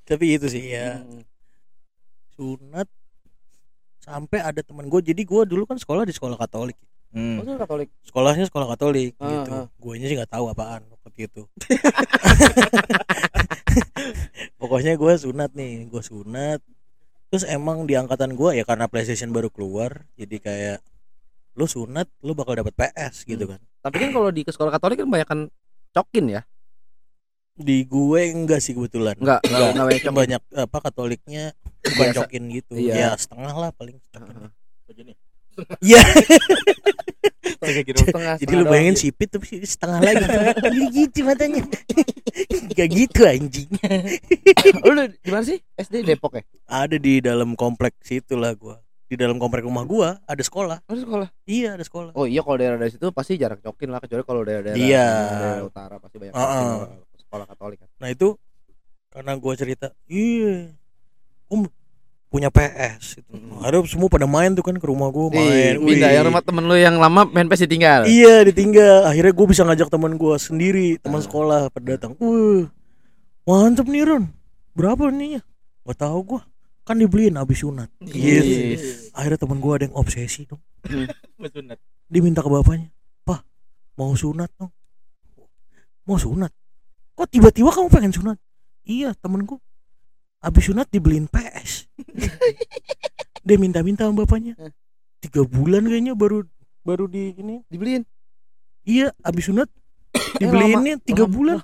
Tapi 0.04 0.26
itu 0.32 0.46
sih 0.48 0.64
ya 0.70 1.00
sunat 2.32 2.88
sampai 4.00 4.40
ada 4.42 4.60
teman 4.60 4.86
gue 4.86 5.00
jadi 5.04 5.20
gue 5.20 5.42
dulu 5.46 5.64
kan 5.64 5.76
sekolah 5.76 6.04
di 6.04 6.12
sekolah 6.12 6.36
Katolik 6.36 6.76
Hmm. 7.12 7.38
Oh, 7.38 7.44
Katolik. 7.60 7.92
sekolahnya 8.02 8.48
sekolah 8.48 8.66
Katolik 8.72 9.14
Ah, 9.20 9.28
gitu 9.38 9.50
ah. 9.54 9.66
guanya 9.76 10.08
sih 10.08 10.16
nggak 10.16 10.32
tahu 10.32 10.48
apaan 10.48 10.80
waktu 10.96 11.28
itu 11.28 11.44
pokoknya 14.58 14.96
gue 14.96 15.12
sunat 15.18 15.52
nih 15.52 15.86
gue 15.86 16.00
sunat 16.00 16.60
terus 17.28 17.44
emang 17.44 17.84
di 17.84 17.94
angkatan 17.94 18.32
gue 18.32 18.56
ya 18.56 18.64
karena 18.64 18.88
PlayStation 18.88 19.30
baru 19.30 19.48
keluar 19.48 20.08
jadi 20.16 20.36
kayak 20.40 20.78
lu 21.54 21.66
sunat 21.66 22.08
lu 22.22 22.32
bakal 22.32 22.56
dapat 22.56 22.74
PS 22.74 23.26
gitu 23.26 23.46
kan 23.46 23.60
Tapi 23.82 23.96
kan 23.98 24.10
kalau 24.12 24.30
di 24.30 24.42
ke 24.42 24.50
sekolah 24.50 24.70
Katolik 24.70 25.02
kan 25.02 25.10
banyak 25.10 25.28
kan 25.28 25.40
cokin 25.92 26.28
ya? 26.32 26.42
di 27.52 27.84
gue 27.84 28.22
enggak 28.32 28.58
sih 28.58 28.72
kebetulan 28.72 29.14
Enggak, 29.20 29.44
enggak, 29.44 29.70
enggak 29.70 29.86
banyak 29.86 30.02
cokin. 30.02 30.16
banyak 30.16 30.42
apa 30.56 30.78
Katoliknya 30.82 31.44
Biasa. 31.78 31.98
bancokin 32.00 32.44
gitu 32.50 32.74
Iya. 32.74 32.94
ya 32.96 33.10
setengah 33.14 33.54
lah 33.54 33.70
paling 33.72 33.98
cokin. 34.02 34.26
Iya. 35.80 36.02
Setengah, 37.62 38.34
Jadi 38.42 38.54
lu 38.56 38.66
bayangin 38.66 38.98
sipit 38.98 39.30
tapi 39.30 39.62
setengah 39.62 40.00
lagi. 40.02 40.26
Jadi 40.58 40.82
gitu 40.90 41.20
matanya. 41.22 41.62
Gak 42.74 42.90
gitu 42.90 43.22
anjing. 43.22 43.70
Lu 44.82 44.98
di 45.06 45.30
mana 45.30 45.46
sih? 45.46 45.62
SD 45.76 46.02
Depok 46.04 46.40
ya? 46.40 46.44
Ada 46.66 46.98
di 46.98 47.22
dalam 47.22 47.54
kompleks 47.54 48.02
situ 48.02 48.34
lah 48.34 48.56
gua. 48.56 48.82
Di 49.12 49.20
dalam 49.20 49.36
komplek 49.36 49.68
rumah 49.68 49.84
gua 49.84 50.24
ada 50.24 50.40
sekolah. 50.40 50.88
Oh, 50.88 50.96
sekolah. 50.96 51.28
Iya, 51.44 51.76
ada 51.76 51.84
sekolah. 51.84 52.16
Oh 52.16 52.24
iya 52.24 52.40
kalau 52.40 52.56
daerah 52.56 52.80
dari 52.80 52.96
situ 52.96 53.12
pasti 53.12 53.36
jarak 53.36 53.60
cokin 53.60 53.92
lah 53.92 54.00
kecuali 54.00 54.24
kalau 54.24 54.42
daerah-daerah 54.42 54.80
Iya. 54.80 55.08
daerah 55.36 55.64
utara 55.68 55.96
pasti 56.00 56.16
banyak 56.16 56.32
Heeh. 56.32 56.72
cokin, 56.80 57.20
sekolah 57.20 57.46
Katolik 57.46 57.78
kan. 57.84 57.90
Nah 58.00 58.08
itu 58.08 58.28
karena 59.12 59.36
gua 59.36 59.54
cerita, 59.54 59.92
iya, 60.08 60.72
gua 61.46 61.68
punya 62.32 62.48
PS. 62.48 63.20
Gitu. 63.20 63.28
Mm. 63.28 63.60
Ada 63.60 63.84
semua 63.84 64.08
pada 64.08 64.24
main 64.24 64.56
tuh 64.56 64.64
kan 64.64 64.80
ke 64.80 64.88
rumah 64.88 65.12
gua 65.12 65.28
main. 65.28 65.76
Ih, 65.76 65.84
pindah 65.84 66.12
yang 66.16 66.32
rumah 66.32 66.40
temen 66.40 66.64
lu 66.64 66.80
yang 66.80 66.96
lama 66.96 67.28
main 67.28 67.44
PS 67.46 67.68
ditinggal. 67.68 68.08
Iya 68.08 68.48
ditinggal. 68.48 69.04
Akhirnya 69.04 69.36
gue 69.36 69.48
bisa 69.52 69.68
ngajak 69.68 69.92
teman 69.92 70.16
gue 70.16 70.36
sendiri, 70.40 70.96
teman 71.04 71.20
Ah. 71.20 71.26
sekolah 71.28 71.62
pada 71.68 72.00
datang. 72.00 72.16
Wah, 72.16 72.64
mantep 73.44 73.92
nih 73.92 74.08
Ron. 74.08 74.32
Berapa 74.72 75.12
nih 75.12 75.36
ya? 75.36 75.42
Gak 75.84 76.00
tahu 76.00 76.20
gue. 76.24 76.42
Kan 76.82 76.98
dibeliin 76.98 77.36
abis 77.36 77.62
sunat. 77.62 77.92
Gitu. 78.00 78.16
Yes. 78.16 79.01
Akhirnya 79.12 79.40
teman 79.40 79.60
gue 79.60 79.72
ada 79.76 79.84
yang 79.88 79.96
obsesi 79.96 80.48
dong. 80.48 80.62
Sunat. 81.56 81.80
Dia 82.12 82.22
minta 82.24 82.44
ke 82.44 82.50
bapaknya, 82.52 82.92
Pak, 83.24 83.44
mau 83.96 84.12
sunat 84.14 84.52
dong. 84.56 84.72
Mau 86.04 86.20
sunat? 86.20 86.52
Kok 87.16 87.28
tiba-tiba 87.28 87.72
kamu 87.72 87.88
pengen 87.88 88.12
sunat? 88.12 88.38
Iya 88.84 89.16
temenku. 89.16 89.60
Abis 90.42 90.74
sunat 90.74 90.90
dibeliin 90.90 91.30
PS. 91.30 91.86
Dia 93.48 93.58
minta-minta 93.58 94.06
sama 94.06 94.26
bapaknya. 94.26 94.58
Tiga 95.22 95.46
bulan 95.46 95.86
kayaknya 95.86 96.18
baru 96.18 96.44
baru 96.82 97.06
di 97.06 97.38
ini 97.38 97.62
Dibeliin. 97.70 98.04
Iya, 98.82 99.14
abis 99.22 99.54
sunat 99.54 99.70
dibeliinnya 100.42 100.98
tiga 101.06 101.30
bulan. 101.30 101.62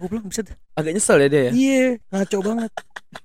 Gue 0.00 0.08
bilang 0.08 0.26
bisa. 0.26 0.42
Agak 0.74 0.96
nyesel 0.96 1.20
ya 1.22 1.28
dia 1.28 1.42
ya. 1.46 1.52
Iya, 1.52 1.84
ngaco 2.10 2.38
banget. 2.42 2.70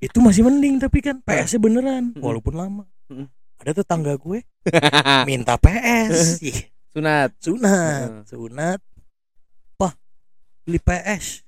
Itu 0.03 0.19
masih 0.19 0.43
mending 0.45 0.83
tapi 0.83 0.99
kan 0.99 1.17
PS-nya 1.23 1.59
beneran, 1.63 2.11
Mm. 2.13 2.21
walaupun 2.21 2.53
lama. 2.53 2.83
Mm. 3.07 3.27
Ada 3.57 3.71
tetangga 3.81 4.13
gue 4.15 4.45
minta 5.29 5.57
PS. 5.57 6.43
Sunat. 6.91 7.33
sunat, 7.37 8.07
Mm. 8.09 8.23
sunat. 8.25 8.79
Pah, 9.75 9.93
beli 10.61 10.77
PS. 10.77 11.45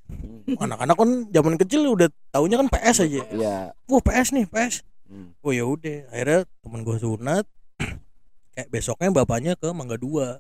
Anak-anak 0.49 0.95
kan 0.97 1.10
zaman 1.30 1.55
kecil 1.57 1.86
udah 1.89 2.10
taunya 2.30 2.57
kan 2.57 2.70
PS 2.70 2.97
aja. 3.05 3.22
Iya. 3.30 3.55
Wah, 3.86 4.01
PS 4.01 4.34
nih, 4.34 4.45
PS. 4.45 4.82
Hmm. 5.10 5.34
Oh 5.41 5.49
ya 5.49 5.66
udah, 5.66 6.05
akhirnya 6.10 6.39
temen 6.62 6.82
gue 6.82 6.97
sunat. 6.97 7.45
Kayak 8.53 8.70
besoknya 8.70 9.10
bapaknya 9.10 9.53
ke 9.53 9.70
Mangga 9.70 9.97
Dua. 9.97 10.38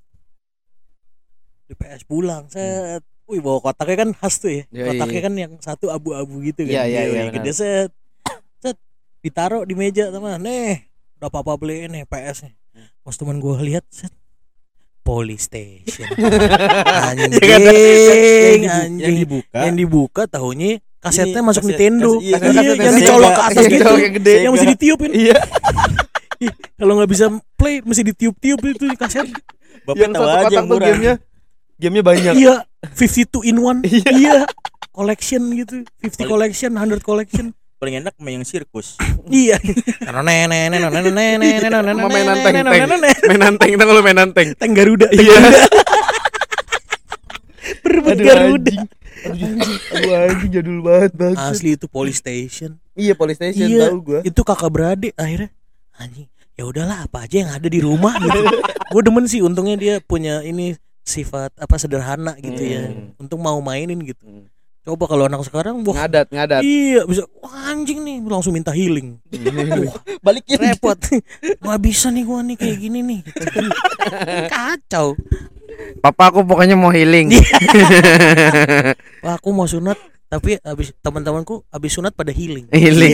Di 1.65 1.73
PS 1.73 2.01
pulang, 2.05 2.49
set. 2.49 3.05
Wih 3.29 3.45
bawa 3.45 3.61
kotaknya 3.61 4.05
kan 4.05 4.09
khas 4.17 4.41
tuh 4.41 4.49
ya. 4.49 4.63
Yoi. 4.73 4.97
Kotaknya 4.97 5.21
kan 5.21 5.33
yang 5.37 5.53
satu 5.61 5.93
abu-abu 5.93 6.41
gitu 6.41 6.65
kan. 6.65 6.73
Iya, 6.73 6.83
iya, 6.89 7.01
Yoi, 7.05 7.13
iya, 7.13 7.23
Gede 7.29 7.51
set. 7.53 7.89
Set. 8.57 8.77
Ditaruh 9.21 9.69
di 9.69 9.77
meja 9.77 10.09
teman. 10.09 10.41
Nih, 10.41 10.88
udah 11.19 11.29
papa 11.29 11.51
beliin 11.53 11.91
nih 11.91 12.03
PS 12.03 12.47
nih. 12.47 12.53
Pas 13.01 13.11
teman 13.13 13.37
gue 13.37 13.51
lihat 13.65 13.83
set. 13.89 14.11
Police 15.01 15.45
station. 15.45 16.05
anjing, 17.07 17.33
Yang 17.33 17.59
dibu- 17.59 18.69
anjing. 18.69 18.93
yang 18.99 19.15
dibuka. 19.17 19.57
Yang 19.59 19.75
dibuka 19.77 20.21
tahunya 20.27 20.71
kasetnya 20.99 21.39
Ini, 21.39 21.47
masuk 21.47 21.61
kaset- 21.61 21.71
Nintendo. 21.73 22.09
kaset- 22.13 22.23
iya, 22.23 22.37
Iya, 22.37 22.39
kaset- 22.39 22.79
yang 22.79 22.95
dicolok 22.95 23.31
ke 23.31 23.41
atas 23.41 23.55
Yang 23.57 23.73
gitu. 23.73 23.93
yang 23.97 24.13
gede. 24.15 24.35
Yang 24.37 24.51
mesti 24.53 24.67
ditiupin. 24.69 25.11
Iya. 25.11 25.37
Kalau 26.79 26.93
nggak 26.95 27.09
bisa 27.09 27.25
play 27.53 27.75
mesti 27.81 28.03
ditiup-tiup 28.05 28.59
itu 28.63 28.85
di 28.85 28.95
kaset. 28.95 29.27
Bapak 29.83 29.97
yang 29.97 30.11
tahu 30.13 30.23
satu 30.23 30.29
aja 30.29 30.39
kotak 30.39 30.53
yang 30.53 30.63
tuh 30.63 30.71
murah. 30.71 30.87
gamenya. 30.87 31.13
Gamenya 31.75 32.03
banyak. 32.05 32.33
iya, 32.35 32.55
52 32.93 33.43
in 33.43 33.57
one. 33.57 33.79
Iya. 34.13 34.47
Collection 34.89 35.41
gitu. 35.53 35.75
50 35.99 36.27
collection, 36.27 36.71
100 36.75 37.01
collection. 37.01 37.45
Paling 37.79 38.03
enak 38.03 38.13
main 38.19 38.37
yang 38.37 38.43
sirkus. 38.43 38.99
Iya. 39.31 39.55
Karena 40.03 40.19
nenek 40.19 40.67
nenek 40.67 40.79
nenek 40.91 41.03
nenek 41.15 41.35
nenek 41.39 41.59
nenek 41.63 41.95
Sama 41.95 42.07
mainan 42.11 42.37
tank, 42.43 42.55
tank. 42.59 42.83
nenek 42.91 43.15
Mainan 43.23 43.53
tank, 43.55 43.71
tau 43.79 43.91
lu 43.95 44.01
mainan 44.03 44.29
tank. 44.35 44.49
Tank 44.59 44.71
Garuda. 44.75 45.07
tank 45.07 45.15
Iya. 45.15 45.31
Garuda. 45.39 45.61
Berebut 47.83 48.17
Garuda. 48.19 48.73
Aduh 49.19 50.15
anjing 50.15 50.51
jadul 50.51 50.79
banget 50.79 51.11
banget. 51.15 51.37
Asli 51.39 51.75
itu 51.75 51.87
police 51.91 52.19
station. 52.19 52.79
Iya 52.95 53.15
police 53.15 53.39
station 53.39 53.67
Iya. 53.67 53.91
tahu 53.91 53.97
gua. 54.03 54.19
Itu 54.23 54.41
kakak 54.43 54.71
beradik 54.71 55.13
akhirnya 55.15 55.51
anjing. 55.95 56.27
Ya 56.55 56.63
udahlah 56.67 57.07
apa 57.07 57.23
aja 57.23 57.35
yang 57.47 57.51
ada 57.55 57.67
di 57.71 57.79
rumah 57.79 58.19
gitu. 58.19 58.39
Gue 58.91 59.01
demen 59.03 59.23
sih 59.31 59.39
untungnya 59.39 59.79
dia 59.79 59.95
punya 60.03 60.43
ini 60.43 60.75
sifat 61.07 61.55
apa 61.55 61.75
sederhana 61.79 62.35
gitu 62.43 62.59
ya. 62.59 62.91
Hmm. 62.91 63.15
Untung 63.15 63.39
mau 63.39 63.55
mainin 63.63 63.99
gitu. 64.03 64.19
Hmm. 64.23 64.47
Coba 64.89 65.05
kalau 65.05 65.29
anak 65.29 65.45
sekarang 65.45 65.85
wah 65.85 65.93
Ngadat, 66.01 66.33
ngadat. 66.33 66.61
Iya 66.65 67.05
bisa 67.05 67.29
Wah, 67.45 67.69
anjing 67.69 68.01
nih 68.01 68.25
langsung 68.25 68.57
minta 68.57 68.73
healing. 68.73 69.21
Wah, 69.85 70.01
Balikin. 70.25 70.57
repot. 70.57 70.97
Gak 71.61 71.79
bisa 71.85 72.09
nih 72.09 72.25
gua 72.25 72.41
nih 72.41 72.57
kayak 72.57 72.77
gini 72.81 73.05
nih. 73.05 73.19
Kacau. 74.53 75.13
Papa 76.01 76.33
aku 76.33 76.41
pokoknya 76.41 76.73
mau 76.73 76.89
healing. 76.89 77.37
Wah, 79.23 79.37
aku 79.37 79.53
mau 79.53 79.69
sunat 79.69 79.93
tapi 80.25 80.57
abis 80.57 80.97
teman-temanku 81.05 81.69
abis 81.69 81.93
sunat 81.93 82.17
pada 82.17 82.33
healing. 82.33 82.65
healing. 82.73 83.13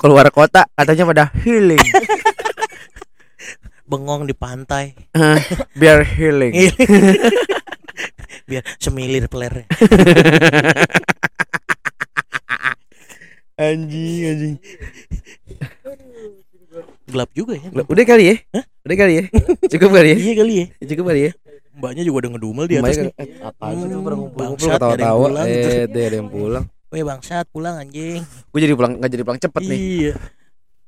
Keluar 0.00 0.32
kota 0.32 0.64
katanya 0.72 1.04
pada 1.04 1.24
healing. 1.44 1.84
Bengong 3.84 4.24
di 4.24 4.32
pantai. 4.32 4.96
Biar 5.76 6.08
healing. 6.08 6.56
Biar 8.46 8.62
semilir 8.78 9.26
pelernya. 9.26 9.66
Anjing, 13.56 14.20
anjing. 14.22 14.56
Gelap 17.08 17.30
juga 17.32 17.56
ya. 17.56 17.68
Udah 17.72 18.04
kali 18.04 18.24
ya? 18.28 18.36
Udah 18.84 18.96
kali 18.96 19.12
ya? 19.16 19.24
Cukup 19.72 19.90
kali 19.90 20.08
ya? 20.12 20.16
Iya 20.20 20.32
kali 20.36 20.54
ya. 20.54 20.66
Cukup 20.84 21.04
kali 21.08 21.20
ya? 21.26 21.30
Mbaknya 21.76 22.02
juga 22.04 22.16
udah 22.24 22.30
ngedumel 22.36 22.64
di 22.64 22.74
atas 22.76 22.96
nih. 22.96 23.12
Eh, 23.16 23.28
apa 23.40 23.64
Hmm, 23.68 23.76
sih 23.76 23.84
pada 23.84 24.14
ngumpul-ngumpul 24.16 24.68
ketawa-tawa. 24.72 25.26
pulang. 25.28 25.46
Eh, 25.46 25.84
deh 25.84 26.04
ada 26.08 26.16
yang 26.16 26.28
pulang. 26.28 26.64
Weh 26.88 27.04
bangsat 27.04 27.46
pulang 27.52 27.74
anjing. 27.76 28.22
Gue 28.24 28.60
jadi 28.62 28.72
pulang 28.72 28.92
nggak 28.96 29.10
jadi 29.12 29.22
pulang 29.24 29.40
cepet 29.40 29.62
nih. 29.66 29.78
Iya. 29.78 30.14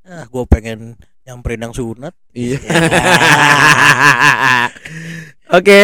Ah, 0.09 0.25
gua 0.33 0.49
pengen 0.49 0.97
yang 1.29 1.45
sunat. 1.77 2.17
Iya. 2.33 2.57
Oke. 5.59 5.81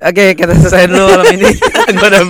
Oke, 0.00 0.32
kita 0.32 0.52
selesai 0.54 0.88
dulu 0.88 1.04
malam 1.06 1.26
ini. 1.30 1.50
Gua 1.96 2.08
udah 2.08 2.22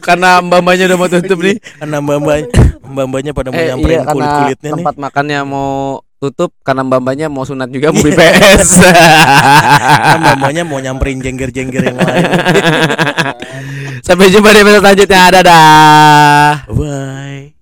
karena 0.00 0.40
mbak-mbaknya 0.40 0.84
udah 0.88 0.96
mau 0.96 1.08
tutup 1.08 1.38
nih. 1.38 1.56
Karena 1.76 1.96
mbak-mbaknya 1.98 2.46
mbak-mbaknya 2.82 3.32
pada 3.32 3.48
mau 3.48 3.58
Eh, 3.58 3.66
nyamperin 3.68 3.92
iya, 3.94 4.08
kulit-kulitnya 4.08 4.64
nih. 4.64 4.74
tempat 4.74 4.94
makannya 4.96 5.38
mau 5.44 5.70
tutup 6.18 6.50
karena 6.62 6.82
mbak-mbaknya 6.82 7.26
mau 7.28 7.44
sunat 7.44 7.68
juga 7.68 7.92
mau 7.92 8.00
beli 8.00 8.16
PS. 8.16 8.80
Karena 10.02 10.16
mbak-mbaknya 10.18 10.62
mau 10.64 10.78
nyamperin 10.78 11.20
jengger-jengger 11.20 11.82
yang 11.84 11.98
lain. 11.98 12.24
Sampai 14.00 14.32
jumpa 14.32 14.48
di 14.48 14.58
episode 14.58 14.80
selanjutnya. 14.80 15.20
Dadah. 15.30 16.48
Bye. 16.70 17.57